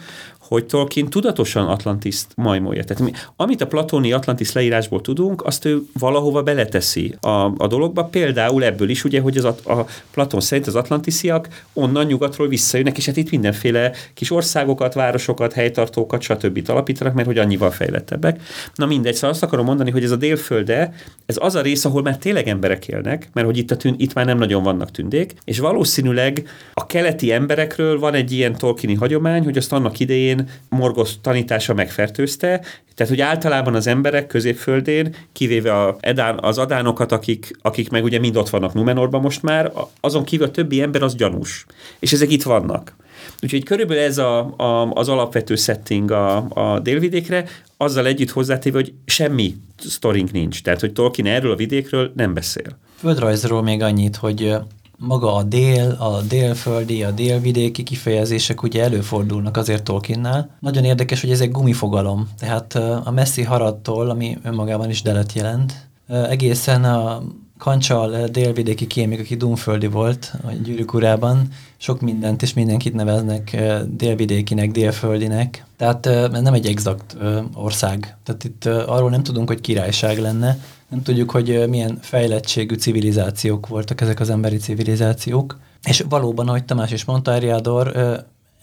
hogy 0.48 0.66
Tolkien 0.66 1.10
tudatosan 1.10 1.68
Atlantiszt 1.68 2.32
majmolja. 2.36 2.84
Tehát 2.84 3.04
mi, 3.04 3.12
amit 3.36 3.62
a 3.62 3.68
platóni 3.68 4.12
Atlantis 4.12 4.52
leírásból 4.52 5.02
tudunk, 5.02 5.46
azt 5.46 5.66
ő 5.66 5.82
valahova 6.00 6.44
beleteszi 6.44 7.16
a, 7.22 7.30
a 7.58 7.68
dologba. 7.68 8.04
Például 8.04 8.64
ebből 8.64 8.90
is 8.90 9.04
ugye, 9.04 9.22
hogy 9.22 9.38
az 9.38 9.46
a, 9.46 9.86
Platón 10.12 10.42
szerint 10.42 10.68
az 10.68 10.76
atlantisziak 10.76 11.48
onnan 11.74 12.06
nyugatról 12.06 12.48
visszajönnek, 12.48 12.98
és 12.98 13.06
hát 13.06 13.18
itt 13.18 13.30
mindenféle 13.30 13.92
kis 14.14 14.32
országokat, 14.32 14.94
városokat, 14.94 15.54
helytartókat, 15.54 16.22
stb. 16.22 16.70
alapítanak, 16.70 17.14
mert 17.14 17.28
hogy 17.28 17.38
annyival 17.38 17.72
fejlettebbek. 17.72 18.42
Na 18.76 18.86
mindegy, 18.86 19.14
szóval 19.14 19.30
azt 19.30 19.44
akarom 19.44 19.66
mondani, 19.66 19.92
hogy 19.92 20.04
ez 20.04 20.12
a 20.12 20.16
délfölde, 20.16 20.94
ez 21.26 21.38
az 21.40 21.56
a 21.56 21.62
rész, 21.62 21.86
ahol 21.86 22.02
már 22.02 22.18
tényleg 22.18 22.48
emberek 22.48 22.88
élnek, 22.88 23.30
mert 23.34 23.48
hogy 23.48 23.58
itt, 23.58 23.72
a 23.72 23.78
tűn, 23.78 23.96
itt 23.98 24.14
már 24.14 24.26
nem 24.26 24.38
nagyon 24.38 24.64
vannak 24.64 24.92
tündék, 24.92 25.34
és 25.44 25.60
valószínűleg 25.60 26.48
a 26.74 26.86
keleti 26.86 27.32
emberekről 27.32 28.00
van 28.00 28.14
egy 28.14 28.32
ilyen 28.32 28.58
tolkini 28.58 28.94
hagyomány, 28.94 29.44
hogy 29.44 29.58
azt 29.58 29.74
annak 29.74 30.00
idején 30.00 30.37
idején 30.38 30.62
Morgosz 30.70 31.18
tanítása 31.22 31.74
megfertőzte, 31.74 32.62
tehát 32.96 33.12
hogy 33.12 33.22
általában 33.22 33.76
az 33.76 33.88
emberek 33.88 34.28
középföldén, 34.28 35.16
kivéve 35.32 35.84
a 35.84 35.98
Edán, 36.00 36.40
az 36.42 36.58
adánokat, 36.58 37.12
akik, 37.12 37.52
akik 37.62 37.90
meg 37.90 38.04
ugye 38.04 38.20
mind 38.20 38.38
ott 38.38 38.50
vannak 38.50 38.74
Numenorban 38.74 39.22
most 39.22 39.42
már, 39.42 39.72
azon 40.00 40.24
kívül 40.24 40.48
a 40.48 40.52
többi 40.52 40.82
ember 40.82 41.02
az 41.02 41.16
gyanús. 41.16 41.66
És 42.00 42.14
ezek 42.14 42.32
itt 42.32 42.44
vannak. 42.44 42.96
Úgyhogy 43.44 43.64
körülbelül 43.64 44.04
ez 44.04 44.18
a, 44.18 44.54
a, 44.58 44.92
az 44.92 45.10
alapvető 45.10 45.56
setting 45.56 46.12
a, 46.12 46.48
a 46.50 46.80
délvidékre, 46.80 47.46
azzal 47.78 48.06
együtt 48.06 48.30
hozzátéve, 48.30 48.78
hogy 48.78 48.94
semmi 49.06 49.56
sztorink 49.78 50.32
nincs. 50.32 50.62
Tehát, 50.62 50.80
hogy 50.80 50.94
Tolkien 50.94 51.28
erről 51.28 51.52
a 51.52 51.56
vidékről 51.56 52.12
nem 52.16 52.34
beszél. 52.34 52.78
Földrajzról 52.96 53.64
még 53.64 53.82
annyit, 53.82 54.16
hogy 54.16 54.56
maga 54.98 55.36
a 55.36 55.44
dél, 55.44 55.96
a 56.00 56.22
délföldi, 56.22 57.04
a 57.04 57.12
délvidéki 57.12 57.84
kifejezések 57.84 58.64
ugye 58.64 58.84
előfordulnak 58.84 59.58
azért 59.58 59.84
Tolkiennál. 59.84 60.50
Nagyon 60.60 60.84
érdekes, 60.84 61.22
hogy 61.22 61.32
ez 61.32 61.42
egy 61.42 61.52
gumifogalom, 61.52 62.30
tehát 62.40 62.76
a 63.04 63.12
messzi 63.12 63.44
haradtól, 63.44 64.10
ami 64.10 64.38
önmagában 64.44 64.90
is 64.90 65.02
delet 65.02 65.34
jelent, 65.34 65.88
egészen 66.08 66.84
a 66.84 67.22
Kancsal 67.58 68.28
délvidéki 68.28 68.88
kémik, 68.88 69.20
aki 69.20 69.36
Dunföldi 69.36 69.88
volt 69.88 70.34
a 70.44 70.52
gyűrűk 70.64 70.94
urában, 70.94 71.48
sok 71.78 72.02
mindent 72.02 72.42
és 72.42 72.54
mindenkit 72.54 72.94
neveznek 72.94 73.58
délvidékinek, 73.88 74.72
délföldinek. 74.72 75.66
Tehát 75.78 76.06
nem 76.32 76.54
egy 76.54 76.66
exakt 76.66 77.18
ország. 77.54 78.18
Tehát 78.24 78.44
itt 78.44 78.66
arról 78.66 79.10
nem 79.10 79.24
tudunk, 79.24 79.48
hogy 79.48 79.62
királyság 79.62 80.18
lenne, 80.18 80.60
nem 80.90 81.02
tudjuk, 81.02 81.32
hogy 81.32 81.70
milyen 81.70 81.98
fejlettségű 82.02 82.76
civilizációk 82.76 83.68
voltak 83.68 84.02
ezek 84.02 84.20
az 84.20 84.30
emberi 84.30 84.58
civilizációk. 84.58 85.60
És 85.84 86.06
valóban, 86.10 86.48
ahogy 86.48 86.66
Tamás 86.66 86.92
is 86.92 87.06
mondta, 87.06 87.32
Ariador 87.32 87.94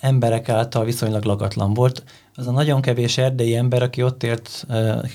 emberek 0.01 0.49
által 0.49 0.85
viszonylag 0.85 1.25
lakatlan 1.25 1.75
volt. 1.75 2.05
Az 2.35 2.47
a 2.47 2.51
nagyon 2.51 2.81
kevés 2.81 3.19
erdei 3.19 3.57
ember, 3.57 3.83
aki 3.83 4.03
ott 4.03 4.23
élt 4.23 4.67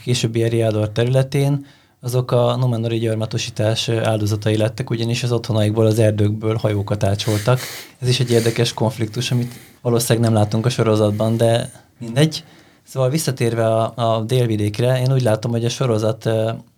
későbbi 0.03 0.43
Ariador 0.43 0.89
területén, 0.89 1.66
azok 2.01 2.32
a 2.32 2.55
Numenori 2.55 2.97
gyarmatosítás 2.97 3.89
áldozatai 3.89 4.57
lettek, 4.57 4.89
ugyanis 4.89 5.24
az 5.24 5.32
otthonaikból, 5.32 5.86
az 5.86 5.99
erdőkből 5.99 6.55
hajókat 6.55 7.03
ácsoltak. 7.03 7.60
Ez 7.99 8.07
is 8.07 8.20
egy 8.20 8.32
érdekes 8.32 8.74
konfliktus, 8.74 9.32
amit 9.32 9.53
valószínűleg 9.82 10.30
nem 10.30 10.39
látunk 10.39 10.66
a 10.66 10.70
sorozatban, 10.70 11.38
de 11.38 11.72
mindegy. 11.99 12.43
Szóval 12.84 13.10
visszatérve 13.10 13.68
a, 13.68 13.93
a 13.95 14.22
délvidékre, 14.22 14.99
én 15.01 15.14
úgy 15.14 15.22
látom, 15.22 15.51
hogy 15.51 15.66
a 15.66 15.70
sorozat 15.70 16.30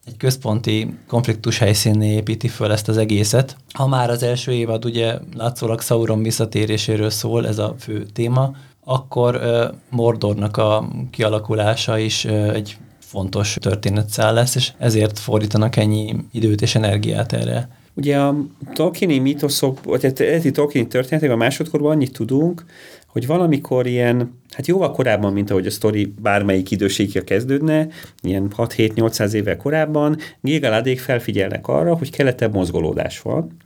egy 0.05 0.17
központi 0.17 0.97
konfliktus 1.07 1.57
helyszínné 1.57 2.13
építi 2.13 2.47
föl 2.47 2.71
ezt 2.71 2.87
az 2.87 2.97
egészet. 2.97 3.55
Ha 3.73 3.87
már 3.87 4.09
az 4.09 4.23
első 4.23 4.51
évad 4.51 4.85
ugye 4.85 5.17
látszólag 5.35 5.81
Sauron 5.81 6.23
visszatéréséről 6.23 7.09
szól, 7.09 7.47
ez 7.47 7.57
a 7.57 7.75
fő 7.79 8.05
téma, 8.13 8.55
akkor 8.83 9.35
uh, 9.35 9.75
Mordornak 9.89 10.57
a 10.57 10.87
kialakulása 11.11 11.97
is 11.97 12.25
uh, 12.25 12.53
egy 12.53 12.77
fontos 12.99 13.57
történetszál 13.59 14.33
lesz, 14.33 14.55
és 14.55 14.71
ezért 14.77 15.19
fordítanak 15.19 15.75
ennyi 15.75 16.15
időt 16.31 16.61
és 16.61 16.75
energiát 16.75 17.33
erre. 17.33 17.69
Ugye 17.93 18.17
a 18.17 18.35
Tolkieni 18.73 19.19
mítoszok, 19.19 19.83
vagy 19.83 20.05
a 20.05 20.21
eredeti 20.21 20.51
Tolkieni 20.51 20.87
történetek 20.87 21.31
a 21.31 21.35
másodkorban 21.35 21.91
annyit 21.91 22.11
tudunk, 22.11 22.65
hogy 23.11 23.27
valamikor 23.27 23.87
ilyen, 23.87 24.39
hát 24.49 24.67
jóval 24.67 24.91
korábban, 24.91 25.33
mint 25.33 25.49
ahogy 25.49 25.65
a 25.65 25.71
sztori 25.71 26.13
bármelyik 26.21 26.71
időségig 26.71 27.23
kezdődne, 27.23 27.87
ilyen 28.21 28.51
6-7-800 28.57 29.31
évvel 29.31 29.57
korábban, 29.57 30.17
Gilgaladék 30.41 30.99
felfigyelnek 30.99 31.67
arra, 31.67 31.95
hogy 31.95 32.11
keletebb 32.11 32.53
mozgolódás 32.53 33.21
van, 33.21 33.57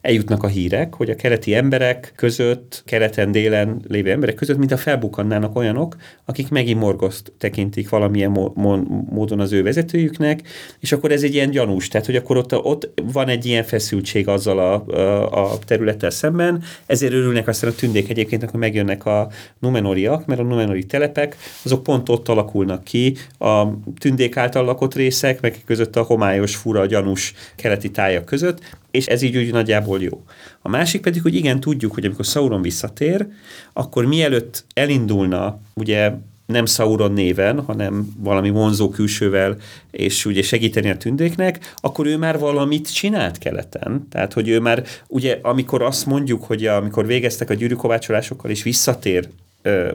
eljutnak 0.00 0.42
a 0.42 0.46
hírek, 0.46 0.94
hogy 0.94 1.10
a 1.10 1.14
keleti 1.14 1.54
emberek 1.54 2.12
között, 2.16 2.82
keleten-délen 2.86 3.80
lévő 3.88 4.10
emberek 4.10 4.34
között, 4.34 4.58
mint 4.58 4.72
a 4.72 4.76
felbukannának 4.76 5.56
olyanok, 5.56 5.96
akik 6.24 6.48
megint 6.48 6.80
morgoszt 6.80 7.32
tekintik 7.38 7.88
valamilyen 7.88 8.30
módon 9.10 9.40
az 9.40 9.52
ő 9.52 9.62
vezetőjüknek, 9.62 10.40
és 10.80 10.92
akkor 10.92 11.12
ez 11.12 11.22
egy 11.22 11.34
ilyen 11.34 11.50
gyanús, 11.50 11.88
tehát 11.88 12.06
hogy 12.06 12.16
akkor 12.16 12.36
ott, 12.36 12.54
ott 12.54 13.00
van 13.12 13.28
egy 13.28 13.46
ilyen 13.46 13.64
feszültség 13.64 14.28
azzal 14.28 14.58
a, 14.58 14.86
a, 14.86 15.52
a 15.52 15.58
területtel 15.58 16.10
szemben, 16.10 16.62
ezért 16.86 17.12
örülnek 17.12 17.48
aztán 17.48 17.70
a 17.70 17.74
tündék 17.74 18.10
egyébként, 18.10 18.42
akkor 18.42 18.60
megjönnek 18.60 19.06
a 19.06 19.28
numenoriak, 19.58 20.26
mert 20.26 20.40
a 20.40 20.44
numenori 20.44 20.84
telepek, 20.84 21.36
azok 21.64 21.82
pont 21.82 22.08
ott 22.08 22.28
alakulnak 22.28 22.84
ki, 22.84 23.16
a 23.38 23.64
tündék 23.98 24.36
által 24.36 24.64
lakott 24.64 24.94
részek, 24.94 25.40
meg 25.40 25.56
között 25.64 25.96
a 25.96 26.02
homályos, 26.02 26.56
fura, 26.56 26.86
gyanús 26.86 27.34
keleti 27.56 27.90
tájak 27.90 28.24
között, 28.24 28.76
és 28.90 29.06
ez 29.06 29.22
így 29.22 29.36
úgy 29.36 29.52
nagyjából 29.52 30.02
jó. 30.02 30.24
A 30.62 30.68
másik 30.68 31.00
pedig, 31.00 31.22
hogy 31.22 31.34
igen, 31.34 31.60
tudjuk, 31.60 31.94
hogy 31.94 32.04
amikor 32.04 32.24
Sauron 32.24 32.62
visszatér, 32.62 33.26
akkor 33.72 34.04
mielőtt 34.04 34.64
elindulna, 34.74 35.60
ugye 35.74 36.12
nem 36.46 36.66
Sauron 36.66 37.12
néven, 37.12 37.60
hanem 37.60 38.14
valami 38.18 38.50
vonzó 38.50 38.88
külsővel, 38.88 39.56
és 39.90 40.24
ugye 40.24 40.42
segíteni 40.42 40.90
a 40.90 40.96
tündéknek, 40.96 41.74
akkor 41.76 42.06
ő 42.06 42.16
már 42.16 42.38
valamit 42.38 42.94
csinált 42.94 43.38
keleten. 43.38 44.06
Tehát, 44.10 44.32
hogy 44.32 44.48
ő 44.48 44.60
már, 44.60 44.84
ugye, 45.08 45.38
amikor 45.42 45.82
azt 45.82 46.06
mondjuk, 46.06 46.44
hogy 46.44 46.66
amikor 46.66 47.06
végeztek 47.06 47.50
a 47.50 47.54
gyűrűkovácsolásokkal, 47.54 48.50
és 48.50 48.62
visszatér 48.62 49.28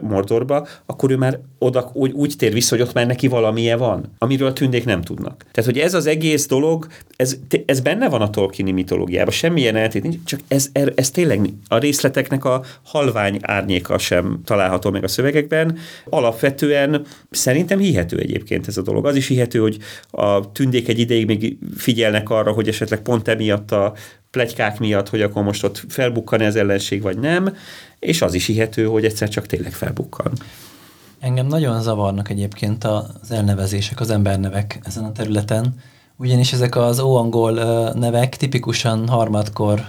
Mordorba, 0.00 0.66
akkor 0.86 1.10
ő 1.10 1.16
már 1.16 1.40
oda 1.58 1.90
úgy, 1.92 2.12
úgy 2.12 2.34
tér 2.38 2.52
vissza, 2.52 2.76
hogy 2.76 2.86
ott 2.86 2.94
már 2.94 3.06
neki 3.06 3.28
valamilyen 3.28 3.78
van, 3.78 4.12
amiről 4.18 4.48
a 4.48 4.52
tündék 4.52 4.84
nem 4.84 5.02
tudnak. 5.02 5.44
Tehát, 5.52 5.70
hogy 5.70 5.78
ez 5.78 5.94
az 5.94 6.06
egész 6.06 6.46
dolog, 6.46 6.86
ez, 7.16 7.36
ez 7.66 7.80
benne 7.80 8.08
van 8.08 8.20
a 8.20 8.30
Tolkieni 8.30 8.70
mitológiában, 8.70 9.32
semmilyen 9.32 9.76
eltét 9.76 10.02
nincs, 10.02 10.24
csak 10.24 10.40
ez, 10.48 10.70
ez, 10.94 11.10
tényleg 11.10 11.48
a 11.68 11.78
részleteknek 11.78 12.44
a 12.44 12.62
halvány 12.82 13.38
árnyéka 13.42 13.98
sem 13.98 14.40
található 14.44 14.90
meg 14.90 15.04
a 15.04 15.08
szövegekben. 15.08 15.78
Alapvetően 16.04 17.04
szerintem 17.30 17.78
hihető 17.78 18.18
egyébként 18.18 18.68
ez 18.68 18.76
a 18.76 18.82
dolog. 18.82 19.06
Az 19.06 19.16
is 19.16 19.28
hihető, 19.28 19.58
hogy 19.58 19.78
a 20.10 20.52
tündék 20.52 20.88
egy 20.88 20.98
ideig 20.98 21.26
még 21.26 21.58
figyelnek 21.76 22.30
arra, 22.30 22.52
hogy 22.52 22.68
esetleg 22.68 23.00
pont 23.00 23.28
emiatt 23.28 23.72
a 23.72 23.92
plegykák 24.34 24.78
miatt, 24.78 25.08
hogy 25.08 25.22
akkor 25.22 25.42
most 25.42 25.64
ott 25.64 25.84
felbukkan 25.88 26.40
ez 26.40 26.56
ellenség, 26.56 27.02
vagy 27.02 27.18
nem, 27.18 27.56
és 27.98 28.22
az 28.22 28.34
is 28.34 28.46
hihető, 28.46 28.84
hogy 28.84 29.04
egyszer 29.04 29.28
csak 29.28 29.46
tényleg 29.46 29.72
felbukkan. 29.72 30.32
Engem 31.20 31.46
nagyon 31.46 31.82
zavarnak 31.82 32.30
egyébként 32.30 32.84
az 32.84 33.30
elnevezések, 33.30 34.00
az 34.00 34.10
embernevek 34.10 34.78
ezen 34.82 35.04
a 35.04 35.12
területen, 35.12 35.74
ugyanis 36.16 36.52
ezek 36.52 36.76
az 36.76 37.00
óangol 37.00 37.52
nevek 37.92 38.36
tipikusan 38.36 39.08
harmadkor, 39.08 39.80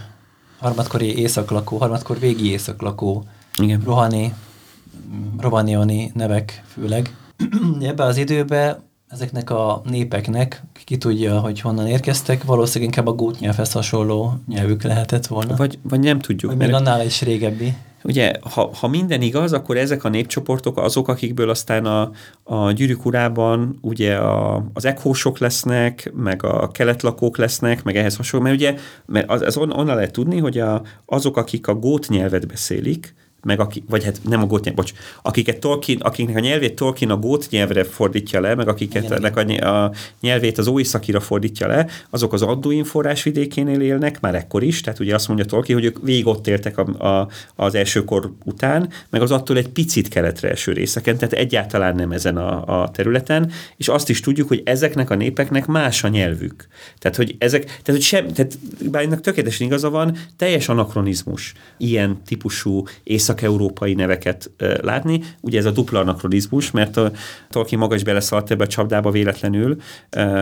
harmadkori 0.59 1.17
északlakó, 1.17 1.77
harmadkor 1.77 2.19
végi 2.19 2.51
északlakó, 2.51 3.23
Igen. 3.61 3.81
rohani, 3.85 4.33
rovanioni 5.39 6.11
nevek 6.13 6.63
főleg. 6.67 7.15
Ebben 7.81 8.07
az 8.07 8.17
időben 8.17 8.77
ezeknek 9.15 9.49
a 9.49 9.81
népeknek, 9.89 10.63
ki 10.85 10.97
tudja, 10.97 11.39
hogy 11.39 11.61
honnan 11.61 11.87
érkeztek, 11.87 12.43
valószínűleg 12.43 12.93
inkább 12.93 13.13
a 13.13 13.15
gót 13.15 13.39
nyelvhez 13.39 13.71
hasonló 13.71 14.33
nyelvük 14.47 14.83
lehetett 14.83 15.27
volna. 15.27 15.55
Vagy, 15.55 15.79
vagy 15.81 15.99
nem 15.99 16.19
tudjuk. 16.19 16.51
Vagy 16.51 16.59
még 16.59 16.73
annál 16.73 17.05
is 17.05 17.21
régebbi. 17.21 17.73
Ugye, 18.03 18.31
ha, 18.41 18.71
ha 18.79 18.87
minden 18.87 19.21
igaz, 19.21 19.53
akkor 19.53 19.77
ezek 19.77 20.03
a 20.03 20.09
népcsoportok 20.09 20.77
azok, 20.77 21.07
akikből 21.07 21.49
aztán 21.49 21.85
a, 21.85 22.11
a 22.43 22.71
gyűrűk 22.71 23.05
urában 23.05 23.77
ugye 23.81 24.15
a, 24.15 24.65
az 24.73 24.85
ekhósok 24.85 25.37
lesznek, 25.37 26.11
meg 26.15 26.43
a 26.43 26.71
keletlakók 26.71 27.37
lesznek, 27.37 27.83
meg 27.83 27.95
ehhez 27.95 28.15
hasonló, 28.15 28.45
mert 28.45 28.57
ugye 28.57 28.75
mert 29.05 29.29
az, 29.29 29.41
az 29.41 29.57
on, 29.57 29.71
onnan 29.71 29.95
lehet 29.95 30.11
tudni, 30.11 30.37
hogy 30.37 30.57
a, 30.57 30.81
azok, 31.05 31.37
akik 31.37 31.67
a 31.67 31.73
gót 31.73 32.07
nyelvet 32.09 32.47
beszélik, 32.47 33.15
meg 33.45 33.59
aki, 33.59 33.83
vagy 33.89 34.03
hát 34.03 34.19
nem 34.23 34.41
a 34.41 34.45
gót 34.45 34.63
nyelv, 34.63 34.75
bocs, 34.75 34.93
akiket 35.21 35.59
Tolkien, 35.59 35.99
akiknek 36.01 36.35
a 36.35 36.39
nyelvét 36.39 36.75
Tolkien 36.75 37.11
a 37.11 37.17
gót 37.17 37.47
nyelvre 37.49 37.83
fordítja 37.83 38.39
le, 38.39 38.55
meg 38.55 38.67
akiket 38.67 39.03
Igen, 39.03 39.17
ennek 39.17 39.37
a, 39.37 39.67
a 39.67 39.91
nyelvét 40.21 40.57
az 40.57 40.67
Óiszakira 40.67 41.19
fordítja 41.19 41.67
le, 41.67 41.87
azok 42.09 42.33
az 42.33 42.41
Adduin 42.41 42.83
forrásvidékénél 42.83 43.81
élnek, 43.81 44.19
már 44.19 44.35
ekkor 44.35 44.63
is, 44.63 44.81
tehát 44.81 44.99
ugye 44.99 45.15
azt 45.15 45.27
mondja 45.27 45.45
Tolkien, 45.45 45.77
hogy 45.77 45.87
ők 45.87 45.97
végig 46.01 46.27
ott 46.27 46.47
éltek 46.47 46.77
a, 46.77 47.07
a, 47.07 47.27
az 47.55 47.75
első 47.75 48.03
kor 48.03 48.31
után, 48.43 48.89
meg 49.09 49.21
az 49.21 49.31
attól 49.31 49.57
egy 49.57 49.69
picit 49.69 50.07
keletre 50.07 50.49
eső 50.49 50.71
részeken, 50.71 51.17
tehát 51.17 51.33
egyáltalán 51.33 51.95
nem 51.95 52.11
ezen 52.11 52.37
a, 52.37 52.81
a 52.81 52.91
területen, 52.91 53.51
és 53.77 53.87
azt 53.87 54.09
is 54.09 54.19
tudjuk, 54.19 54.47
hogy 54.47 54.61
ezeknek 54.65 55.09
a 55.09 55.15
népeknek 55.15 55.65
más 55.65 56.03
a 56.03 56.07
nyelvük. 56.07 56.67
Tehát, 56.99 57.17
hogy 57.17 57.35
ezek, 57.37 57.63
tehát, 57.63 57.85
hogy 57.85 58.01
sem, 58.01 58.27
tehát 58.27 58.57
bár 58.91 59.03
ennek 59.03 59.21
tökéletesen 59.21 59.67
igaza 59.67 59.89
van, 59.89 60.17
teljes 60.37 60.69
anakronizmus 60.69 61.53
ilyen 61.77 62.21
típusú 62.25 62.83
észak-európai 63.35 63.93
neveket 63.93 64.51
látni. 64.81 65.21
Ugye 65.41 65.57
ez 65.57 65.65
a 65.65 65.71
dupla 65.71 65.99
anakronizmus, 65.99 66.71
mert 66.71 66.97
a 66.97 67.11
Tolkien 67.49 67.79
maga 67.79 67.95
is 67.95 68.03
beleszaladt 68.03 68.51
ebbe 68.51 68.63
a 68.63 68.67
csapdába 68.67 69.11
véletlenül, 69.11 69.77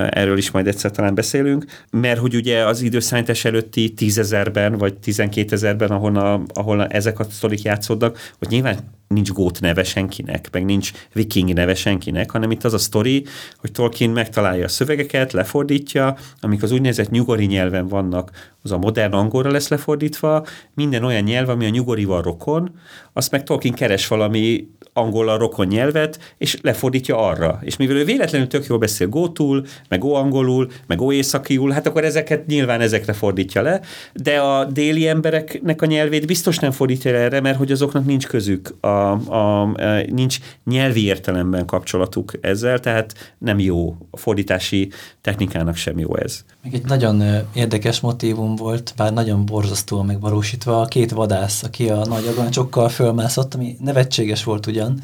erről 0.09 0.37
is 0.37 0.51
majd 0.51 0.67
egyszer 0.67 0.91
talán 0.91 1.15
beszélünk, 1.15 1.65
mert 1.91 2.19
hogy 2.19 2.35
ugye 2.35 2.65
az 2.65 2.81
időszállítás 2.81 3.45
előtti 3.45 3.93
tízezerben 3.93 4.77
vagy 4.77 4.93
tizenkétezerben, 4.97 5.89
ahol, 5.89 6.45
ahol 6.53 6.85
ezek 6.85 7.19
a 7.19 7.23
sztorik 7.23 7.61
játszódnak, 7.61 8.17
hogy 8.39 8.47
nyilván 8.47 8.77
nincs 9.13 9.31
gót 9.31 9.59
neve 9.61 9.83
senkinek, 9.83 10.49
meg 10.51 10.65
nincs 10.65 10.91
viking 11.13 11.53
neve 11.53 11.75
senkinek, 11.75 12.31
hanem 12.31 12.51
itt 12.51 12.63
az 12.63 12.73
a 12.73 12.77
sztori, 12.77 13.25
hogy 13.57 13.71
Tolkien 13.71 14.09
megtalálja 14.09 14.65
a 14.65 14.67
szövegeket, 14.67 15.33
lefordítja, 15.33 16.15
amik 16.39 16.63
az 16.63 16.71
úgynevezett 16.71 17.09
nyugori 17.09 17.45
nyelven 17.45 17.87
vannak, 17.87 18.53
az 18.63 18.71
a 18.71 18.77
modern 18.77 19.13
angolra 19.13 19.51
lesz 19.51 19.67
lefordítva, 19.67 20.45
minden 20.73 21.03
olyan 21.03 21.23
nyelv, 21.23 21.49
ami 21.49 21.65
a 21.65 21.69
nyugorival 21.69 22.21
rokon, 22.21 22.79
azt 23.13 23.31
meg 23.31 23.43
Tolkien 23.43 23.73
keres 23.73 24.07
valami 24.07 24.67
angol 24.93 25.37
rokon 25.37 25.67
nyelvet, 25.67 26.33
és 26.37 26.57
lefordítja 26.61 27.17
arra. 27.27 27.59
És 27.61 27.77
mivel 27.77 27.95
ő 27.95 28.05
véletlenül 28.05 28.47
tök 28.47 28.65
jól 28.65 28.77
beszél 28.77 29.07
gótul, 29.07 29.65
meg 29.89 30.03
óangolul, 30.03 30.71
meg 30.87 31.01
óészakiul, 31.01 31.71
hát 31.71 31.87
akkor 31.87 32.03
ezeket 32.03 32.45
nyilván 32.45 32.81
ezekre 32.81 33.13
fordítja 33.13 33.61
le, 33.61 33.81
de 34.13 34.39
a 34.39 34.65
déli 34.65 35.07
embereknek 35.07 35.81
a 35.81 35.85
nyelvét 35.85 36.25
biztos 36.25 36.59
nem 36.59 36.71
fordítja 36.71 37.11
le 37.11 37.17
erre, 37.17 37.41
mert 37.41 37.57
hogy 37.57 37.71
azoknak 37.71 38.05
nincs 38.05 38.27
közük, 38.27 38.75
a, 38.79 38.87
a, 38.87 39.61
a, 39.61 39.69
nincs 40.09 40.37
nyelvi 40.65 41.03
értelemben 41.05 41.65
kapcsolatuk 41.65 42.31
ezzel, 42.41 42.79
tehát 42.79 43.35
nem 43.37 43.59
jó 43.59 43.95
a 44.11 44.17
fordítási 44.17 44.91
technikának 45.21 45.75
sem 45.75 45.99
jó 45.99 46.15
ez. 46.15 46.45
Még 46.63 46.73
egy 46.73 46.85
nagyon 46.85 47.23
érdekes 47.53 47.99
motívum 47.99 48.55
volt, 48.55 48.93
bár 48.97 49.13
nagyon 49.13 49.45
borzasztóan 49.45 50.05
megvalósítva, 50.05 50.81
a 50.81 50.85
két 50.85 51.11
vadász, 51.11 51.63
aki 51.63 51.89
a 51.89 52.05
nagy 52.05 52.27
agancsokkal 52.27 52.89
fölmászott, 52.89 53.53
ami 53.53 53.75
nevetséges 53.79 54.43
volt 54.43 54.67
ugyan. 54.83 54.99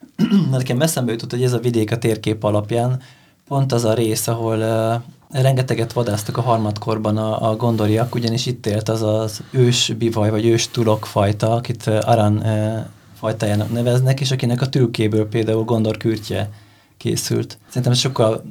Nekem 0.50 0.80
eszembe 0.80 1.12
jutott, 1.12 1.30
hogy 1.30 1.42
ez 1.42 1.52
a 1.52 1.58
vidék 1.58 1.92
a 1.92 1.98
térkép 1.98 2.44
alapján 2.44 3.00
pont 3.48 3.72
az 3.72 3.84
a 3.84 3.94
rész, 3.94 4.28
ahol 4.28 4.58
uh, 4.58 5.40
rengeteget 5.42 5.92
vadáztak 5.92 6.36
a 6.36 6.40
harmadkorban 6.42 7.16
a, 7.16 7.50
a 7.50 7.56
gondoriak, 7.56 8.14
ugyanis 8.14 8.46
itt 8.46 8.66
élt 8.66 8.88
az 8.88 9.02
az 9.02 9.42
ős 9.50 9.92
bivaj, 9.98 10.30
vagy 10.30 10.46
ős 10.46 10.68
tulok 10.68 11.06
fajta, 11.06 11.52
akit 11.52 11.86
Aran 11.86 12.36
uh, 12.36 12.78
fajtájának 13.14 13.72
neveznek, 13.72 14.20
és 14.20 14.30
akinek 14.30 14.60
a 14.60 14.68
tülkéből 14.68 15.28
például 15.28 15.64
gondor 15.64 15.96
kürtje 15.96 16.50
készült. 16.96 17.58
Szerintem 17.68 17.92
ez 17.92 17.98
sokkal 17.98 18.42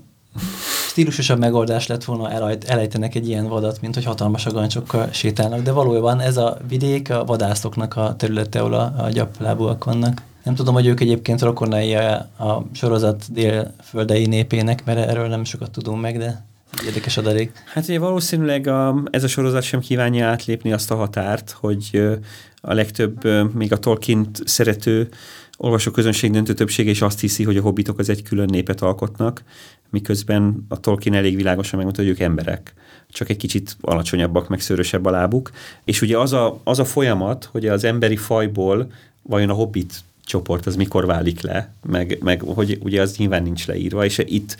stílusosabb 0.89 1.39
megoldás 1.39 1.87
lett 1.87 2.03
volna 2.03 2.31
elejt, 2.31 2.63
elejtenek 2.63 3.15
egy 3.15 3.27
ilyen 3.27 3.47
vadat, 3.47 3.81
mint 3.81 3.93
hogy 3.93 4.03
hatalmas 4.03 4.45
agancsokkal 4.45 5.09
sétálnak, 5.11 5.61
de 5.61 5.71
valójában 5.71 6.19
ez 6.19 6.37
a 6.37 6.57
vidék 6.67 7.09
a 7.09 7.25
vadászoknak 7.25 7.95
a 7.95 8.15
területe, 8.15 8.59
ahol 8.59 8.73
a, 8.73 8.93
a 8.97 9.09
gyaplábúak 9.09 9.83
vannak. 9.83 10.21
Nem 10.43 10.55
tudom, 10.55 10.73
hogy 10.73 10.85
ők 10.85 10.99
egyébként 10.99 11.41
rokonai 11.41 11.95
a, 11.95 12.13
a 12.37 12.65
sorozat 12.73 13.25
délföldei 13.31 14.25
népének, 14.25 14.85
mert 14.85 15.09
erről 15.09 15.27
nem 15.27 15.43
sokat 15.43 15.71
tudunk 15.71 16.01
meg, 16.01 16.17
de 16.17 16.45
érdekes 16.85 17.17
adalék. 17.17 17.51
Hát 17.65 17.87
ugye 17.87 17.99
valószínűleg 17.99 18.67
a, 18.67 19.03
ez 19.09 19.23
a 19.23 19.27
sorozat 19.27 19.63
sem 19.63 19.79
kívánja 19.79 20.27
átlépni 20.27 20.71
azt 20.71 20.91
a 20.91 20.95
határt, 20.95 21.51
hogy 21.51 22.01
a 22.61 22.73
legtöbb, 22.73 23.27
még 23.53 23.71
a 23.71 23.77
Tolkien 23.77 24.27
szerető 24.45 25.09
olvasóközönség 25.57 26.31
döntő 26.31 26.53
többsége 26.53 26.89
is 26.89 27.01
azt 27.01 27.19
hiszi, 27.19 27.43
hogy 27.43 27.57
a 27.57 27.61
hobbitok 27.61 27.99
az 27.99 28.09
egy 28.09 28.23
külön 28.23 28.49
népet 28.51 28.81
alkotnak, 28.81 29.43
miközben 29.89 30.65
a 30.69 30.79
Tolkien 30.79 31.15
elég 31.15 31.35
világosan 31.35 31.75
megmondta, 31.75 32.01
hogy 32.01 32.11
ők 32.11 32.19
emberek, 32.19 32.73
csak 33.09 33.29
egy 33.29 33.37
kicsit 33.37 33.77
alacsonyabbak, 33.81 34.47
meg 34.47 34.59
szörösebb 34.59 35.05
a 35.05 35.11
lábuk. 35.11 35.51
És 35.83 36.01
ugye 36.01 36.17
az 36.17 36.33
a, 36.33 36.59
az 36.63 36.79
a 36.79 36.85
folyamat, 36.85 37.49
hogy 37.51 37.67
az 37.67 37.83
emberi 37.83 38.15
fajból 38.15 38.91
vajon 39.21 39.49
a 39.49 39.53
hobbit 39.53 40.03
csoport 40.23 40.65
az 40.65 40.75
mikor 40.75 41.05
válik 41.05 41.41
le, 41.41 41.73
meg, 41.87 42.17
meg 42.21 42.41
hogy 42.41 42.77
ugye 42.83 43.01
az 43.01 43.17
nyilván 43.17 43.43
nincs 43.43 43.67
leírva, 43.67 44.05
és 44.05 44.21
itt 44.25 44.57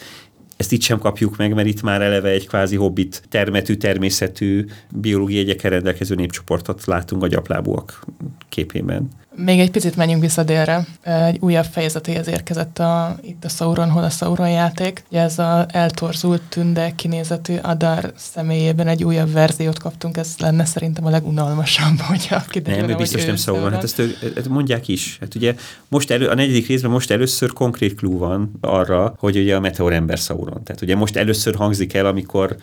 ezt 0.57 0.71
itt 0.71 0.81
sem 0.81 0.99
kapjuk 0.99 1.37
meg, 1.37 1.53
mert 1.53 1.67
itt 1.67 1.81
már 1.81 2.01
eleve 2.01 2.29
egy 2.29 2.47
kvázi 2.47 2.75
hobbit 2.75 3.23
termetű, 3.29 3.75
természetű, 3.75 4.65
biológiai 4.91 5.41
egyekkel 5.41 5.69
rendelkező 5.69 6.15
népcsoportot 6.15 6.85
látunk 6.85 7.23
a 7.23 7.27
gyaplábúak 7.27 8.05
képében. 8.49 9.09
Még 9.35 9.59
egy 9.59 9.71
picit 9.71 9.95
menjünk 9.95 10.21
vissza 10.21 10.43
délre. 10.43 10.85
Egy 11.01 11.37
újabb 11.39 11.65
fejezetéhez 11.65 12.27
érkezett 12.27 12.79
a, 12.79 13.15
itt 13.21 13.43
a 13.45 13.49
Sauron, 13.49 13.89
hol 13.89 14.03
a 14.03 14.09
Sauron 14.09 14.49
játék. 14.49 15.03
Ugye 15.09 15.21
ez 15.21 15.39
a 15.39 15.65
eltorzult 15.69 16.41
tünde 16.41 16.91
kinézetű 16.95 17.55
Adar 17.61 18.11
személyében 18.15 18.87
egy 18.87 19.03
újabb 19.03 19.31
verziót 19.31 19.79
kaptunk, 19.79 20.17
ez 20.17 20.35
lenne 20.37 20.65
szerintem 20.65 21.05
a 21.05 21.09
legunalmasabb, 21.09 21.99
hogyha 22.09 22.41
kiderül, 22.49 22.87
Nem, 22.87 22.97
biztos 22.97 23.25
nem 23.25 23.35
Sauron, 23.35 23.71
hát 23.71 23.83
ezt, 23.83 24.01
ezt 24.35 24.49
mondják 24.49 24.87
is. 24.87 25.17
Hát 25.19 25.35
ugye 25.35 25.55
most 25.87 26.11
elő, 26.11 26.27
a 26.27 26.35
negyedik 26.35 26.67
részben 26.67 26.91
most 26.91 27.11
először 27.11 27.53
konkrét 27.53 27.95
klú 27.95 28.17
van 28.17 28.51
arra, 28.61 29.13
hogy 29.17 29.37
ugye 29.37 29.55
a 29.55 29.59
meteor 29.59 29.93
ember 29.93 30.17
Sauron. 30.17 30.63
Tehát 30.63 30.81
ugye 30.81 30.95
most 30.95 31.15
először 31.15 31.55
hangzik 31.55 31.93
el, 31.93 32.05
amikor 32.05 32.57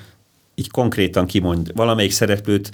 így 0.58 0.70
konkrétan 0.70 1.26
kimond 1.26 1.70
valamelyik 1.74 2.12
szereplőt 2.12 2.70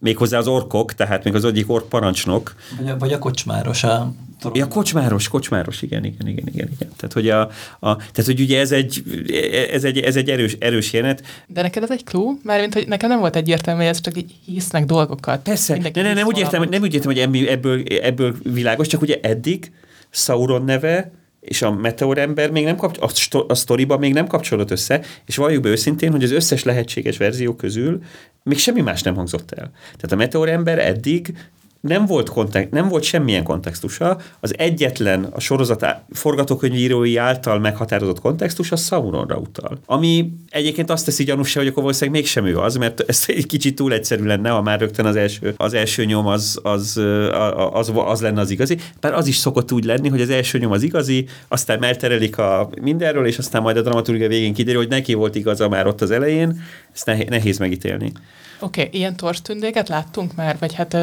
méghozzá 0.00 0.38
az 0.38 0.46
orkok, 0.46 0.94
tehát 0.94 1.24
még 1.24 1.34
az 1.34 1.44
egyik 1.44 1.70
ork 1.70 1.88
parancsnok. 1.88 2.54
Vagy 2.78 2.88
a, 2.88 2.98
vagy 2.98 3.12
a 3.12 3.18
kocsmáros. 3.18 3.84
A 3.84 4.12
Ja, 4.52 4.68
kocsmáros, 4.68 5.28
kocsmáros, 5.28 5.82
igen, 5.82 6.04
igen, 6.04 6.28
igen, 6.28 6.46
igen, 6.46 6.68
igen. 6.72 6.92
Tehát, 6.96 7.12
hogy, 7.12 7.28
a, 7.28 7.40
a, 7.78 7.96
tehát, 7.96 8.24
hogy 8.24 8.40
ugye 8.40 8.60
ez 8.60 8.72
egy, 8.72 9.02
ez 9.72 9.84
egy, 9.84 9.98
ez 9.98 10.16
egy 10.16 10.30
erős, 10.30 10.56
erős 10.60 10.92
jelenet. 10.92 11.22
De 11.46 11.62
neked 11.62 11.82
ez 11.82 11.90
egy 11.90 12.04
klú? 12.04 12.38
Mármint, 12.42 12.74
hogy 12.74 12.88
nekem 12.88 13.08
nem 13.08 13.18
volt 13.18 13.36
egyértelmű, 13.36 13.80
hogy 13.80 13.90
ez 13.90 14.00
csak 14.00 14.16
így 14.16 14.34
hisznek 14.44 14.84
dolgokat. 14.84 15.42
Persze, 15.42 15.76
ne, 15.76 16.02
ne, 16.02 16.12
nem, 16.12 16.26
úgy 16.26 16.38
értem, 16.38 16.66
nem 16.70 16.82
úgy 16.82 16.94
értem, 16.94 17.12
hogy 17.12 17.46
ebből, 17.46 17.82
ebből 18.02 18.34
világos, 18.42 18.86
csak 18.86 19.00
ugye 19.00 19.18
eddig 19.22 19.72
Sauron 20.10 20.64
neve 20.64 21.10
és 21.40 21.62
a 21.62 21.72
meteorember 21.72 22.50
még 22.50 22.64
nem 22.64 22.76
kapcs- 22.76 22.98
a, 22.98 23.08
sto- 23.08 23.50
a 23.50 23.54
sztoriban 23.54 23.98
még 23.98 24.12
nem 24.12 24.26
kapcsolódott 24.26 24.70
össze, 24.70 25.04
és 25.26 25.36
valljuk 25.36 25.62
be 25.62 25.68
őszintén, 25.68 26.10
hogy 26.10 26.24
az 26.24 26.30
összes 26.30 26.62
lehetséges 26.62 27.16
verzió 27.16 27.54
közül 27.54 28.02
még 28.42 28.58
semmi 28.58 28.80
más 28.80 29.02
nem 29.02 29.14
hangzott 29.14 29.50
el. 29.52 29.70
Tehát 29.82 30.12
a 30.12 30.16
meteorember 30.16 30.78
eddig 30.78 31.34
nem 31.80 32.06
volt, 32.06 32.28
kontext, 32.28 32.70
nem 32.70 32.88
volt 32.88 33.02
semmilyen 33.02 33.42
kontextusa, 33.42 34.18
az 34.40 34.58
egyetlen 34.58 35.24
a 35.24 35.40
sorozat 35.40 35.86
forgatókönyvírói 36.10 37.16
által 37.16 37.58
meghatározott 37.58 38.20
kontextus 38.20 38.72
a 38.72 38.76
Sauronra 38.76 39.36
utal. 39.36 39.78
Ami 39.86 40.32
egyébként 40.50 40.90
azt 40.90 41.04
teszi 41.04 41.24
gyanúsá, 41.24 41.60
hogy 41.60 41.68
akkor 41.68 41.82
valószínűleg 41.82 42.20
mégsem 42.20 42.46
ő 42.46 42.58
az, 42.58 42.76
mert 42.76 43.00
ez 43.00 43.24
egy 43.26 43.46
kicsit 43.46 43.74
túl 43.74 43.92
egyszerű 43.92 44.24
lenne, 44.24 44.50
ha 44.50 44.62
már 44.62 44.80
rögtön 44.80 45.06
az 45.06 45.16
első, 45.16 45.54
az 45.56 45.74
első 45.74 46.04
nyom 46.04 46.26
az, 46.26 46.58
az, 46.62 46.96
az, 47.32 47.58
az, 47.72 47.92
az 47.94 48.20
lenne 48.20 48.40
az 48.40 48.50
igazi. 48.50 48.78
Bár 49.00 49.14
az 49.14 49.26
is 49.26 49.36
szokott 49.36 49.72
úgy 49.72 49.84
lenni, 49.84 50.08
hogy 50.08 50.20
az 50.20 50.30
első 50.30 50.58
nyom 50.58 50.72
az 50.72 50.82
igazi, 50.82 51.26
aztán 51.48 51.84
elterelik 51.84 52.38
a 52.38 52.70
mindenről, 52.80 53.26
és 53.26 53.38
aztán 53.38 53.62
majd 53.62 53.76
a 53.76 53.82
dramaturgia 53.82 54.28
végén 54.28 54.54
kiderül, 54.54 54.80
hogy 54.80 54.90
neki 54.90 55.14
volt 55.14 55.34
igaza 55.34 55.68
már 55.68 55.86
ott 55.86 56.00
az 56.00 56.10
elején, 56.10 56.62
ezt 56.92 57.28
nehéz 57.28 57.58
megítélni. 57.58 58.12
Oké, 58.60 58.82
okay, 58.86 58.98
ilyen 58.98 59.16
torstündéket 59.16 59.88
láttunk 59.88 60.34
már, 60.34 60.56
vagy 60.58 60.74
hát 60.74 60.96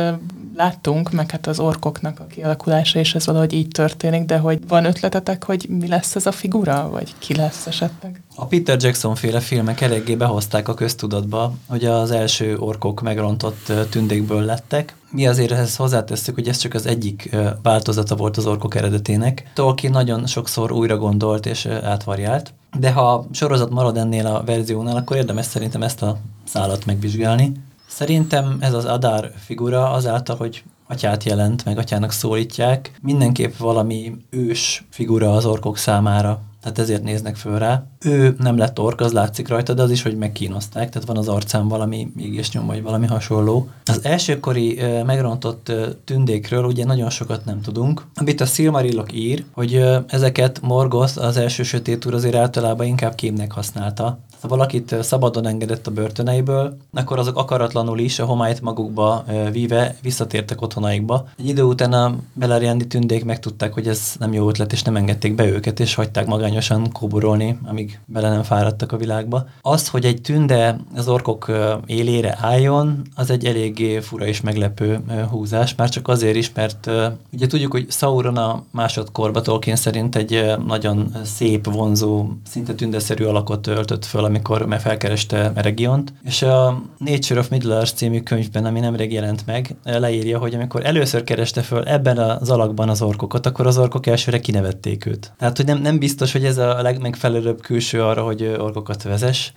láttunk, 0.56 1.12
meg 1.12 1.32
hát 1.32 1.48
az 1.48 1.60
orkoknak 1.60 2.20
a 2.20 2.26
kialakulása, 2.26 3.00
és 3.00 3.16
ez 3.16 3.26
valahogy 3.26 3.54
így 3.54 3.68
történik, 3.68 4.26
de 4.26 4.38
hogy 4.38 4.68
van 4.68 4.86
ötletetek, 4.86 5.44
hogy 5.44 5.66
mi 5.70 5.88
lesz 5.88 6.16
ez 6.16 6.26
a 6.26 6.32
figura, 6.32 6.90
vagy 6.90 7.14
ki 7.18 7.36
lesz 7.36 7.68
esetleg? 7.68 8.22
A 8.36 8.46
Peter 8.46 8.78
Jackson 8.82 9.16
féle 9.16 9.40
filmek 9.40 9.82
eléggé 9.82 10.16
behozták 10.16 10.68
a 10.68 10.74
köztudatba, 10.74 11.54
hogy 11.68 11.86
az 11.86 12.12
első 12.12 12.58
orkok 12.58 13.02
megrontott 13.02 13.72
tündékből 13.90 14.42
lettek. 14.42 14.96
Mi 15.16 15.28
azért 15.28 15.52
ehhez 15.52 15.76
hozzátesszük, 15.76 16.36
hogy 16.36 16.48
ez 16.48 16.58
csak 16.58 16.74
az 16.74 16.86
egyik 16.86 17.36
változata 17.64 18.16
volt 18.16 18.38
az 18.38 18.46
orkok 18.46 18.76
eredetének. 18.76 19.52
Tolkien 19.54 19.92
nagyon 19.92 20.26
sokszor 20.26 20.72
újra 20.72 20.98
gondolt 20.98 21.46
és 21.46 21.66
átvariált, 21.66 22.54
de 22.80 22.92
ha 22.92 23.14
a 23.14 23.26
sorozat 23.32 23.70
marad 23.70 23.98
ennél 23.98 24.28
a 24.28 24.44
verziónál, 24.44 24.96
akkor 24.96 25.18
érdemes 25.18 25.46
szerintem 25.46 25.82
ezt 25.84 26.02
a 26.02 26.18
szállat 26.44 26.86
megvizsgálni. 26.86 27.52
Szerintem 27.88 28.58
ez 28.60 28.74
az 28.74 28.86
Adár 28.86 29.32
figura 29.36 29.92
azáltal, 29.92 30.36
hogy 30.36 30.64
atyát 30.88 31.24
jelent, 31.24 31.66
meg 31.66 31.78
atyának 31.78 32.12
szólítják, 32.12 32.92
mindenképp 33.02 33.56
valami 33.58 34.16
ős 34.30 34.86
figura 34.90 35.32
az 35.32 35.46
orkok 35.46 35.78
számára. 35.78 36.42
Tehát 36.66 36.80
ezért 36.80 37.04
néznek 37.04 37.36
föl 37.36 37.58
rá. 37.60 37.84
Ő 38.06 38.36
nem 38.40 38.58
lett 38.58 38.80
ork, 38.80 39.00
az 39.00 39.12
látszik 39.12 39.48
rajta, 39.48 39.74
de 39.74 39.82
az 39.82 39.92
is, 39.92 40.02
hogy 40.02 40.18
megkínozták, 40.18 40.90
tehát 40.90 41.08
van 41.08 41.18
az 41.18 41.28
arcán 41.28 41.68
valami 41.68 42.12
mégis 42.16 42.52
nyom, 42.52 42.66
vagy 42.66 42.84
valami 42.84 43.06
hasonló. 43.06 43.70
Az 43.86 44.00
elsőkori 44.04 44.80
megrontott 45.06 45.72
tündékről 46.04 46.64
ugye 46.64 46.86
nagyon 46.86 47.10
sokat 47.10 47.46
nem 47.46 47.62
tudunk. 47.62 48.06
Amit 48.16 48.42
a 48.42 48.46
Silmarillok 48.46 49.14
ír, 49.14 49.44
hogy 49.52 49.86
ezeket 50.08 50.62
Morgoth, 50.62 51.24
az 51.24 51.38
első 51.38 51.64
sötét 51.64 52.06
úr 52.06 52.14
azért 52.14 52.36
általában 52.36 52.86
inkább 52.86 53.16
kémnek 53.16 53.52
használta 53.52 54.20
ha 54.46 54.56
valakit 54.56 54.96
szabadon 55.02 55.48
engedett 55.48 55.88
a 55.88 55.92
börtöneiből, 55.92 56.78
akkor 56.94 57.20
azok 57.20 57.38
akaratlanul 57.38 58.00
is 58.00 58.20
a 58.20 58.26
homályt 58.26 58.62
magukba 58.62 59.26
víve 59.52 59.96
visszatértek 60.02 60.62
otthonaikba. 60.62 61.28
Egy 61.38 61.48
idő 61.48 61.62
után 61.62 61.94
a 61.94 62.16
beleriandi 62.34 62.88
tündék 62.88 63.26
megtudták, 63.26 63.74
hogy 63.74 63.88
ez 63.88 64.16
nem 64.20 64.34
jó 64.34 64.50
ötlet, 64.50 64.72
és 64.72 64.82
nem 64.82 64.96
engedték 64.96 65.36
be 65.36 65.46
őket, 65.46 65.80
és 65.80 65.96
hagyták 65.96 66.26
magányosan 66.26 66.92
kóborolni, 66.92 67.58
amíg 67.64 68.00
bele 68.06 68.30
nem 68.30 68.44
fáradtak 68.44 68.92
a 68.92 68.98
világba. 68.98 69.46
Az, 69.62 69.88
hogy 69.88 70.06
egy 70.06 70.22
tünde 70.22 70.80
az 70.96 71.08
orkok 71.08 71.52
élére 71.86 72.38
álljon, 72.42 73.02
az 73.16 73.30
egy 73.30 73.46
eléggé 73.46 74.00
fura 74.00 74.26
és 74.26 74.42
meglepő 74.42 75.00
húzás, 75.30 75.76
már 75.76 75.90
csak 75.90 76.08
azért 76.08 76.36
is, 76.36 76.52
mert 76.54 76.90
ugye 77.34 77.48
tudjuk, 77.48 77.72
hogy 77.72 77.86
Sauron 77.90 78.38
a 78.38 78.64
másodkorba 78.72 79.42
Tolkien 79.42 79.76
szerint 79.76 80.16
egy 80.16 80.46
nagyon 80.66 81.16
szép, 81.24 81.74
vonzó, 81.74 82.28
szinte 82.50 82.74
tündeszerű 82.74 83.24
alakot 83.24 83.68
öltött 83.68 84.06
föl, 84.06 84.24
amikor 84.36 84.80
felkereste 84.80 85.52
Eregiont, 85.56 86.14
és 86.24 86.42
a 86.42 86.82
Nature 86.98 87.40
of 87.40 87.50
Middle-earth 87.50 87.94
című 87.94 88.22
könyvben, 88.22 88.66
ami 88.66 88.80
nemrég 88.80 89.12
jelent 89.12 89.46
meg, 89.46 89.76
leírja, 89.84 90.40
hogy 90.40 90.54
amikor 90.54 90.86
először 90.86 91.24
kereste 91.24 91.62
föl 91.62 91.84
ebben 91.84 92.18
az 92.18 92.50
alakban 92.50 92.90
az 92.90 93.02
orkokat, 93.02 93.46
akkor 93.46 93.68
az 93.68 93.78
orkok 93.78 94.06
elsőre 94.06 94.40
kinevették 94.40 95.06
őt. 95.06 95.34
Tehát, 95.38 95.58
hogy 95.58 95.66
nem, 95.66 95.82
nem 95.82 96.00
biztos, 96.00 96.32
hogy 96.32 96.46
ez 96.46 96.58
a 96.58 96.82
legmegfelelőbb 96.82 97.62
külső 97.62 98.04
arra, 98.04 98.24
hogy 98.24 98.56
orkokat 98.60 99.04
vezes, 99.04 99.54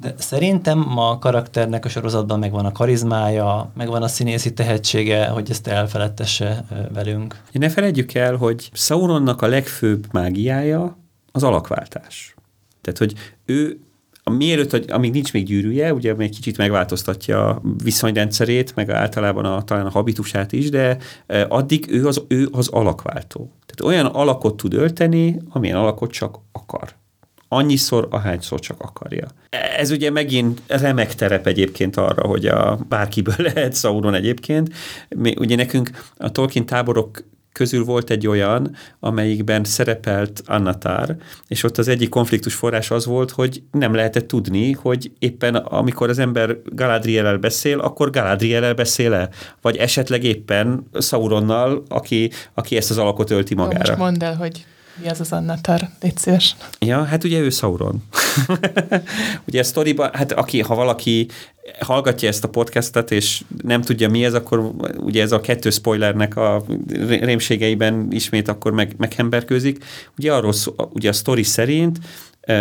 de 0.00 0.14
szerintem 0.18 0.98
a 0.98 1.18
karakternek 1.18 1.84
a 1.84 1.88
sorozatban 1.88 2.38
megvan 2.38 2.64
a 2.64 2.72
karizmája, 2.72 3.70
megvan 3.76 4.02
a 4.02 4.08
színészi 4.08 4.52
tehetsége, 4.52 5.26
hogy 5.26 5.50
ezt 5.50 5.66
elfeledtesse 5.66 6.64
velünk. 6.92 7.40
Ne 7.52 7.68
felejtjük 7.68 8.14
el, 8.14 8.36
hogy 8.36 8.70
Sauronnak 8.72 9.42
a 9.42 9.46
legfőbb 9.46 10.06
mágiája 10.12 10.96
az 11.32 11.42
alakváltás. 11.42 12.34
Tehát, 12.82 12.98
hogy 12.98 13.14
ő 13.44 13.80
mielőtt, 14.30 14.90
amíg 14.90 15.12
nincs 15.12 15.32
még 15.32 15.44
gyűrűje, 15.44 15.94
ugye 15.94 16.14
egy 16.18 16.34
kicsit 16.34 16.56
megváltoztatja 16.56 17.48
a 17.48 17.62
viszonyrendszerét, 17.84 18.74
meg 18.74 18.90
általában 18.90 19.44
a, 19.44 19.62
talán 19.62 19.86
a 19.86 19.90
habitusát 19.90 20.52
is, 20.52 20.70
de 20.70 20.98
e, 21.26 21.46
addig 21.48 21.86
ő 21.90 22.06
az, 22.06 22.22
ő 22.28 22.48
az 22.52 22.68
alakváltó. 22.68 23.50
Tehát 23.66 23.94
olyan 23.94 24.06
alakot 24.06 24.56
tud 24.56 24.74
ölteni, 24.74 25.40
amilyen 25.48 25.76
alakot 25.76 26.10
csak 26.10 26.38
akar. 26.52 26.88
Annyiszor, 27.48 28.08
ahányszor 28.10 28.60
csak 28.60 28.80
akarja. 28.80 29.28
Ez 29.76 29.90
ugye 29.90 30.10
megint 30.10 30.62
remek 30.66 31.14
terep 31.14 31.46
egyébként 31.46 31.96
arra, 31.96 32.26
hogy 32.26 32.46
a 32.46 32.78
bárkiből 32.88 33.34
lehet 33.54 33.76
Sauron 33.76 34.14
egyébként. 34.14 34.74
Mi, 35.08 35.34
ugye 35.38 35.56
nekünk 35.56 35.90
a 36.16 36.30
Tolkien 36.30 36.66
táborok 36.66 37.24
közül 37.52 37.84
volt 37.84 38.10
egy 38.10 38.26
olyan, 38.26 38.76
amelyikben 39.00 39.64
szerepelt 39.64 40.42
Annatár, 40.46 41.16
és 41.48 41.62
ott 41.62 41.78
az 41.78 41.88
egyik 41.88 42.08
konfliktus 42.08 42.54
forrás 42.54 42.90
az 42.90 43.06
volt, 43.06 43.30
hogy 43.30 43.62
nem 43.70 43.94
lehetett 43.94 44.26
tudni, 44.26 44.72
hogy 44.72 45.12
éppen 45.18 45.54
amikor 45.54 46.08
az 46.08 46.18
ember 46.18 46.56
Galadriel-el 46.64 47.38
beszél, 47.38 47.78
akkor 47.78 48.10
Galadriel-el 48.10 48.74
beszél-e? 48.74 49.28
Vagy 49.60 49.76
esetleg 49.76 50.24
éppen 50.24 50.86
Sauronnal, 51.00 51.82
aki, 51.88 52.30
aki 52.54 52.76
ezt 52.76 52.90
az 52.90 52.98
alakot 52.98 53.30
ölti 53.30 53.54
magára. 53.54 53.96
Most 53.96 53.98
mondd 53.98 54.24
el, 54.24 54.34
hogy 54.36 54.66
mi 54.96 55.08
az 55.08 55.20
az 55.20 55.32
Annatar? 55.32 55.80
Légy 56.00 56.16
szíves. 56.16 56.56
Ja, 56.78 57.04
hát 57.04 57.24
ugye 57.24 57.38
ő 57.38 57.50
Sauron. 57.50 58.02
ugye 59.48 59.60
a 59.60 59.64
sztoriban, 59.64 60.10
hát 60.12 60.32
aki, 60.32 60.60
ha 60.60 60.74
valaki 60.74 61.28
hallgatja 61.80 62.28
ezt 62.28 62.44
a 62.44 62.48
podcastet, 62.48 63.10
és 63.10 63.42
nem 63.62 63.82
tudja 63.82 64.08
mi 64.08 64.24
ez, 64.24 64.34
akkor 64.34 64.72
ugye 64.96 65.22
ez 65.22 65.32
a 65.32 65.40
kettő 65.40 65.70
spoilernek 65.70 66.36
a 66.36 66.64
rémségeiben 67.08 68.06
ismét 68.10 68.48
akkor 68.48 68.72
meg, 68.72 68.94
meghemberkőzik. 68.96 69.84
Ugye 70.18 70.32
arról 70.32 70.54
ugye 70.92 71.08
a 71.08 71.12
sztori 71.12 71.42
szerint 71.42 71.98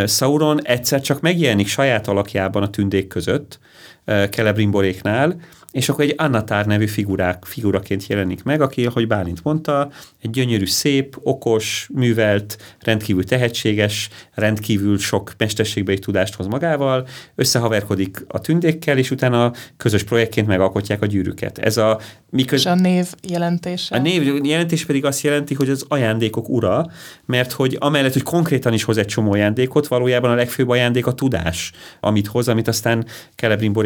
Sauron 0.06 0.66
egyszer 0.66 1.02
csak 1.02 1.22
megjelenik 1.22 1.68
saját 1.68 2.08
alakjában 2.08 2.64
a 2.64 2.70
tündék 2.70 3.08
között, 3.08 3.60
Celebrimboréknál, 4.06 5.36
és 5.72 5.90
akkor 5.90 6.04
egy 6.04 6.14
Annatár 6.18 6.66
nevű 6.66 6.86
figurák, 6.86 7.46
figuraként 7.46 8.08
jelenik 8.08 8.44
meg, 8.44 8.62
aki, 8.62 8.86
ahogy 8.86 9.08
Bálint 9.08 9.44
mondta, 9.44 9.92
egy 10.22 10.30
gyönyörű, 10.30 10.66
szép, 10.66 11.18
okos, 11.24 11.90
művelt, 11.94 12.58
rendkívül 12.80 13.24
tehetséges, 13.24 14.10
rendkívül 14.34 14.98
sok 14.98 15.34
mesterségbeli 15.38 16.00
tudást 16.00 16.36
hoz 16.36 16.48
magával, 16.48 17.08
összehaverkodik 17.36 18.26
a 18.28 18.42
tündékkel, 18.42 18.98
és 18.98 19.12
utána 19.12 19.52
közös 19.78 20.04
projektként 20.04 20.48
megalkotják 20.48 21.02
a 21.02 21.06
gyűrűket. 21.06 21.58
Ez 21.58 21.78
a 21.78 22.00
miköz... 22.30 22.60
És 22.60 22.66
a 22.66 22.76
név 22.76 23.08
jelentése? 23.28 23.96
A 23.96 24.00
név 24.00 24.46
jelentés 24.46 24.86
pedig 24.86 25.06
azt 25.06 25.22
jelenti, 25.22 25.54
hogy 25.54 25.70
az 25.70 25.86
ajándékok 25.88 26.50
ura, 26.50 26.86
mert 27.26 27.52
hogy 27.52 27.78
amellett, 27.80 28.14
hogy 28.14 28.24
konkrétan 28.24 28.74
is 28.74 28.84
hoz 28.84 28.98
egy 28.98 29.06
csomó 29.06 29.32
ajándékot, 29.32 29.88
valójában 29.88 30.32
a 30.32 30.36
legfőbb 30.36 30.70
ajándék 30.70 31.08
a 31.08 31.14
tudás, 31.14 31.72
amit 32.00 32.28
hoz, 32.28 32.48
amit 32.48 32.68
aztán 32.68 33.06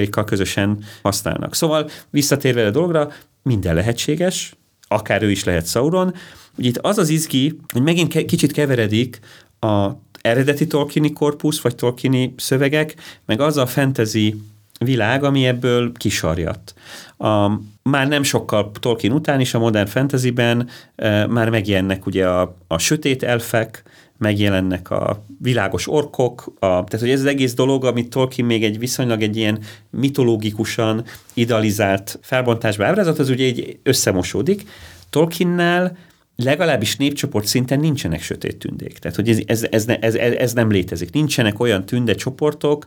Celebrimborékkal 0.05 0.23
közösen 0.23 0.83
használnak. 1.01 1.55
Szóval 1.55 1.89
visszatérve 2.09 2.65
a 2.65 2.71
dologra, 2.71 3.11
minden 3.43 3.75
lehetséges, 3.75 4.55
akár 4.87 5.23
ő 5.23 5.31
is 5.31 5.43
lehet 5.43 5.67
Sauron. 5.67 6.13
Ugye 6.57 6.69
itt 6.69 6.77
az 6.77 6.97
az 6.97 7.09
izgi, 7.09 7.59
hogy 7.71 7.81
megint 7.81 8.13
ke- 8.13 8.25
kicsit 8.25 8.51
keveredik 8.51 9.19
a 9.59 9.89
eredeti 10.21 10.67
Tolkieni 10.67 11.13
korpusz, 11.13 11.61
vagy 11.61 11.75
Tolkieni 11.75 12.33
szövegek, 12.37 12.95
meg 13.25 13.41
az 13.41 13.57
a 13.57 13.65
fantasy 13.65 14.35
világ, 14.79 15.23
ami 15.23 15.45
ebből 15.45 15.91
kisarjat. 15.91 16.73
A, 17.17 17.51
már 17.83 18.07
nem 18.07 18.23
sokkal 18.23 18.71
Tolkien 18.79 19.13
után 19.13 19.39
is 19.39 19.53
a 19.53 19.59
modern 19.59 19.87
fantasyben 19.87 20.69
e, 20.95 21.27
már 21.27 21.49
megjelennek 21.49 22.05
ugye 22.05 22.27
a, 22.27 22.55
a 22.67 22.77
sötét 22.77 23.23
elfek, 23.23 23.83
megjelennek 24.17 24.89
a 24.89 25.23
világos 25.41 25.87
orkok, 25.87 26.53
a, 26.59 26.67
tehát 26.67 26.99
hogy 26.99 27.09
ez 27.09 27.19
az 27.19 27.25
egész 27.25 27.53
dolog, 27.53 27.85
amit 27.85 28.09
Tolkien 28.09 28.47
még 28.47 28.63
egy 28.63 28.79
viszonylag 28.79 29.21
egy 29.21 29.37
ilyen 29.37 29.59
mitológikusan 29.89 31.03
idealizált 31.33 32.19
felbontásba 32.21 32.85
ábrázat, 32.85 33.19
az 33.19 33.29
ugye 33.29 33.43
így 33.43 33.79
összemosódik. 33.83 34.63
Tolkiennál 35.09 35.97
legalábbis 36.35 36.95
népcsoport 36.95 37.45
szinten 37.45 37.79
nincsenek 37.79 38.21
sötét 38.21 38.57
tündék. 38.57 38.97
Tehát, 38.99 39.15
hogy 39.17 39.29
ez, 39.29 39.39
ez, 39.45 39.67
ez, 39.71 40.15
ez, 40.15 40.15
ez 40.15 40.53
nem 40.53 40.71
létezik. 40.71 41.11
Nincsenek 41.11 41.59
olyan 41.59 41.85
tünde 41.85 42.15
csoportok, 42.15 42.85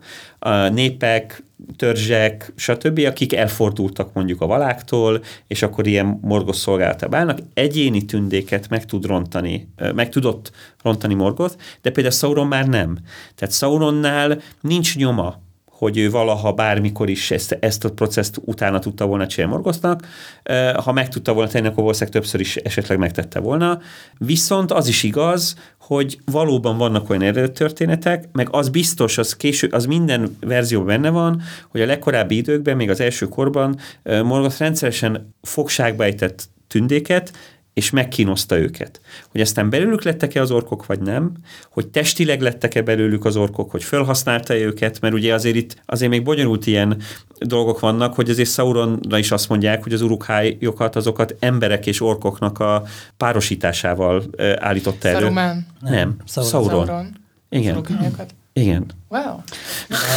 népek, 0.72 1.42
törzsek, 1.76 2.52
stb., 2.56 2.98
akik 3.06 3.34
elfordultak 3.34 4.12
mondjuk 4.12 4.40
a 4.40 4.46
valáktól, 4.46 5.22
és 5.46 5.62
akkor 5.62 5.86
ilyen 5.86 6.18
morgos 6.22 6.56
szolgálata 6.56 7.08
állnak. 7.10 7.38
Egyéni 7.54 8.04
tündéket 8.04 8.68
meg 8.68 8.84
tud 8.84 9.06
rontani, 9.06 9.68
meg 9.94 10.08
tudott 10.08 10.52
rontani 10.82 11.14
morgot, 11.14 11.60
de 11.82 11.90
például 11.90 12.14
Sauron 12.14 12.46
már 12.46 12.66
nem. 12.66 12.98
Tehát 13.34 13.54
Sauronnál 13.54 14.40
nincs 14.60 14.96
nyoma 14.96 15.46
hogy 15.78 15.98
ő 15.98 16.10
valaha 16.10 16.52
bármikor 16.52 17.08
is 17.08 17.30
ezt, 17.30 17.56
ezt 17.60 17.84
a 17.84 17.90
processzt 17.90 18.40
utána 18.44 18.78
tudta 18.78 19.06
volna 19.06 19.26
csinálni 19.26 19.54
Morgosznak. 19.54 20.06
Ha 20.84 20.92
meg 20.92 21.08
tudta 21.08 21.32
volna 21.32 21.50
tenni, 21.50 21.66
akkor 21.66 21.82
valószínűleg 21.82 22.14
többször 22.14 22.40
is 22.40 22.56
esetleg 22.56 22.98
megtette 22.98 23.40
volna. 23.40 23.80
Viszont 24.18 24.72
az 24.72 24.88
is 24.88 25.02
igaz, 25.02 25.56
hogy 25.78 26.18
valóban 26.24 26.76
vannak 26.76 27.10
olyan 27.10 27.22
eredeti 27.22 27.52
történetek, 27.52 28.24
meg 28.32 28.48
az 28.50 28.68
biztos, 28.68 29.18
az 29.18 29.36
késő, 29.36 29.68
az 29.70 29.86
minden 29.86 30.36
verzióban 30.40 30.86
benne 30.86 31.10
van, 31.10 31.42
hogy 31.68 31.80
a 31.80 31.86
legkorábbi 31.86 32.36
időkben, 32.36 32.76
még 32.76 32.90
az 32.90 33.00
első 33.00 33.28
korban 33.28 33.78
Morgoth 34.02 34.58
rendszeresen 34.58 35.34
fogságba 35.42 36.04
ejtett 36.04 36.48
tündéket, 36.66 37.32
és 37.78 37.90
megkínozta 37.90 38.58
őket. 38.58 39.00
Hogy 39.30 39.40
aztán 39.40 39.70
belőlük 39.70 40.02
lettek-e 40.02 40.40
az 40.40 40.50
orkok, 40.50 40.86
vagy 40.86 41.00
nem, 41.00 41.32
hogy 41.70 41.88
testileg 41.88 42.40
lettek-e 42.40 42.82
belőlük 42.82 43.24
az 43.24 43.36
orkok, 43.36 43.70
hogy 43.70 43.84
felhasználta 43.84 44.54
-e 44.54 44.56
őket, 44.56 45.00
mert 45.00 45.14
ugye 45.14 45.34
azért 45.34 45.56
itt 45.56 45.76
azért 45.86 46.10
még 46.10 46.22
bonyolult 46.22 46.66
ilyen 46.66 47.02
dolgok 47.38 47.80
vannak, 47.80 48.14
hogy 48.14 48.30
azért 48.30 48.48
Sauronra 48.48 49.18
is 49.18 49.30
azt 49.30 49.48
mondják, 49.48 49.82
hogy 49.82 49.92
az 49.92 50.00
urukhájokat, 50.00 50.96
azokat 50.96 51.36
emberek 51.38 51.86
és 51.86 52.00
orkoknak 52.00 52.58
a 52.58 52.82
párosításával 53.16 54.22
állította 54.58 55.08
elő. 55.08 55.18
Saruman. 55.18 55.66
Nem, 55.80 56.16
Sauron. 56.26 56.50
Sauron. 56.50 56.86
Sauron. 56.86 57.16
Igen. 57.48 57.84
Igen. 58.60 58.86
Wow. 59.08 59.36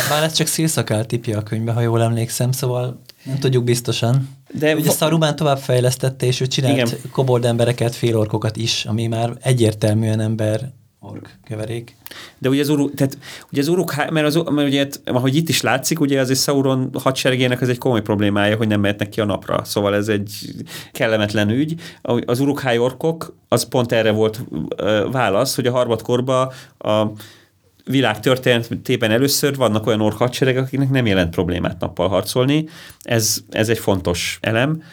Bár 0.09 0.23
ez 0.23 0.33
csak 0.33 0.47
szélszakál 0.47 1.05
tipja 1.05 1.37
a 1.37 1.43
könyvbe, 1.43 1.71
ha 1.71 1.81
jól 1.81 2.01
emlékszem, 2.01 2.51
szóval 2.51 3.01
nem 3.23 3.37
tudjuk 3.37 3.63
biztosan. 3.63 4.29
De 4.53 4.75
ugye 4.75 4.91
Saruman 4.91 5.35
tovább 5.35 5.57
fejlesztette, 5.57 6.25
és 6.25 6.39
ő 6.39 6.47
csinált 6.47 6.73
igen. 6.73 6.89
kobold 7.11 7.45
embereket, 7.45 7.95
félorkokat 7.95 8.57
is, 8.57 8.85
ami 8.85 9.07
már 9.07 9.37
egyértelműen 9.41 10.19
ember 10.19 10.71
ork 10.99 11.39
keverék. 11.43 11.95
De 12.37 12.49
ugye 12.49 12.61
az, 12.61 12.69
uru, 12.69 12.93
tehát, 12.93 13.17
ugye 13.51 13.61
az 13.61 13.67
uruk, 13.67 13.95
mert, 14.09 14.25
az, 14.25 14.35
mert 14.35 14.67
ugye, 14.67 14.87
ahogy 15.05 15.35
itt 15.35 15.49
is 15.49 15.61
látszik, 15.61 15.99
ugye 15.99 16.19
az 16.19 16.29
egy 16.29 16.37
Sauron 16.37 16.89
hadseregének 16.93 17.61
ez 17.61 17.69
egy 17.69 17.77
komoly 17.77 18.01
problémája, 18.01 18.55
hogy 18.55 18.67
nem 18.67 18.79
mehetnek 18.79 19.09
ki 19.09 19.21
a 19.21 19.25
napra. 19.25 19.63
Szóval 19.63 19.95
ez 19.95 20.07
egy 20.07 20.55
kellemetlen 20.91 21.49
ügy. 21.49 21.81
Az 22.25 22.39
urukháj 22.39 22.77
orkok, 22.77 23.35
az 23.47 23.63
pont 23.63 23.91
erre 23.91 24.11
volt 24.11 24.43
válasz, 25.11 25.55
hogy 25.55 25.67
a 25.67 25.71
harmadkorban 25.71 26.51
a 26.77 27.05
világ 27.85 28.19
történetében 28.19 29.11
először 29.11 29.55
vannak 29.55 29.87
olyan 29.87 30.01
ork 30.01 30.17
hadseregek, 30.17 30.63
akiknek 30.63 30.89
nem 30.89 31.05
jelent 31.05 31.33
problémát 31.33 31.79
nappal 31.79 32.07
harcolni. 32.07 32.65
Ez, 33.01 33.37
ez 33.49 33.69
egy 33.69 33.79
fontos 33.79 34.37
elem. 34.41 34.83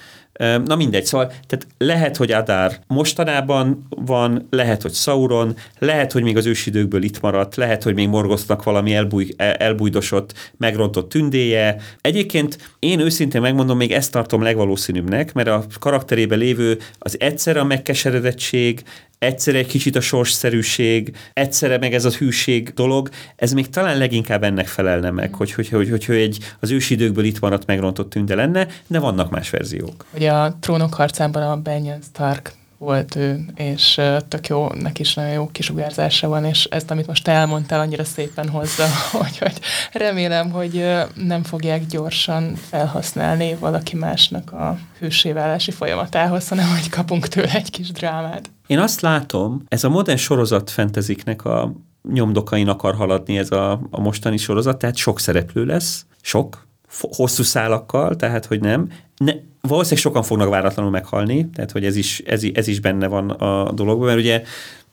Na 0.64 0.76
mindegy, 0.76 1.04
szóval 1.04 1.26
tehát 1.26 1.66
lehet, 1.78 2.16
hogy 2.16 2.32
Adár 2.32 2.80
mostanában 2.86 3.86
van, 3.88 4.46
lehet, 4.50 4.82
hogy 4.82 4.92
Sauron, 4.92 5.56
lehet, 5.78 6.12
hogy 6.12 6.22
még 6.22 6.36
az 6.36 6.46
ősidőkből 6.46 7.02
itt 7.02 7.20
maradt, 7.20 7.56
lehet, 7.56 7.82
hogy 7.82 7.94
még 7.94 8.08
morgoztak 8.08 8.62
valami 8.62 8.94
elbúj, 8.94 9.28
elbújdosott, 9.36 10.52
megrontott 10.56 11.08
tündéje. 11.08 11.76
Egyébként 12.00 12.58
én 12.78 13.00
őszintén 13.00 13.40
megmondom, 13.40 13.76
még 13.76 13.92
ezt 13.92 14.12
tartom 14.12 14.42
legvalószínűbbnek, 14.42 15.32
mert 15.32 15.48
a 15.48 15.64
karakterébe 15.80 16.36
lévő 16.36 16.78
az 16.98 17.20
egyszer 17.20 17.56
a 17.56 17.64
megkeseredettség, 17.64 18.82
egyszerre 19.18 19.58
egy 19.58 19.66
kicsit 19.66 19.96
a 19.96 20.00
sorsszerűség, 20.00 21.16
egyszerre 21.32 21.78
meg 21.78 21.94
ez 21.94 22.04
a 22.04 22.10
hűség 22.10 22.72
dolog, 22.74 23.08
ez 23.36 23.52
még 23.52 23.68
talán 23.68 23.98
leginkább 23.98 24.42
ennek 24.42 24.66
felelne 24.66 25.10
meg, 25.10 25.34
hogy, 25.34 25.52
hogy, 25.52 25.68
hogy, 25.68 25.90
hogy, 25.90 26.04
hogy 26.04 26.16
egy 26.16 26.38
az 26.60 26.70
ősidőkből 26.70 27.24
itt 27.24 27.40
maradt 27.40 27.66
megrontott 27.66 28.10
tünde 28.10 28.34
lenne, 28.34 28.66
de 28.86 28.98
vannak 28.98 29.30
más 29.30 29.50
verziók. 29.50 30.04
Ugye 30.14 30.32
a 30.32 30.56
trónok 30.60 30.94
harcában 30.94 31.42
a 31.42 31.56
Benjen 31.56 32.00
Stark 32.02 32.52
volt 32.78 33.16
ő, 33.16 33.44
és 33.54 34.00
tök 34.28 34.46
jó, 34.46 34.68
neki 34.72 35.00
is 35.00 35.14
nagyon 35.14 35.32
jó 35.32 35.48
kisugárzása 35.52 36.28
van, 36.28 36.44
és 36.44 36.64
ezt, 36.64 36.90
amit 36.90 37.06
most 37.06 37.28
elmondtál, 37.28 37.80
annyira 37.80 38.04
szépen 38.04 38.48
hozza, 38.48 38.84
hogy, 39.18 39.38
hogy 39.38 39.60
remélem, 39.92 40.50
hogy 40.50 40.84
nem 41.14 41.42
fogják 41.42 41.86
gyorsan 41.86 42.54
felhasználni 42.54 43.54
valaki 43.54 43.96
másnak 43.96 44.52
a 44.52 44.78
hőséválási 44.98 45.70
folyamatához, 45.70 46.48
hanem 46.48 46.68
hogy 46.68 46.88
kapunk 46.88 47.28
tőle 47.28 47.54
egy 47.54 47.70
kis 47.70 47.90
drámát. 47.90 48.50
Én 48.66 48.78
azt 48.78 49.00
látom, 49.00 49.62
ez 49.68 49.84
a 49.84 49.88
modern 49.88 50.18
sorozat 50.18 50.70
fenteziknek 50.70 51.44
a 51.44 51.72
nyomdokain 52.12 52.68
akar 52.68 52.94
haladni 52.94 53.38
ez 53.38 53.50
a, 53.50 53.80
a 53.90 54.00
mostani 54.00 54.36
sorozat, 54.36 54.78
tehát 54.78 54.96
sok 54.96 55.20
szereplő 55.20 55.64
lesz, 55.64 56.06
sok, 56.20 56.67
hosszú 56.90 57.42
szálakkal, 57.42 58.16
tehát 58.16 58.46
hogy 58.46 58.60
nem. 58.60 58.88
Ne, 59.16 59.32
valószínűleg 59.60 60.02
sokan 60.02 60.22
fognak 60.22 60.48
váratlanul 60.48 60.90
meghalni, 60.90 61.50
tehát 61.50 61.70
hogy 61.70 61.84
ez 61.84 61.96
is, 61.96 62.18
ez, 62.18 62.42
ez 62.54 62.68
is 62.68 62.80
benne 62.80 63.06
van 63.06 63.30
a 63.30 63.72
dologban, 63.72 64.06
mert 64.06 64.18
ugye 64.18 64.42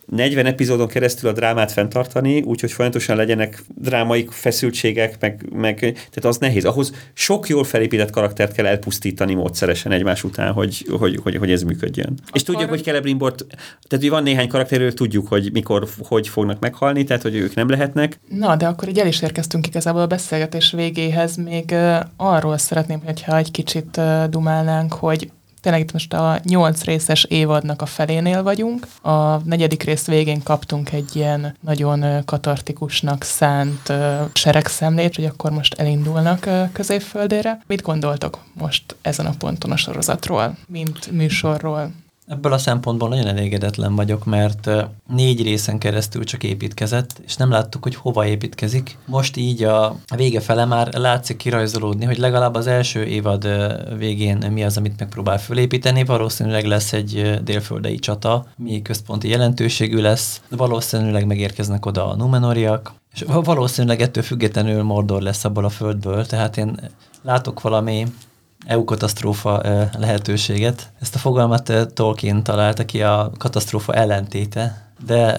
40 0.05 0.45
epizódon 0.45 0.87
keresztül 0.87 1.29
a 1.29 1.33
drámát 1.33 1.71
fenntartani, 1.71 2.41
úgyhogy 2.41 2.71
folyamatosan 2.71 3.15
legyenek 3.15 3.63
drámai 3.75 4.27
feszültségek, 4.29 5.17
meg, 5.19 5.45
meg, 5.53 5.79
tehát 5.79 6.25
az 6.25 6.37
nehéz. 6.37 6.65
Ahhoz 6.65 6.91
sok 7.13 7.47
jól 7.47 7.63
felépített 7.63 8.09
karaktert 8.09 8.53
kell 8.53 8.65
elpusztítani 8.65 9.33
módszeresen 9.33 9.91
egymás 9.91 10.23
után, 10.23 10.51
hogy, 10.51 10.85
hogy, 10.99 11.19
hogy, 11.23 11.35
hogy 11.35 11.51
ez 11.51 11.63
működjön. 11.63 12.07
Akkor... 12.07 12.29
És 12.33 12.43
tudjuk, 12.43 12.69
hogy 12.69 12.83
Celebrimbort, 12.83 13.45
tehát 13.87 14.03
hogy 14.03 14.09
van 14.09 14.23
néhány 14.23 14.47
karakterről, 14.47 14.93
tudjuk, 14.93 15.27
hogy 15.27 15.49
mikor, 15.53 15.87
hogy 15.99 16.27
fognak 16.27 16.59
meghalni, 16.59 17.03
tehát 17.03 17.21
hogy 17.21 17.35
ők 17.35 17.55
nem 17.55 17.69
lehetnek. 17.69 18.19
Na, 18.29 18.55
de 18.55 18.67
akkor 18.67 18.87
így 18.87 18.99
el 18.99 19.07
is 19.07 19.21
érkeztünk 19.21 19.67
igazából 19.67 20.01
a 20.01 20.07
beszélgetés 20.07 20.71
végéhez. 20.71 21.35
Még 21.35 21.69
uh, 21.71 21.99
arról 22.17 22.57
szeretném, 22.57 23.01
hogyha 23.05 23.37
egy 23.37 23.51
kicsit 23.51 23.97
uh, 23.97 24.23
dumálnánk, 24.23 24.93
hogy 24.93 25.31
tényleg 25.65 25.83
itt 25.83 25.93
most 25.93 26.13
a 26.13 26.39
nyolc 26.43 26.83
részes 26.83 27.23
évadnak 27.23 27.81
a 27.81 27.85
felénél 27.85 28.43
vagyunk. 28.43 28.87
A 29.01 29.37
negyedik 29.37 29.83
rész 29.83 30.05
végén 30.05 30.43
kaptunk 30.43 30.91
egy 30.91 31.15
ilyen 31.15 31.55
nagyon 31.59 32.23
katartikusnak 32.25 33.23
szánt 33.23 33.93
seregszemlét, 34.33 35.15
hogy 35.15 35.25
akkor 35.25 35.51
most 35.51 35.73
elindulnak 35.73 36.49
középföldére. 36.71 37.61
Mit 37.67 37.81
gondoltok 37.81 38.39
most 38.53 38.95
ezen 39.01 39.25
a 39.25 39.33
ponton 39.37 39.71
a 39.71 39.77
sorozatról, 39.77 40.57
mint 40.67 41.11
műsorról? 41.11 41.91
Ebből 42.27 42.53
a 42.53 42.57
szempontból 42.57 43.09
nagyon 43.09 43.27
elégedetlen 43.27 43.95
vagyok, 43.95 44.25
mert 44.25 44.69
négy 45.07 45.43
részen 45.43 45.77
keresztül 45.77 46.23
csak 46.23 46.43
építkezett, 46.43 47.21
és 47.25 47.35
nem 47.35 47.49
láttuk, 47.49 47.83
hogy 47.83 47.95
hova 47.95 48.25
építkezik. 48.25 48.97
Most 49.05 49.37
így 49.37 49.63
a 49.63 49.95
vége 50.15 50.39
fele 50.39 50.65
már 50.65 50.93
látszik 50.93 51.37
kirajzolódni, 51.37 52.05
hogy 52.05 52.17
legalább 52.17 52.55
az 52.55 52.67
első 52.67 53.03
évad 53.03 53.47
végén 53.97 54.51
mi 54.51 54.63
az, 54.63 54.77
amit 54.77 54.99
megpróbál 54.99 55.39
fölépíteni. 55.39 56.03
Valószínűleg 56.03 56.65
lesz 56.65 56.93
egy 56.93 57.39
délföldei 57.43 57.99
csata, 57.99 58.45
mi 58.57 58.81
központi 58.81 59.29
jelentőségű 59.29 60.01
lesz. 60.01 60.41
Valószínűleg 60.49 61.25
megérkeznek 61.25 61.85
oda 61.85 62.07
a 62.07 62.15
Numenoriak, 62.15 62.93
és 63.13 63.25
valószínűleg 63.27 64.01
ettől 64.01 64.23
függetlenül 64.23 64.83
Mordor 64.83 65.21
lesz 65.21 65.45
abból 65.45 65.65
a 65.65 65.69
földből, 65.69 66.25
tehát 66.25 66.57
én 66.57 66.79
látok 67.21 67.61
valami 67.61 68.05
EU-katasztrófa 68.65 69.61
lehetőséget. 69.99 70.91
Ezt 71.01 71.15
a 71.15 71.19
fogalmat 71.19 71.73
Tolkien 71.93 72.43
találta 72.43 72.85
ki 72.85 73.01
a 73.01 73.31
katasztrófa 73.37 73.93
ellentéte, 73.93 74.91
de 75.05 75.35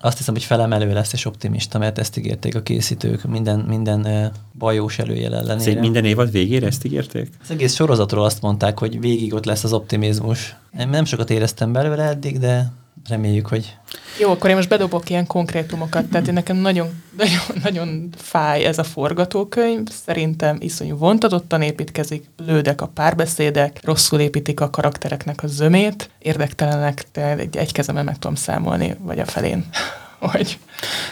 azt 0.00 0.16
hiszem, 0.16 0.34
hogy 0.34 0.44
felemelő 0.44 0.92
lesz 0.92 1.12
és 1.12 1.24
optimista, 1.24 1.78
mert 1.78 1.98
ezt 1.98 2.16
ígérték 2.16 2.54
a 2.54 2.62
készítők 2.62 3.24
minden, 3.24 3.58
minden 3.58 4.32
bajós 4.58 4.98
előjel 4.98 5.34
ellenére. 5.34 5.70
Ez 5.70 5.80
minden 5.80 6.04
évad 6.04 6.30
végére 6.30 6.66
ezt 6.66 6.84
ígérték? 6.84 7.30
Az 7.42 7.50
egész 7.50 7.74
sorozatról 7.74 8.24
azt 8.24 8.42
mondták, 8.42 8.78
hogy 8.78 9.00
végig 9.00 9.34
ott 9.34 9.44
lesz 9.44 9.64
az 9.64 9.72
optimizmus. 9.72 10.56
Én 10.78 10.88
nem 10.88 11.04
sokat 11.04 11.30
éreztem 11.30 11.72
belőle 11.72 12.02
eddig, 12.02 12.38
de 12.38 12.72
reméljük, 13.08 13.46
hogy... 13.46 13.76
Jó, 14.18 14.30
akkor 14.30 14.50
én 14.50 14.56
most 14.56 14.68
bedobok 14.68 15.10
ilyen 15.10 15.26
konkrétumokat, 15.26 16.06
tehát 16.06 16.26
én 16.26 16.34
nekem 16.34 16.56
nagyon, 16.56 17.02
nagyon, 17.16 17.40
nagyon 17.62 18.08
fáj 18.16 18.64
ez 18.64 18.78
a 18.78 18.84
forgatókönyv, 18.84 19.88
szerintem 20.06 20.56
iszonyú 20.60 20.96
vontatottan 20.96 21.62
építkezik, 21.62 22.24
lődek 22.46 22.80
a 22.80 22.86
párbeszédek, 22.86 23.80
rosszul 23.84 24.20
építik 24.20 24.60
a 24.60 24.70
karaktereknek 24.70 25.42
a 25.42 25.46
zömét, 25.46 26.10
érdektelenek, 26.18 27.04
de 27.12 27.36
egy, 27.36 27.56
egy 27.56 27.72
kezemben 27.72 28.04
meg 28.04 28.18
tudom 28.18 28.36
számolni, 28.36 28.96
vagy 28.98 29.18
a 29.18 29.26
felén, 29.26 29.68
hogy, 30.32 30.58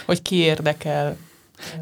hogy 0.05 0.21
ki 0.21 0.35
érdekel, 0.35 1.17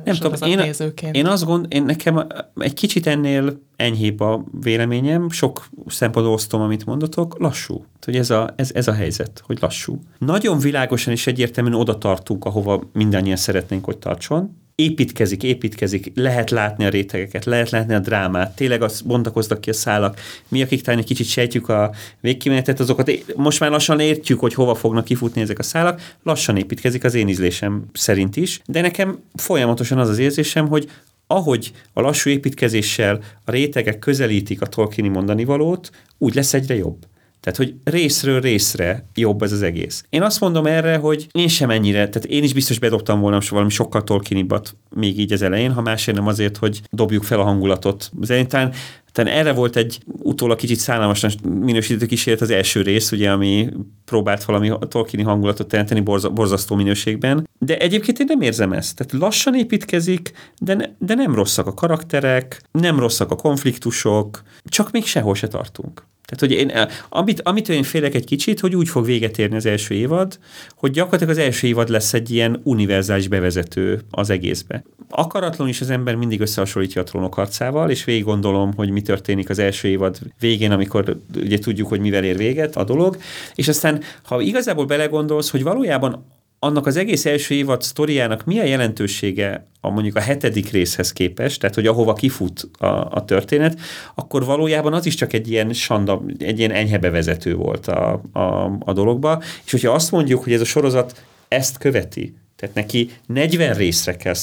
nem 0.04 0.16
tudom, 0.16 0.50
én, 0.50 0.74
én 1.12 1.26
azt 1.26 1.46
gond, 1.46 1.66
én 1.70 1.84
nekem 1.84 2.28
egy 2.58 2.74
kicsit 2.74 3.08
ennél 3.08 3.60
enyhébb 3.76 4.20
a 4.20 4.44
véleményem, 4.62 5.30
sok 5.30 5.68
szempontból 5.88 6.34
osztom, 6.34 6.62
amit 6.62 6.86
mondatok, 6.86 7.40
lassú. 7.40 7.86
Hogy 8.06 8.16
ez 8.16 8.30
a, 8.30 8.54
ez, 8.56 8.72
ez 8.74 8.88
a 8.88 8.94
helyzet, 8.94 9.42
hogy 9.46 9.58
lassú. 9.62 10.00
Nagyon 10.18 10.60
világosan 10.60 11.14
és 11.14 11.28
egyértelműen 11.28 11.76
oda 11.76 11.98
tartunk, 11.98 12.46
ahova 12.46 12.82
mindannyian 12.94 13.36
szeretnénk, 13.36 13.86
hogy 13.86 13.98
tartson, 13.98 14.58
építkezik, 14.76 15.44
építkezik, 15.44 16.12
lehet 16.16 16.50
látni 16.50 16.86
a 16.86 16.90
rétegeket, 16.90 17.46
lehet 17.46 17.70
látni 17.70 17.94
a 17.94 18.00
drámát, 18.00 18.56
tényleg 18.56 18.82
azt 18.82 19.06
bontakoznak 19.06 19.62
ki 19.62 19.70
a 19.70 19.74
szálak. 19.74 20.20
Mi, 20.48 20.62
akik 20.62 20.82
talán 20.82 21.00
egy 21.00 21.06
kicsit 21.06 21.28
sejtjük 21.28 21.70
a 21.70 21.94
végkimenetet, 22.20 22.80
azokat 22.80 23.12
most 23.36 23.60
már 23.60 23.70
lassan 23.70 24.00
értjük, 24.00 24.40
hogy 24.40 24.54
hova 24.54 24.76
fognak 24.76 25.06
kifutni 25.06 25.42
ezek 25.42 25.60
a 25.60 25.64
szálak, 25.64 26.16
lassan 26.24 26.58
építkezik 26.58 27.04
az 27.04 27.14
én 27.14 27.28
ízlésem 27.28 27.86
szerint 27.94 28.36
is, 28.36 28.62
de 28.66 28.82
nekem 28.82 29.20
folyamatosan 29.34 29.98
az 29.98 30.10
az 30.10 30.18
érzésem, 30.18 30.68
hogy 30.68 30.90
ahogy 31.28 31.72
a 31.94 32.02
lassú 32.02 32.30
építkezéssel 32.30 33.20
a 33.46 33.52
rétegek 33.52 34.00
közelítik 34.00 34.62
a 34.62 34.66
Tolkieni 34.66 35.10
mondani 35.10 35.46
valót, 35.46 35.90
úgy 36.18 36.36
lesz 36.36 36.54
egyre 36.54 36.76
jobb. 36.76 36.98
Tehát, 37.46 37.60
hogy 37.60 37.76
részről 37.84 38.42
részre 38.42 39.06
jobb 39.16 39.42
ez 39.42 39.52
az 39.52 39.62
egész. 39.62 40.06
Én 40.10 40.22
azt 40.22 40.40
mondom 40.40 40.66
erre, 40.66 40.98
hogy 40.98 41.28
én 41.32 41.48
sem 41.48 41.70
ennyire, 41.70 42.10
tehát 42.10 42.26
én 42.28 42.44
is 42.44 42.54
biztos 42.54 42.80
bedobtam 42.80 43.20
volna 43.20 43.40
valami 43.50 43.70
sokkal 43.70 44.04
tolkinibbat 44.04 44.76
még 44.96 45.20
így 45.20 45.34
az 45.34 45.42
elején, 45.42 45.72
ha 45.72 45.82
másért 45.82 46.18
nem 46.18 46.28
azért, 46.28 46.58
hogy 46.58 46.82
dobjuk 46.90 47.24
fel 47.24 47.40
a 47.40 47.44
hangulatot. 47.44 48.12
Szerintem 48.22 48.72
tehát 49.16 49.32
erre 49.32 49.54
volt 49.54 49.76
egy 49.76 50.00
utólag 50.06 50.58
kicsit 50.58 50.80
szállalmasan 50.80 51.32
minősítő 51.44 52.06
kísérlet 52.06 52.42
az 52.42 52.50
első 52.50 52.82
rész, 52.82 53.12
ugye, 53.12 53.32
ami 53.32 53.70
próbált 54.06 54.44
valami 54.44 54.72
tolkini 54.88 55.24
hangulatot 55.24 55.68
teremteni 55.68 56.00
borza, 56.00 56.30
borzasztó 56.30 56.76
minőségben. 56.76 57.50
De 57.60 57.78
egyébként 57.78 58.20
én 58.20 58.26
nem 58.30 58.42
érzem 58.42 58.74
ezt. 58.74 58.96
Tehát 58.96 59.24
lassan 59.24 59.56
építkezik, 59.56 60.32
de, 60.60 60.74
ne, 60.74 60.86
de 61.00 61.14
nem 61.14 61.36
rosszak 61.36 61.68
a 61.68 61.74
karakterek, 61.74 62.62
nem 62.72 63.00
rosszak 63.00 63.32
a 63.32 63.36
konfliktusok, 63.36 64.44
csak 64.64 64.92
még 64.92 65.06
sehol 65.06 65.36
se 65.36 65.48
tartunk. 65.48 66.04
Tehát, 66.26 66.40
hogy 66.40 66.52
én, 66.52 66.90
amit, 67.10 67.42
amit 67.42 67.70
én 67.70 67.84
félek 67.84 68.16
egy 68.16 68.26
kicsit, 68.26 68.60
hogy 68.60 68.76
úgy 68.76 68.90
fog 68.90 69.06
véget 69.06 69.38
érni 69.38 69.56
az 69.56 69.66
első 69.66 69.96
évad, 69.96 70.40
hogy 70.76 70.92
gyakorlatilag 70.92 71.34
az 71.34 71.44
első 71.44 71.68
évad 71.68 71.90
lesz 71.90 72.14
egy 72.14 72.32
ilyen 72.32 72.62
univerzális 72.64 73.28
bevezető 73.28 74.02
az 74.10 74.30
egészbe. 74.30 74.84
Akaratlan 75.10 75.68
is 75.68 75.82
az 75.82 75.90
ember 75.90 76.16
mindig 76.16 76.42
összehasonlítja 76.42 77.02
a 77.02 77.04
trónok 77.04 77.34
harcával, 77.34 77.90
és 77.90 78.04
végig 78.04 78.24
gondolom, 78.24 78.74
hogy 78.76 78.90
mi 78.90 79.02
történik 79.06 79.50
az 79.50 79.60
első 79.60 79.88
évad 79.88 80.18
végén, 80.40 80.72
amikor 80.72 81.18
ugye 81.36 81.58
tudjuk, 81.58 81.88
hogy 81.88 82.00
mivel 82.00 82.24
ér 82.24 82.38
véget 82.38 82.76
a 82.76 82.84
dolog, 82.84 83.18
és 83.56 83.68
aztán, 83.68 84.02
ha 84.24 84.42
igazából 84.42 84.86
belegondolsz, 84.86 85.50
hogy 85.50 85.64
valójában 85.64 86.26
annak 86.60 86.86
az 86.86 86.96
egész 86.98 87.26
első 87.26 87.56
évad 87.56 87.82
sztoriának 87.82 88.46
milyen 88.46 88.66
jelentősége 88.66 89.68
a 89.82 89.90
mondjuk 89.90 90.16
a 90.16 90.20
hetedik 90.20 90.72
részhez 90.72 91.14
képest, 91.14 91.60
tehát 91.60 91.76
hogy 91.76 91.88
ahova 91.88 92.14
kifut 92.14 92.70
a, 92.78 92.86
a 92.86 93.26
történet, 93.26 93.80
akkor 94.16 94.46
valójában 94.46 94.94
az 94.94 95.06
is 95.06 95.16
csak 95.16 95.34
egy 95.34 95.52
ilyen 95.52 95.74
sanda, 95.74 96.22
egy 96.38 96.60
ilyen 96.60 96.72
enyhe 96.72 96.98
bevezető 96.98 97.56
volt 97.56 97.88
a, 97.88 98.22
a, 98.32 98.78
a 98.80 98.94
dologba. 98.94 99.42
És 99.66 99.72
hogyha 99.72 99.92
azt 99.92 100.12
mondjuk, 100.12 100.44
hogy 100.44 100.54
ez 100.54 100.62
a 100.62 100.66
sorozat 100.66 101.24
ezt 101.48 101.78
követi, 101.78 102.36
tehát 102.56 102.76
neki 102.76 103.10
40 103.26 103.74
részre 103.74 104.16
kell 104.16 104.36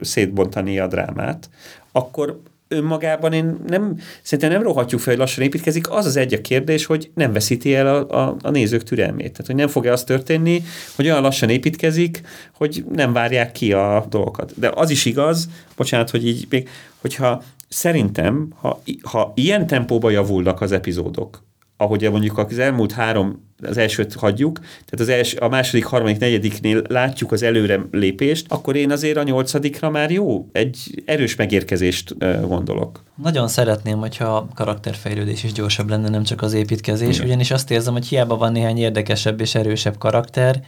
szétbontani 0.00 0.78
a 0.78 0.86
drámát, 0.86 1.50
akkor 1.92 2.40
önmagában 2.68 3.32
én 3.32 3.58
nem, 3.66 3.96
szerintem 4.22 4.50
nem 4.50 4.62
rohatjuk 4.62 5.00
fel, 5.00 5.12
hogy 5.12 5.22
lassan 5.22 5.44
építkezik. 5.44 5.90
Az 5.90 6.06
az 6.06 6.16
egy 6.16 6.34
a 6.34 6.40
kérdés, 6.40 6.86
hogy 6.86 7.10
nem 7.14 7.32
veszíti 7.32 7.74
el 7.74 7.86
a, 7.86 8.26
a, 8.26 8.36
a 8.42 8.50
nézők 8.50 8.82
türelmét. 8.82 9.30
Tehát, 9.30 9.46
hogy 9.46 9.54
nem 9.54 9.68
fog-e 9.68 9.92
az 9.92 10.04
történni, 10.04 10.62
hogy 10.96 11.04
olyan 11.04 11.22
lassan 11.22 11.48
építkezik, 11.48 12.20
hogy 12.52 12.84
nem 12.92 13.12
várják 13.12 13.52
ki 13.52 13.72
a 13.72 14.06
dolgokat. 14.10 14.52
De 14.56 14.70
az 14.74 14.90
is 14.90 15.04
igaz, 15.04 15.48
bocsánat, 15.76 16.10
hogy 16.10 16.26
így 16.26 16.46
még, 16.50 16.68
hogyha 17.00 17.42
szerintem, 17.68 18.52
ha, 18.60 18.82
ha 19.02 19.32
ilyen 19.34 19.66
tempóba 19.66 20.10
javulnak 20.10 20.60
az 20.60 20.72
epizódok, 20.72 21.46
ahogy 21.80 22.10
mondjuk 22.10 22.38
az 22.38 22.58
elmúlt 22.58 22.92
három, 22.92 23.46
az 23.62 23.76
elsőt 23.76 24.14
hagyjuk, 24.14 24.58
tehát 24.60 25.00
az 25.00 25.08
els, 25.08 25.34
a 25.34 25.48
második, 25.48 25.84
harmadik, 25.84 26.18
negyediknél 26.18 26.82
látjuk 26.88 27.32
az 27.32 27.42
előre 27.42 27.80
lépést, 27.90 28.46
akkor 28.48 28.76
én 28.76 28.90
azért 28.90 29.16
a 29.16 29.22
nyolcadikra 29.22 29.90
már 29.90 30.10
jó, 30.10 30.48
egy 30.52 31.02
erős 31.04 31.36
megérkezést 31.36 32.18
gondolok. 32.46 33.02
Nagyon 33.22 33.48
szeretném, 33.48 33.98
hogyha 33.98 34.36
a 34.36 34.48
karakterfejlődés 34.54 35.44
is 35.44 35.52
gyorsabb 35.52 35.88
lenne, 35.88 36.08
nem 36.08 36.22
csak 36.22 36.42
az 36.42 36.52
építkezés, 36.52 37.14
Igen. 37.14 37.26
ugyanis 37.26 37.50
azt 37.50 37.70
érzem, 37.70 37.92
hogy 37.92 38.06
hiába 38.06 38.36
van 38.36 38.52
néhány 38.52 38.78
érdekesebb 38.78 39.40
és 39.40 39.54
erősebb 39.54 39.98
karakter, 39.98 40.62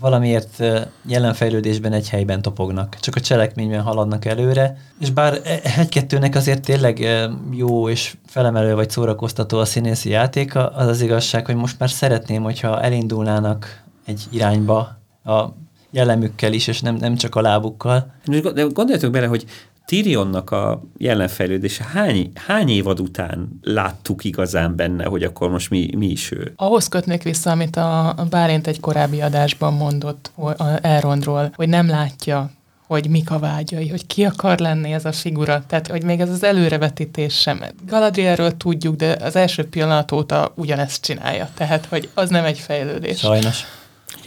valamiért 0.00 0.62
jelen 1.06 1.34
fejlődésben 1.34 1.92
egy 1.92 2.08
helyben 2.08 2.42
topognak, 2.42 2.96
csak 3.00 3.14
a 3.14 3.20
cselekményben 3.20 3.82
haladnak 3.82 4.24
előre, 4.24 4.76
és 5.00 5.10
bár 5.10 5.40
e, 5.44 5.60
egy-kettőnek 5.76 6.34
azért 6.34 6.62
tényleg 6.62 7.06
jó 7.50 7.88
és 7.88 8.16
felemelő 8.26 8.74
vagy 8.74 8.90
szórakoztató 8.90 9.58
a 9.58 9.64
színészi 9.64 10.10
játéka, 10.10 10.68
az 10.68 10.86
az 10.86 11.00
igazság, 11.00 11.46
hogy 11.46 11.56
most 11.56 11.78
már 11.78 11.90
szeretném, 11.90 12.42
hogyha 12.42 12.82
elindulnának 12.82 13.82
egy 14.04 14.22
irányba 14.30 14.78
a 15.24 15.44
jellemükkel 15.90 16.52
is, 16.52 16.66
és 16.66 16.80
nem, 16.80 16.94
nem 16.94 17.16
csak 17.16 17.34
a 17.34 17.40
lábukkal. 17.40 18.12
De 18.54 18.62
gondoljatok 18.62 19.10
bele, 19.10 19.26
hogy 19.26 19.44
Tyrionnak 19.86 20.50
a 20.50 20.82
jelenfejlődése 20.96 21.84
hány, 21.84 22.30
hány 22.34 22.68
évad 22.68 23.00
után 23.00 23.48
láttuk 23.62 24.24
igazán 24.24 24.76
benne, 24.76 25.04
hogy 25.04 25.22
akkor 25.22 25.50
most 25.50 25.70
mi, 25.70 25.90
mi 25.96 26.06
is 26.06 26.30
ő? 26.30 26.52
Ahhoz 26.56 26.88
kötnék 26.88 27.22
vissza, 27.22 27.50
amit 27.50 27.76
a, 27.76 28.14
Bálint 28.30 28.66
egy 28.66 28.80
korábbi 28.80 29.20
adásban 29.20 29.74
mondott 29.74 30.32
Elrondról, 30.80 31.52
hogy 31.56 31.68
nem 31.68 31.88
látja 31.88 32.50
hogy 32.86 33.08
mik 33.08 33.30
a 33.30 33.38
vágyai, 33.38 33.88
hogy 33.88 34.06
ki 34.06 34.24
akar 34.24 34.58
lenni 34.58 34.92
ez 34.92 35.04
a 35.04 35.12
figura. 35.12 35.64
Tehát, 35.66 35.86
hogy 35.86 36.02
még 36.02 36.20
ez 36.20 36.30
az 36.30 36.42
előrevetítés 36.42 37.40
sem. 37.40 37.64
Galadrielről 37.86 38.56
tudjuk, 38.56 38.96
de 38.96 39.16
az 39.20 39.36
első 39.36 39.68
pillanat 39.68 40.12
óta 40.12 40.52
ugyanezt 40.56 41.04
csinálja. 41.04 41.48
Tehát, 41.54 41.86
hogy 41.86 42.08
az 42.14 42.30
nem 42.30 42.44
egy 42.44 42.58
fejlődés. 42.58 43.18
Sajnos. 43.18 43.64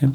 Um, 0.01 0.11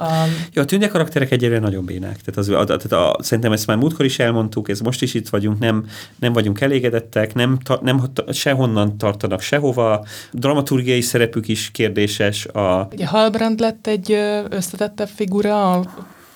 Jó, 0.53 0.63
a 0.63 0.65
tünde 0.65 0.89
karakterek 0.89 1.31
egyébként 1.31 1.63
nagyon 1.63 1.85
bénák. 1.85 2.21
Tehát, 2.21 2.37
az, 2.37 2.49
a, 2.49 2.65
tehát 2.65 2.93
a, 2.93 3.23
szerintem 3.23 3.53
ezt 3.53 3.67
már 3.67 3.77
múltkor 3.77 4.05
is 4.05 4.19
elmondtuk, 4.19 4.69
ez 4.69 4.81
most 4.81 5.03
is 5.03 5.15
itt 5.15 5.29
vagyunk, 5.29 5.59
nem, 5.59 5.87
nem 6.19 6.33
vagyunk 6.33 6.61
elégedettek, 6.61 7.35
nem, 7.35 7.59
ta, 7.59 7.79
nem 7.83 8.05
sehonnan 8.33 8.99
tartanak 8.99 9.41
sehova. 9.41 10.05
Dramaturgiai 10.33 11.01
szerepük 11.01 11.49
is 11.49 11.71
kérdéses. 11.71 12.47
A... 12.47 12.89
Ugye 12.93 13.07
Halbrand 13.07 13.61
lett 13.61 13.87
egy 13.87 14.13
összetettebb 14.49 15.09
figura, 15.09 15.73
a 15.73 15.85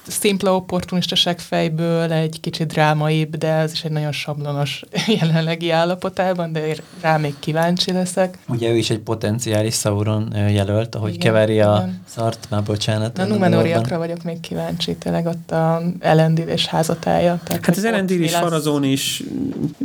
szimpla 0.08 0.54
opportunistaság 0.54 1.38
fejből 1.38 2.12
egy 2.12 2.40
kicsit 2.40 2.66
drámaibb, 2.66 3.36
de 3.36 3.52
ez 3.52 3.72
is 3.72 3.84
egy 3.84 3.90
nagyon 3.90 4.12
sablonos 4.12 4.84
jelenlegi 5.20 5.70
állapotában, 5.70 6.52
de 6.52 6.74
rá 7.00 7.16
még 7.16 7.34
kíváncsi 7.38 7.92
leszek. 7.92 8.38
Ugye 8.48 8.70
ő 8.70 8.76
is 8.76 8.90
egy 8.90 8.98
potenciális 8.98 9.74
Sauron 9.74 10.34
jelölt, 10.50 10.94
ahogy 10.94 11.14
igen, 11.14 11.20
keveri 11.20 11.60
a 11.60 11.74
igen. 11.76 12.02
szart, 12.06 12.46
már 12.50 12.62
bocsánat. 12.62 13.16
Na, 13.16 13.24
Numenoriakra 13.24 13.98
vagyok 13.98 14.22
még 14.22 14.40
kíváncsi, 14.40 14.96
tényleg 14.96 15.26
ott 15.26 15.50
a 15.50 15.82
Elendil 16.00 16.48
és 16.48 16.66
házatája. 16.66 17.40
Tehát 17.44 17.66
hát 17.66 17.76
az 17.76 17.84
Elendil 17.84 18.22
is, 18.22 18.34
Farazón 18.34 18.84
is, 18.84 19.22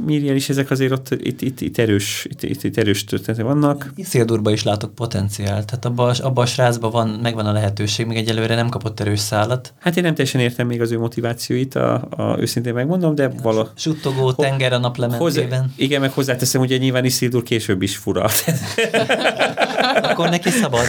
Miriel 0.05 0.36
is, 0.36 0.49
ezek 0.49 0.71
azért 0.71 0.91
ott 0.91 1.09
itt, 1.11 1.41
itt, 1.41 1.61
itt 1.61 1.78
erős, 1.78 2.26
itt, 2.30 2.43
itt, 2.43 2.63
itt 2.63 2.78
erős 2.78 3.03
történetek 3.03 3.45
vannak. 3.45 3.91
Iszildurba 3.95 4.51
is 4.51 4.63
látok 4.63 4.95
potenciált, 4.95 5.65
tehát 5.65 5.86
abban 5.86 6.15
abba 6.21 6.41
a 6.41 6.45
srácban 6.45 6.91
van, 6.91 7.07
megvan 7.07 7.45
a 7.45 7.51
lehetőség, 7.51 8.05
még 8.05 8.17
egyelőre 8.17 8.55
nem 8.55 8.69
kapott 8.69 8.99
erős 8.99 9.19
szállat. 9.19 9.74
Hát 9.80 9.97
én 9.97 10.03
nem 10.03 10.12
teljesen 10.14 10.41
értem 10.41 10.68
még 10.68 10.82
az 10.82 10.91
ő 10.91 10.99
motivációit, 10.99 11.76
a, 11.76 12.07
a 12.09 12.36
őszintén 12.39 12.74
megmondom, 12.74 13.16
de 13.16 13.28
vala... 13.41 13.72
Suttogó 13.76 14.32
tenger 14.32 14.74
a 14.74 14.78
naplementében. 14.78 15.59
Hozzá, 15.59 15.66
igen, 15.76 16.01
meg 16.01 16.11
hozzáteszem, 16.11 16.61
hogy 16.61 16.80
nyilván 16.80 17.05
Isildur 17.05 17.43
később 17.43 17.82
is 17.82 17.97
fura. 17.97 18.30
Akkor 20.01 20.30
neki 20.30 20.49
szabad. 20.49 20.86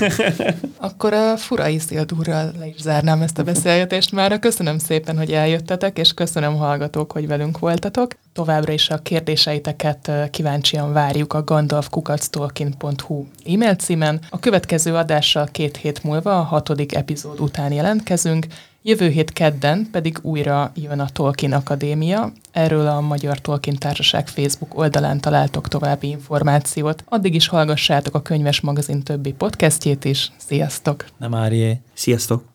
Akkor 0.77 1.12
a 1.12 1.37
fura 1.37 1.68
Isildurral 1.68 2.53
le 2.59 2.66
is 2.66 2.81
zárnám 2.81 3.22
ezt 3.22 3.39
a 3.39 3.43
beszélgetést 3.43 4.12
már. 4.12 4.39
Köszönöm 4.39 4.79
szépen, 4.79 5.16
hogy 5.16 5.33
eljöttetek, 5.33 5.99
és 5.99 6.12
köszönöm 6.12 6.57
hallgatók, 6.57 7.12
hogy 7.12 7.27
velünk 7.27 7.59
voltatok. 7.59 8.14
Továbbra 8.33 8.72
is 8.72 8.91
a 8.91 8.99
kérdéseiteket 8.99 10.11
kíváncsian 10.31 10.93
várjuk 10.93 11.33
a 11.33 11.45
gandalfkukactolkien.hu 11.45 13.27
e-mail 13.47 13.75
címen. 13.75 14.20
A 14.31 14.39
következő 14.39 14.95
adással 14.95 15.49
két 15.53 15.77
hét 15.77 16.03
múlva, 16.03 16.39
a 16.39 16.43
hatodik 16.43 16.95
epizód 16.95 17.41
után 17.41 17.72
jelentkezünk. 17.72 18.47
Jövő 18.87 19.09
hét 19.09 19.32
kedden 19.32 19.89
pedig 19.91 20.18
újra 20.22 20.72
jön 20.74 21.01
a 21.01 21.09
Tolkien 21.09 21.53
Akadémia. 21.53 22.32
Erről 22.53 22.87
a 22.87 23.01
Magyar 23.01 23.39
Tolkien 23.39 23.76
Társaság 23.78 24.28
Facebook 24.28 24.78
oldalán 24.78 25.20
találtok 25.20 25.68
további 25.68 26.09
információt. 26.09 27.05
Addig 27.09 27.35
is 27.35 27.49
hallgassátok 27.49 28.14
a 28.14 28.22
Könyves 28.22 28.61
Magazin 28.61 29.03
többi 29.03 29.32
podcastjét 29.32 30.05
is. 30.05 30.32
Sziasztok! 30.37 31.05
Nem 31.18 31.35
Árié! 31.35 31.80
Sziasztok! 31.95 32.54